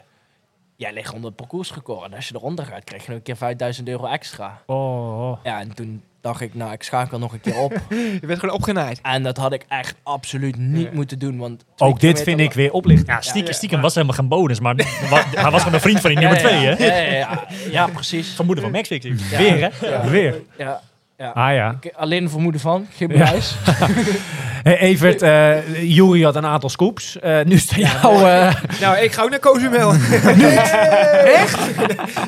[0.77, 2.05] jij ligt onder het parcoursrecord.
[2.05, 4.61] En als je eronder gaat, krijg je nog een keer 5000 euro extra.
[4.65, 5.37] Oh, oh.
[5.43, 7.71] Ja, en toen dacht ik, nou, ik schakel nog een keer op.
[8.21, 8.99] Je bent gewoon opgenaaid.
[9.01, 10.89] en dat had ik echt absoluut niet Ja.
[10.93, 11.37] moeten doen.
[11.37, 13.09] Want Ook dit vind ik weer oplichting.
[13.09, 14.75] Ja, stiekem, stiekem was helemaal geen bonus, maar
[15.09, 16.85] wa- hij was gewoon een vriend van die nummer ja, twee, hè?
[16.85, 18.33] Ja, ja, ja, ja, precies.
[18.33, 19.15] Vermoeden van Max, ik zie.
[19.29, 19.37] Ja.
[19.37, 19.87] Weer, hè?
[19.87, 20.09] Ja.
[20.09, 20.41] Weer.
[20.57, 20.81] Ja,
[21.17, 21.29] ja.
[21.29, 21.77] Ah ja.
[21.81, 23.55] Ik- Alleen een vermoeden van, geen bewijs.
[24.63, 27.19] Hey, Evert, eh Jury had een aantal scoops.
[27.19, 28.23] Eh, nu sta jou...
[28.29, 29.91] eh, Nou, ik ga ook naar Cozumel.
[31.41, 31.57] Echt?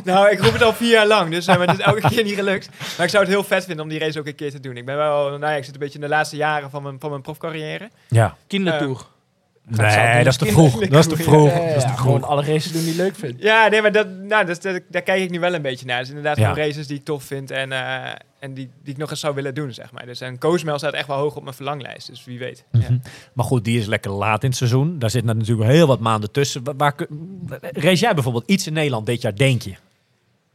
[0.03, 2.23] nou, ik roep het al vier jaar lang, dus eh, maar het is elke keer
[2.23, 2.69] niet gelukt.
[2.97, 4.77] Maar ik zou het heel vet vinden om die race ook een keer te doen.
[4.77, 6.95] Ik ben wel, nou ja, ik zit een beetje in de laatste jaren van mijn,
[6.99, 7.89] van mijn profcarrière.
[8.07, 8.35] ja.
[8.47, 9.01] Kindertour.
[9.67, 10.87] Nee, dat is te vroeg.
[10.87, 11.49] Dat is te vroeg.
[11.49, 13.35] Ja, ja, Dat is gewoon alle races doen die ik leuk vind.
[13.41, 16.01] Ja, nee, maar dat, nou, dat, dat- daar kijk ik nu wel een beetje naar.
[16.01, 16.49] Is inderdaad Ja.
[16.49, 19.35] gewoon races die ik tof vind en, eh, en die, die ik nog eens zou
[19.35, 20.05] willen doen, zeg maar.
[20.05, 22.65] Dus en Cozumel staat echt wel hoog op mijn verlanglijst, dus wie weet.
[22.71, 22.79] Ja.
[22.79, 22.97] Mhm.
[23.33, 24.99] Maar goed, die is lekker laat in het seizoen.
[24.99, 26.63] Daar zitten natuurlijk heel wat maanden tussen.
[26.63, 26.95] Waar, waar,
[27.61, 29.75] race jij bijvoorbeeld iets in Nederland dit jaar, denk je?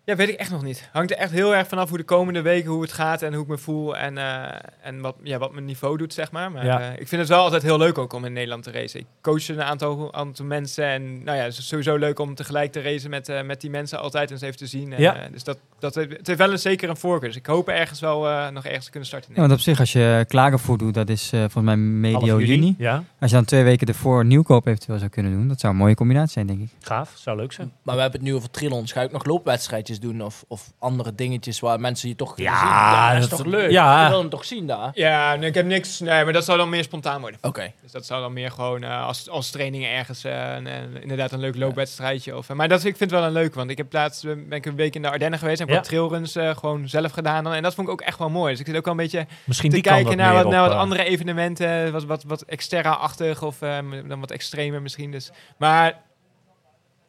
[0.06, 0.88] Ja, weet ik echt nog niet.
[0.92, 3.42] Hangt er echt heel erg vanaf hoe de komende weken, hoe het gaat en hoe
[3.42, 4.44] ik me voel en, eh,
[4.82, 6.52] en wat, ja, wat mijn niveau doet, zeg maar.
[6.52, 6.80] Maar Ja.
[6.80, 9.00] eh, ik vind het wel altijd heel leuk ook om in Nederland te racen.
[9.00, 12.72] Ik coach een aantal, aantal mensen en nou ja, het is sowieso leuk om tegelijk
[12.72, 14.92] te racen met, eh, met die mensen altijd eens even te zien.
[14.92, 15.16] En, Ja.
[15.16, 17.28] eh, dus dat, dat heeft, het heeft wel een, zeker een voorkeur.
[17.28, 19.30] Dus ik hoop ergens wel eh, nog ergens te kunnen starten.
[19.34, 22.74] Ja, want op zich, als je Klagenvoort doet, dat is eh, volgens mij medio juni.
[22.78, 25.78] Ja, Als je dan twee weken ervoor nieuwkoop eventueel zou kunnen doen, dat zou een
[25.78, 26.68] mooie combinatie zijn, denk ik.
[26.80, 27.12] gaaf.
[27.16, 27.72] Zou leuk zijn.
[27.82, 28.92] Maar we hebben het nu over triathlons.
[28.92, 32.68] Ga ik nog loopwedstrijdjes doen of, of andere dingetjes waar mensen je toch Ja, zien?
[32.68, 33.70] Ja, dat is dat- toch leuk?
[33.70, 34.02] ja.
[34.04, 34.90] Je wil hem toch zien daar?
[34.94, 36.00] Ja, nee, ik heb niks.
[36.00, 37.38] Nee, maar dat zou dan meer spontaan worden.
[37.42, 37.72] Oké.
[37.82, 41.32] Dus dat zou dan meer gewoon eh, als, als training ergens eh, een- een- inderdaad
[41.32, 42.36] een leuk loopwedstrijdje.
[42.36, 44.22] Of, eh, maar dat, is- ik vind het wel een leuk, want ik heb laatst
[44.22, 45.80] ben ik een week in de Ardennen geweest en heb Ja.
[45.80, 47.44] wat trailruns eh, gewoon zelf gedaan.
[47.44, 48.50] Dan, en dat vond ik ook echt wel mooi.
[48.50, 50.68] Dus ik zit ook wel een beetje Misschien te die kan kijken naar wat, naar
[50.68, 53.78] wat andere evenementen, wat, wat, wat extra-achtig of eh,
[54.08, 55.10] dan wat extremer misschien.
[55.10, 55.30] Dus.
[55.58, 56.02] Maar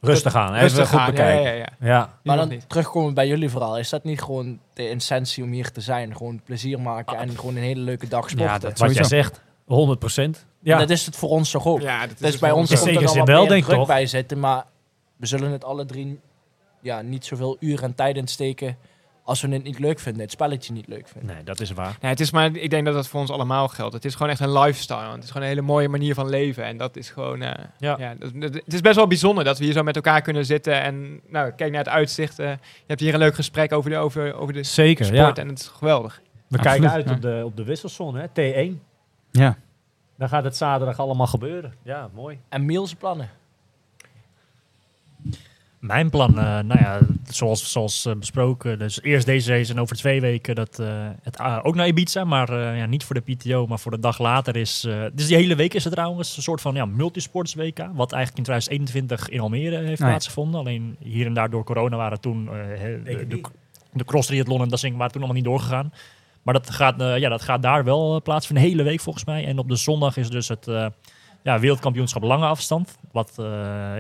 [0.06, 0.50] Rustig aan.
[0.54, 1.06] Even rustig goed aan.
[1.12, 1.44] Bekijken.
[1.44, 1.88] ja, Ja, ja.
[1.88, 2.06] ja.
[2.06, 2.70] Nu Maar dan niet.
[2.70, 3.78] terugkomen bij jullie verhaal.
[3.78, 6.16] Is dat niet gewoon de essentie om hier te zijn?
[6.18, 8.48] Gewoon plezier maken en gewoon een hele leuke dag sporten?
[8.54, 10.46] Ja, dat- Wat jij zegt, 100 procent.
[10.62, 11.82] Ja, Dat is het voor ons toch ook?
[11.82, 12.78] Ja, dat is Dus bij ons er
[13.18, 13.88] wat wel, denk druk toch?
[13.88, 14.40] bij zitten.
[14.40, 14.66] Maar
[15.18, 16.20] we zullen het alle drie
[16.82, 18.78] ja, niet zoveel uren en tijd in steken
[19.28, 20.22] als we het niet leuk vinden.
[20.22, 21.36] Het spelletje niet leuk vinden.
[21.36, 21.98] Nee, dat is waar.
[22.02, 23.94] Ja, het is maar, ik denk dat dat voor ons allemaal geldt.
[23.94, 25.12] Het is gewoon echt een lifestyle.
[25.12, 26.64] Het is gewoon een hele mooie manier van leven.
[26.66, 27.42] En dat is gewoon.
[27.42, 27.96] eh, Ja.
[28.00, 28.16] ja.
[28.20, 30.82] dat- dat- het is best wel bijzonder dat we hier zo met elkaar kunnen zitten.
[30.82, 32.40] En nou, kijk naar het uitzicht.
[32.40, 32.58] eh, je
[32.88, 35.36] hebt hier een leuk gesprek over de, over, over de Zeker, sport.
[35.38, 35.42] ja.
[35.44, 36.22] En het is geweldig.
[36.48, 38.28] We Absoluut, kijken uit op, de, op de wisselzone, hè?
[38.74, 38.80] T1.
[39.32, 39.58] Ja.
[40.18, 41.74] Dan gaat het zaterdag allemaal gebeuren.
[41.84, 42.40] Ja, mooi.
[42.50, 43.30] En Miels plannen?
[45.86, 49.96] Mijn plan, eh, nou ja, zoals, zoals eh, besproken, dus eerst deze race en over
[49.96, 50.88] twee weken dat, eh,
[51.24, 54.00] het, ah, ook naar Ibiza, maar eh, ja, niet voor de PTO, maar voor de
[54.00, 56.86] dag later is, eh, dus die hele week is het trouwens een soort van ja,
[56.86, 60.08] multisports WK, wat eigenlijk in 2021 in Almere heeft ja.
[60.08, 60.60] plaatsgevonden.
[60.60, 62.54] Alleen hier en daar door corona waren toen eh,
[63.04, 63.42] de, de,
[63.94, 65.94] de cross triathlon en dat ding waren toen allemaal niet doorgegaan.
[66.42, 69.46] Maar dat gaat, ja, dat gaat daar wel plaatsvinden, de hele week volgens mij.
[69.46, 70.86] En op de zondag is dus het eh,
[71.46, 72.98] ja, wereldkampioenschap lange afstand.
[73.12, 73.46] Wat eh,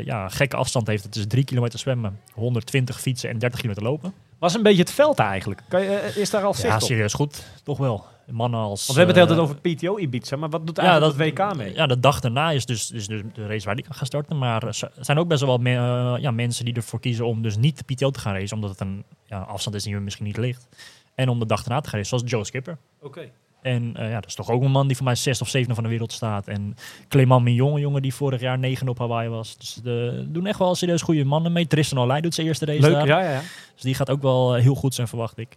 [0.03, 1.03] ja, een gekke afstand heeft.
[1.03, 4.13] Het is 3 kilometer zwemmen, 120 fietsen en 30 kilometer lopen.
[4.39, 5.61] Was een beetje het veld eigenlijk.
[5.67, 6.81] Kan je, eh, is daar al zicht Ja, op?
[6.81, 7.45] serieus goed.
[7.63, 8.05] Toch wel.
[8.31, 8.85] Mannen als...
[8.85, 11.27] Want we hebben het eh, altijd over PTO Ibiza, maar wat doet ja, eigenlijk dat,
[11.27, 11.73] het WK mee?
[11.73, 14.37] Ja, de dag daarna is dus, dus de, race waar ik aan ga starten.
[14.37, 17.57] Maar er zijn ook best wel me- eh, ja, mensen die ervoor kiezen om dus
[17.57, 18.55] niet de PTO te gaan racen.
[18.55, 20.67] Omdat het een ja, afstand is die misschien niet ligt.
[21.15, 22.77] En om de dag daarna te gaan racen, zoals Joe Skipper.
[23.01, 23.29] Oké.
[23.65, 25.75] En eh, ja, dat is toch ook een man die voor mij zesde of zevende
[25.75, 26.47] van de wereld staat.
[26.47, 26.75] En
[27.07, 29.57] Clement Mignon, een jongen die vorig jaar negen op Hawaii was.
[29.57, 31.67] Dus de doen echt wel serieus goede mannen mee.
[31.67, 33.07] Tristan Olij doet zijn eerste race Leuk, daar.
[33.07, 33.41] ja, ja.
[33.73, 35.55] Dus die gaat ook wel eh, heel goed zijn, verwacht ik.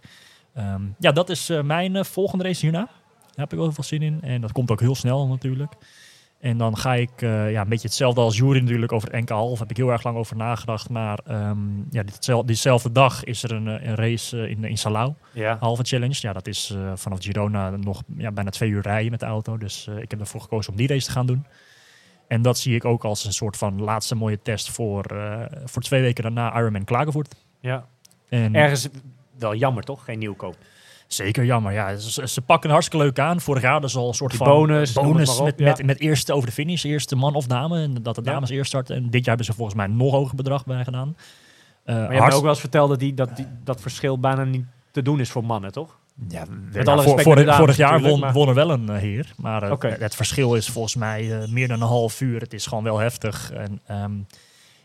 [0.53, 2.85] Ehm, ja, dat is eh, mijn volgende race hierna.
[2.85, 4.21] Daar heb ik wel heel veel zin in.
[4.21, 5.73] En dat komt ook heel snel natuurlijk.
[6.39, 9.29] En dan ga ik eh, ja, een beetje hetzelfde als Jury natuurlijk over het NK
[9.29, 9.59] half.
[9.59, 10.89] Heb ik heel erg lang over nagedacht.
[10.89, 11.59] Maar ehm,
[11.91, 15.13] ja, ditzelfde, diezelfde dag is er een, eh, een race eh, in, in Salau.
[15.33, 15.57] ja.
[15.59, 16.17] Halve challenge.
[16.19, 19.57] Ja, dat is vanaf Girona nog ja, bijna twee uur rijden met de auto.
[19.57, 21.45] Dus ik heb ervoor gekozen om die race te gaan doen.
[22.27, 25.05] En dat zie ik ook als een soort van laatste mooie test voor,
[25.65, 27.35] voor twee weken daarna Ironman Klagenvoort.
[27.59, 27.85] ja.
[28.29, 28.89] En Ergens
[29.37, 30.03] wel jammer, toch?
[30.03, 30.55] Geen nieuwkoop.
[31.09, 31.97] Zeker jammer, ja.
[31.97, 33.41] Ze, ze pakken hartstikke leuk aan.
[33.41, 35.65] Vorig jaar ze al een soort Die van bonus, bonus met, ja.
[35.65, 36.83] met, met eerste over de finish.
[36.83, 37.81] Eerste man of dame.
[37.81, 38.31] En dat de Ja.
[38.31, 38.95] dames eerst starten.
[38.95, 41.15] En dit jaar hebben ze volgens mij een nog hoger bedrag bij gedaan.
[41.83, 43.81] Eh, Maar je hebt me hartst- ook wel eens verteld dat die, dat, die, dat
[43.81, 45.97] verschil bijna niet te doen is voor mannen, toch?
[46.27, 48.97] Ja, Met alle voor- respect vorig, dames jaar won, maar- won er wel een eh,
[48.97, 49.31] heer.
[49.37, 52.41] Maar eh, het verschil is volgens mij eh, meer dan een half uur.
[52.41, 53.51] Het is gewoon wel heftig.
[53.51, 54.11] En, ehm,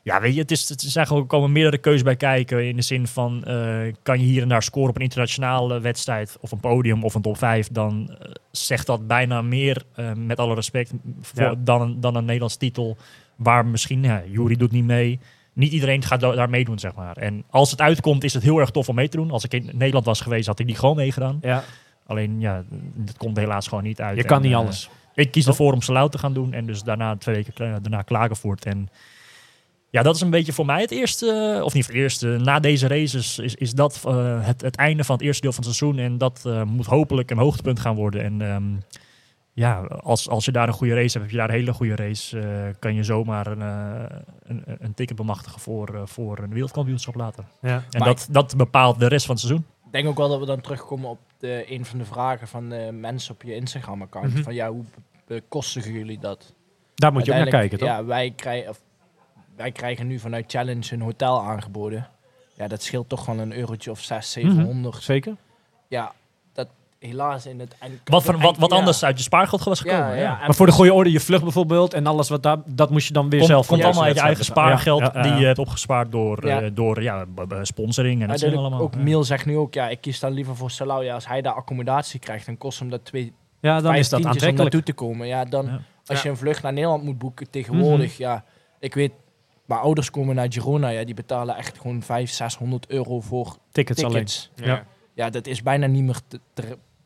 [0.05, 2.67] ja, weet je, het is, het is eigenlijk, er komen meerdere keuzes bij kijken.
[2.69, 6.37] In de zin van, eh, kan je hier en daar scoren op een internationale wedstrijd...
[6.41, 7.69] of een podium of een top 5...
[7.69, 10.93] dan eh, zegt dat bijna meer, eh, met alle respect...
[11.21, 11.55] Voor, Ja.
[11.59, 12.97] dan, een, dan een Nederlands titel...
[13.37, 15.21] waar misschien, ja, Jury doet niet mee...
[15.53, 17.17] Niet iedereen gaat da- daar meedoen, zeg maar.
[17.17, 19.31] En als het uitkomt, is het heel erg tof om mee te doen.
[19.31, 21.39] Als ik in Nederland was geweest, had ik die gewoon meegedaan.
[21.41, 21.65] Ja.
[22.07, 24.17] Alleen ja, dat komt helaas gewoon niet uit.
[24.17, 24.91] Je kan niet alles.
[25.15, 28.65] ik kies ervoor om Salau te gaan doen en dus daarna twee weken daarna Klagenvoort.
[28.65, 28.89] En
[29.95, 32.87] ja, dat is een beetje voor mij het eerste, of niet het eerste, na deze
[32.87, 35.99] races is, is dat eh, het, het einde van het eerste deel van het seizoen.
[35.99, 38.23] En dat eh, moet hopelijk een hoogtepunt gaan worden.
[38.23, 38.65] En ehm,
[39.53, 41.97] ja, als, als je daar een goede race hebt, heb je daar een hele goede
[41.97, 46.53] race, eh, kan je zomaar een, eh, een, een ticket bemachtigen voor, eh, voor een
[46.53, 47.45] wereldkampioenschap later.
[47.61, 47.75] Ja.
[47.91, 49.67] En Maar dat, dat bepaalt de rest van het seizoen.
[49.87, 52.69] Ik denk ook wel dat we dan terugkomen op de, een van de vragen van
[52.69, 54.33] de mensen op je Instagram-account.
[54.33, 54.43] Mhm.
[54.43, 54.85] Van ja, hoe
[55.27, 56.55] bekostigen jullie dat?
[56.95, 57.89] Daar moet je ook naar kijken, toch?
[57.89, 58.75] Ja, wij, krijgen,
[59.57, 62.09] wij krijgen nu vanuit Challenge een hotel aangeboden.
[62.57, 64.51] Ja, dat scheelt toch gewoon een eurotje of 6, Mhm.
[64.51, 65.03] 700.
[65.03, 65.37] Zeker.
[65.89, 66.13] Ja,
[66.53, 67.77] dat helaas in het...
[68.05, 68.77] Wat, van, wat, wat ja.
[68.77, 70.07] anders uit je spaargeld was gekomen.
[70.09, 70.33] Ja, Ja, ja.
[70.41, 73.07] en- Maar voor de goede orde, je vlucht bijvoorbeeld en alles wat daar, dat moest
[73.07, 75.31] je dan weer zelf komt allemaal uit je eigen spaargeld Ja, ja, ja.
[75.31, 76.61] die je hebt opgespaard door, Ja.
[76.63, 77.25] eh, door ja,
[77.63, 78.81] sponsoring en dat soort allemaal.
[78.81, 81.05] ook Miel zegt nu ook, ja, ik kies dan liever voor Salau.
[81.05, 84.09] Ja, als hij daar accommodatie krijgt, dan kost hem dat twee, Ja, dan vijf is
[84.09, 84.73] dat tientjes om aantrekkelijk.
[84.75, 85.27] naartoe te komen.
[85.27, 85.81] Ja, dan Ja.
[86.07, 88.23] als je een vlucht naar Nederland moet boeken tegenwoordig, Mhm.
[88.23, 88.45] ja,
[88.81, 89.13] ik weet,
[89.65, 94.05] mijn ouders komen naar Girona, ja, die betalen echt gewoon 500, 600 euro voor Tickets,
[94.05, 94.27] alleen.
[94.55, 94.85] Ja.
[95.15, 96.63] Ja, dat is bijna niet meer te, te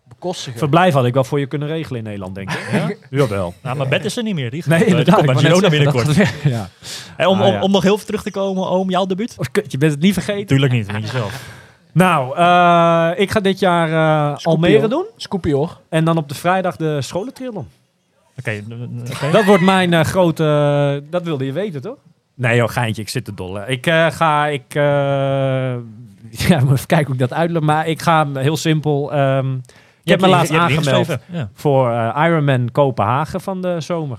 [0.09, 0.59] bekostigen.
[0.59, 2.69] Verblijf had ik wel voor je kunnen regelen in Nederland, denk ik.
[2.73, 2.91] Ja?
[3.11, 3.55] Jawel.
[3.63, 4.51] Nou, maar bed is er niet meer.
[4.51, 5.25] Die Nee, inderdaad.
[5.27, 6.07] net Girona binnenkort.
[6.07, 6.69] dat- ja.
[7.17, 7.61] Hey, om, Ah, om, ja.
[7.63, 9.35] om nog heel even terug te komen, om jouw debuut?
[9.39, 10.47] Oh, kut, je bent het niet vergeten.
[10.47, 11.57] Tuurlijk niet, met jezelf.
[11.93, 14.89] Nou, eh, ik ga dit jaar eh, Scoopie, Almere hoor.
[14.89, 15.05] doen.
[15.17, 15.81] Scoopie hoor.
[15.89, 17.69] En dan op de vrijdag de scholentriathlon.
[18.39, 18.63] Oké,
[19.11, 19.31] oké.
[19.33, 21.05] Dat wordt mijn eh, grote...
[21.11, 21.97] dat wilde je weten, toch?
[22.39, 23.67] Nee joh, geintje, ik zit te dolle.
[23.67, 24.47] Ik eh, ga...
[24.47, 24.83] Ik, eh,
[26.49, 27.63] ja, moet even kijken hoe ik dat uitleg.
[27.63, 29.05] Maar ik ga heel simpel...
[29.05, 29.21] ik Je
[30.05, 31.19] heb hebt me laatst je aangemeld.
[31.27, 31.51] Ja.
[31.55, 34.19] voor eh, Ironman Kopenhagen van de zomer.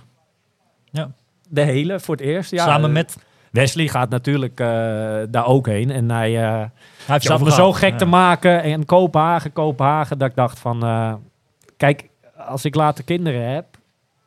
[0.92, 1.12] Ja.
[1.50, 2.52] De hele, voor het eerst.
[2.52, 3.18] Ja, Samen met...
[3.52, 4.58] Wesley gaat natuurlijk
[5.30, 5.92] daar ook heen.
[5.92, 6.32] En hij...
[6.32, 6.72] Hij
[7.06, 7.98] heeft zat me zo gek Ja.
[7.98, 8.64] te maken.
[8.64, 10.80] En Kopenhagen, Kopenhagen, dat ik dacht van...
[11.78, 12.10] kijk,
[12.48, 13.66] als ik later kinderen heb...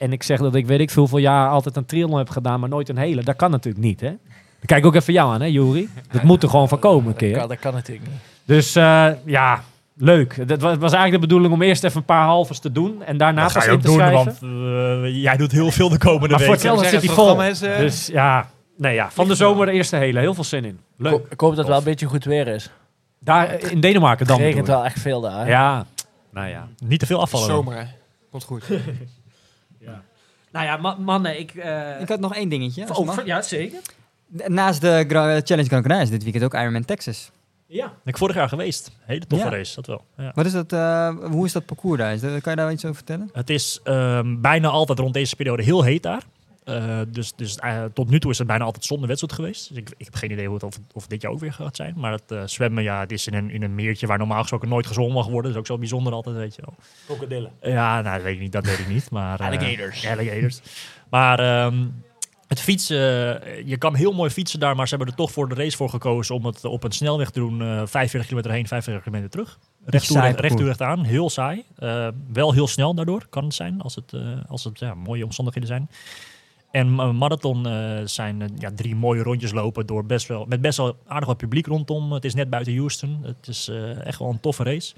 [0.03, 2.61] en ik zeg dat ik weet ik veel jaar altijd een triathlon heb gedaan...
[2.61, 4.09] maar nooit een hele, dat kan natuurlijk niet, hè?
[4.09, 5.89] Dan kijk ik ook even jou aan, hè, Juri?
[6.13, 7.37] Dat moet er gewoon van komen een Dat keer.
[7.39, 8.19] kan, dat kan natuurlijk niet.
[8.45, 9.63] Dus eh, ja,
[9.97, 10.49] leuk.
[10.49, 13.03] Dat was, was eigenlijk de bedoeling om eerst even een paar halves te doen...
[13.03, 14.25] en daarna Dat pas ga je in ook te doen, schrijven.
[14.25, 16.69] want eh, jij doet heel veel de komende Maar voor weken.
[16.71, 17.43] hetzelfde zeggen, zit hij vol.
[17.43, 20.19] is, eh, Dus ja, nee, ja, van de zomer de eerste hele.
[20.21, 20.71] Heel veel zin in.
[20.71, 21.13] Ik Leuk.
[21.13, 22.71] hoop- Ik hoop dat het wel een beetje goed weer is.
[23.19, 25.49] Daar in Denemarken dan Het regent wel echt veel daar.
[25.49, 25.87] Ja,
[26.33, 26.69] nou ja.
[26.85, 27.47] Niet te veel afvallen.
[27.47, 27.85] Zomer, hè.
[28.31, 28.65] Komt goed.
[30.53, 31.55] Nou ja, ma- mannen, ik...
[31.55, 32.95] eh, Ik had nog één dingetje.
[32.95, 33.25] oh, mag.
[33.27, 33.81] ja, zeker.
[34.47, 37.31] Naast de Gra- Challenge Gran Canaria is dit weekend ook Ironman Texas.
[37.67, 37.87] Ja.
[37.87, 38.91] Ben ik vorig jaar geweest.
[39.01, 39.51] Hele toffe Ja.
[39.51, 40.05] race, dat wel.
[40.17, 40.33] Ja.
[40.35, 42.13] Wat is dat, eh, hoe is dat parcours daar?
[42.13, 43.31] Is dat- Kan je daar iets over vertellen?
[43.33, 46.23] Het is ehm, bijna altijd rond deze periode heel heet daar.
[46.65, 49.69] Eh, dus dus eh, tot nu toe is het bijna altijd zonder wedstrijd geweest.
[49.69, 51.77] Dus ik, ik heb geen idee hoe het, of, of dit jaar ook weer gaat
[51.77, 51.95] zijn.
[51.97, 54.69] Maar het eh, zwemmen, ja, het is in een, in een meertje waar normaal gesproken
[54.69, 55.43] nooit gezwommen mag worden.
[55.43, 56.75] Dat is ook zo bijzonder altijd, weet je wel.
[57.07, 57.53] Krokodillen.
[57.63, 58.53] Ja, nou, dat weet ik niet.
[58.53, 59.11] Dat weet ik niet.
[59.11, 60.07] Maar, eh, Alligators.
[60.07, 60.61] alligators.
[61.11, 61.87] Maar ehm,
[62.47, 62.97] het fietsen,
[63.67, 65.89] je kan heel mooi fietsen daar, maar ze hebben er toch voor de race voor
[65.89, 67.63] gekozen om het op een snelweg te doen.
[67.63, 69.59] eh 45 kilometer heen, 45 kilometer terug.
[69.85, 71.05] Recht toe, recht, recht toe, recht aan.
[71.05, 71.65] Heel saai.
[71.77, 75.25] Eh, wel heel snel daardoor, kan het zijn, als het, eh, als het ja, mooie
[75.25, 75.91] omstandigheden zijn.
[76.73, 80.61] En eh, marathon eh, zijn eh, ja, drie mooie rondjes lopen door best wel, met
[80.61, 82.13] best wel aardig wat publiek rondom.
[82.13, 83.19] Het is net buiten Houston.
[83.23, 84.95] Het is eh, echt wel een toffe race.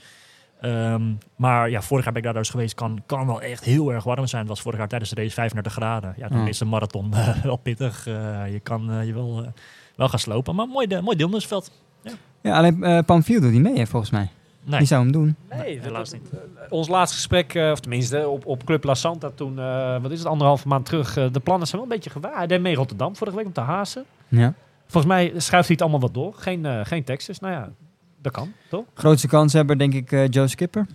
[0.61, 1.03] Ehm,
[1.37, 2.75] maar ja, vorig jaar ben ik daar dus geweest.
[2.75, 4.41] Kan, kan wel echt heel erg warm zijn.
[4.41, 6.15] Het was vorig jaar tijdens de race 35 graden.
[6.17, 8.05] Ja, dan is een marathon wel pittig.
[8.05, 9.47] Je kan je wel,
[9.97, 10.55] wel gaan slopen.
[10.55, 11.71] Maar mooi, de, mooi deelnemersveld.
[12.41, 14.29] Ja, alleen uh, Pamphile doet niet mee, hè, volgens mij.
[14.65, 15.37] Nee, Die zou hem doen.
[15.51, 16.29] Nee, helaas niet.
[16.69, 20.19] Ons laatste gesprek, eh, of tenminste op, op Club La Santa toen, eh, wat is
[20.19, 21.17] het, anderhalve maand terug.
[21.17, 22.37] eh, de plannen zijn wel een beetje gewaar.
[22.37, 24.05] Hij deed mee Rotterdam vorige week op de Hazen.
[24.29, 24.55] Ja.
[24.87, 26.35] Volgens mij schuift hij het allemaal wat door.
[26.37, 27.39] Geen, eh geen Texas.
[27.41, 27.71] Nou ja,
[28.23, 28.85] dat kan, toch?
[28.95, 30.87] Grootste kans hebben, denk ik, eh, Joe Skipper.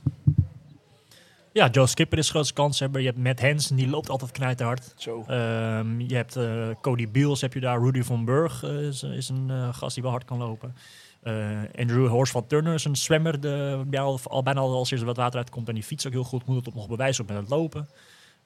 [1.53, 3.01] Ja, Joe Skipper is de grootste kanshebber.
[3.01, 4.93] Je hebt Matt Hansen, die loopt altijd knijterhard.
[4.97, 5.24] Zo.
[5.28, 7.80] Ehm, je hebt eh, Cody Beals, heb je daar.
[7.82, 10.76] Rudy van Burg is, is een eh, gast die wel hard kan lopen.
[11.22, 13.39] Eh, Andrew Horst van Turner is een zwemmer.
[13.39, 15.67] De, die al, al bijna al als eerst wat water uitkomt.
[15.67, 16.45] En die fiets ook heel goed.
[16.45, 17.89] Moet het op nog bewijzen op met het lopen.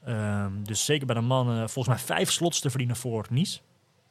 [0.03, 3.59] Ehm, dus zeker bij de mannen volgens mij vijf slots te verdienen voor Nice.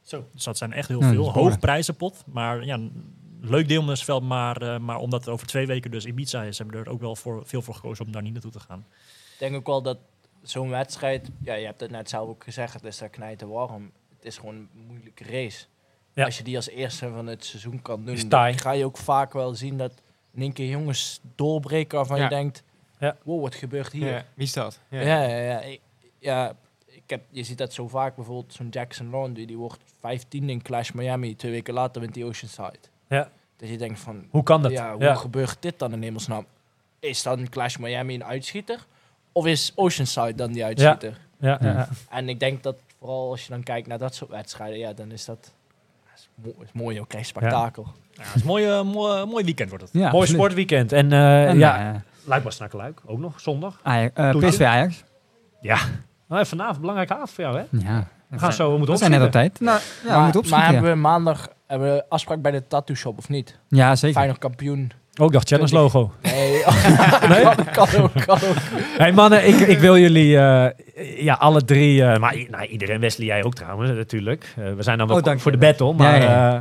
[0.02, 0.24] Zo.
[0.32, 1.32] Dus dat zijn echt heel Ja, veel.
[1.32, 2.24] Hoog prijzenpot.
[2.26, 4.22] Maar ja, een leuk deelnemersveld.
[4.22, 7.00] Maar, eh, maar omdat het over twee weken dus Ibiza is, hebben we er ook
[7.00, 8.86] wel voor, veel voor gekozen om daar niet naartoe te gaan.
[9.32, 9.98] Ik denk ook wel dat
[10.42, 13.90] zo'n wedstrijd, ja, je hebt het net zelf ook gezegd, het is daar knijten warm.
[14.16, 15.64] Het is gewoon een moeilijke race.
[16.14, 16.24] Ja.
[16.24, 19.32] Als je die als eerste van het seizoen kan doen, dan ga je ook vaak
[19.32, 19.92] wel zien dat
[20.34, 22.22] in één keer jongens doorbreken waarvan Ja.
[22.22, 22.62] je denkt,
[22.98, 23.16] Ja.
[23.22, 24.06] wow, wat gebeurt hier?
[24.12, 24.78] Ja, wie is dat?
[24.88, 25.00] Ja.
[25.00, 25.60] Ja, ja, ja.
[25.60, 25.80] Ik,
[26.18, 26.54] ja
[26.86, 30.62] ik heb, je ziet dat zo vaak, bijvoorbeeld zo'n Jackson Laundry, die wordt 15 in
[30.62, 32.78] Clash Miami, twee weken later wint die Oceanside.
[33.08, 33.30] Ja.
[33.56, 34.70] Dus je denkt van, Hoe kan dat?
[34.72, 36.46] ja, hoe gebeurt dit dan in hemelsnaam?
[37.00, 38.86] Is dan Clash Miami een uitschieter?
[39.32, 41.18] Of is Oceanside dan die uitschieter?
[41.38, 41.88] Ja, ja, ja.
[42.10, 45.10] En ik denk dat vooral als je dan kijkt naar dat soort wedstrijden, ja, dan
[45.12, 45.52] is dat, dat
[46.22, 47.86] is mooi, is mooi ook, krijg je spektakel.
[48.12, 49.92] Ja, het is een mooi, eh, mooi, mooi weekend wordt het.
[49.92, 50.40] Ja, Mooi absoluut.
[50.40, 50.92] sportweekend.
[50.92, 53.00] En, eh En, ja, eh, Luik was naar Luik.
[53.06, 53.80] Ook nog, zondag.
[53.82, 54.36] Ajax, eh.
[54.36, 55.04] PSV Ajax.
[55.60, 55.78] Ja.
[56.28, 57.64] Nou, vanavond, belangrijke avond voor jou, hè?
[57.70, 58.08] Ja.
[58.28, 59.56] We gaan zo, we We moeten zijn net op opschieten.
[59.56, 59.60] tijd.
[59.60, 60.64] Nou, ja, we maar, moeten maar opschieten.
[60.72, 60.94] hebben ja.
[60.96, 63.58] we maandag hebben we afspraak bij de tattoo shop of niet?
[63.68, 64.16] Ja, zeker.
[64.16, 64.92] Feyenoord kampioen.
[65.20, 66.12] Ook oh, dacht challenge logo.
[66.22, 66.62] Nee,
[67.28, 67.42] Nee?
[67.42, 68.56] kan, kan ook, kan ook.
[68.98, 70.66] hey mannen, ik, ik wil jullie, eh,
[71.24, 74.54] ja, alle drie, eh, maar nou, iedereen, Wesley, jij ook trouwens, natuurlijk.
[74.56, 75.58] Eh, we zijn dan wel Oh, voor je.
[75.58, 76.52] de battle, maar Ja, ja, ja.
[76.52, 76.58] eh,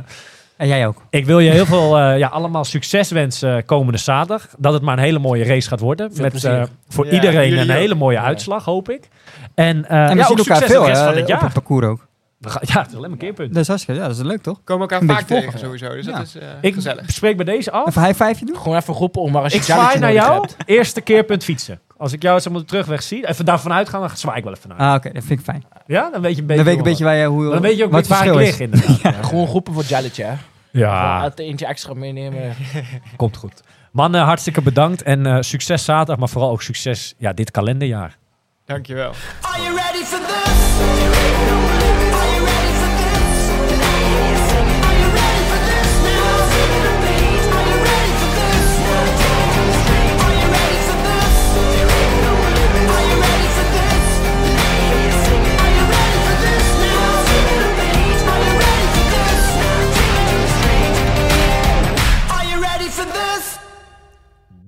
[0.56, 1.02] En jij ook.
[1.10, 4.48] Ik wil je heel veel, eh, ja, allemaal succes wensen komende zaterdag.
[4.58, 6.14] Dat het maar een hele mooie race gaat worden.
[6.14, 7.76] Veel Met eh, voor Ja, iedereen een ook.
[7.76, 8.22] hele mooie Ja.
[8.24, 9.08] uitslag, hoop ik.
[9.54, 11.22] En, eh En we ja, zien ook elkaar succes veel de rest hè, van het
[11.22, 11.42] op jaar.
[11.42, 12.06] het parcours ook.
[12.42, 13.52] We gaan- Ja, het is alleen maar keerpunten.
[13.54, 14.56] Dat is hartstikke, ja, dat is leuk toch?
[14.56, 15.58] We komen elkaar Een vaak tegen volgen.
[15.60, 16.12] sowieso, dus Ja.
[16.16, 17.10] dat is eh, Ik gezellig.
[17.10, 17.86] spreek bij deze af.
[17.88, 18.56] Even high five doen?
[18.56, 20.40] Gewoon even roepen om maar als je Ik zwaai naar jou.
[20.40, 20.56] hebt.
[20.66, 21.80] Eerste keerpunt fietsen.
[21.96, 24.52] Als ik jou eens op de terugweg zie, even daarvan uitgaan, dan zwaai ik wel
[24.52, 24.78] even naar.
[24.78, 25.64] Ah, oké, dat vind ik fijn.
[25.86, 26.46] Ja, dan weet je een beetje.
[26.46, 28.08] Dan weet ik een hoe- beetje waar je, hoe, Dan weet je ook wat het
[28.08, 28.80] waar ik verschil lig, is.
[28.82, 29.00] inderdaad.
[29.16, 30.34] Ja, Gewoon roepen voor jelletje, hè.
[30.70, 32.54] ja Gewoon eentje extra meenemen.
[33.16, 33.62] komt goed.
[33.92, 38.16] Mannen, hartstikke bedankt en eh, succes zaterdag, maar vooral ook succes ja, dit kalenderjaar.
[38.64, 39.12] Dankjewel.
[39.40, 41.71] Are you ready for this?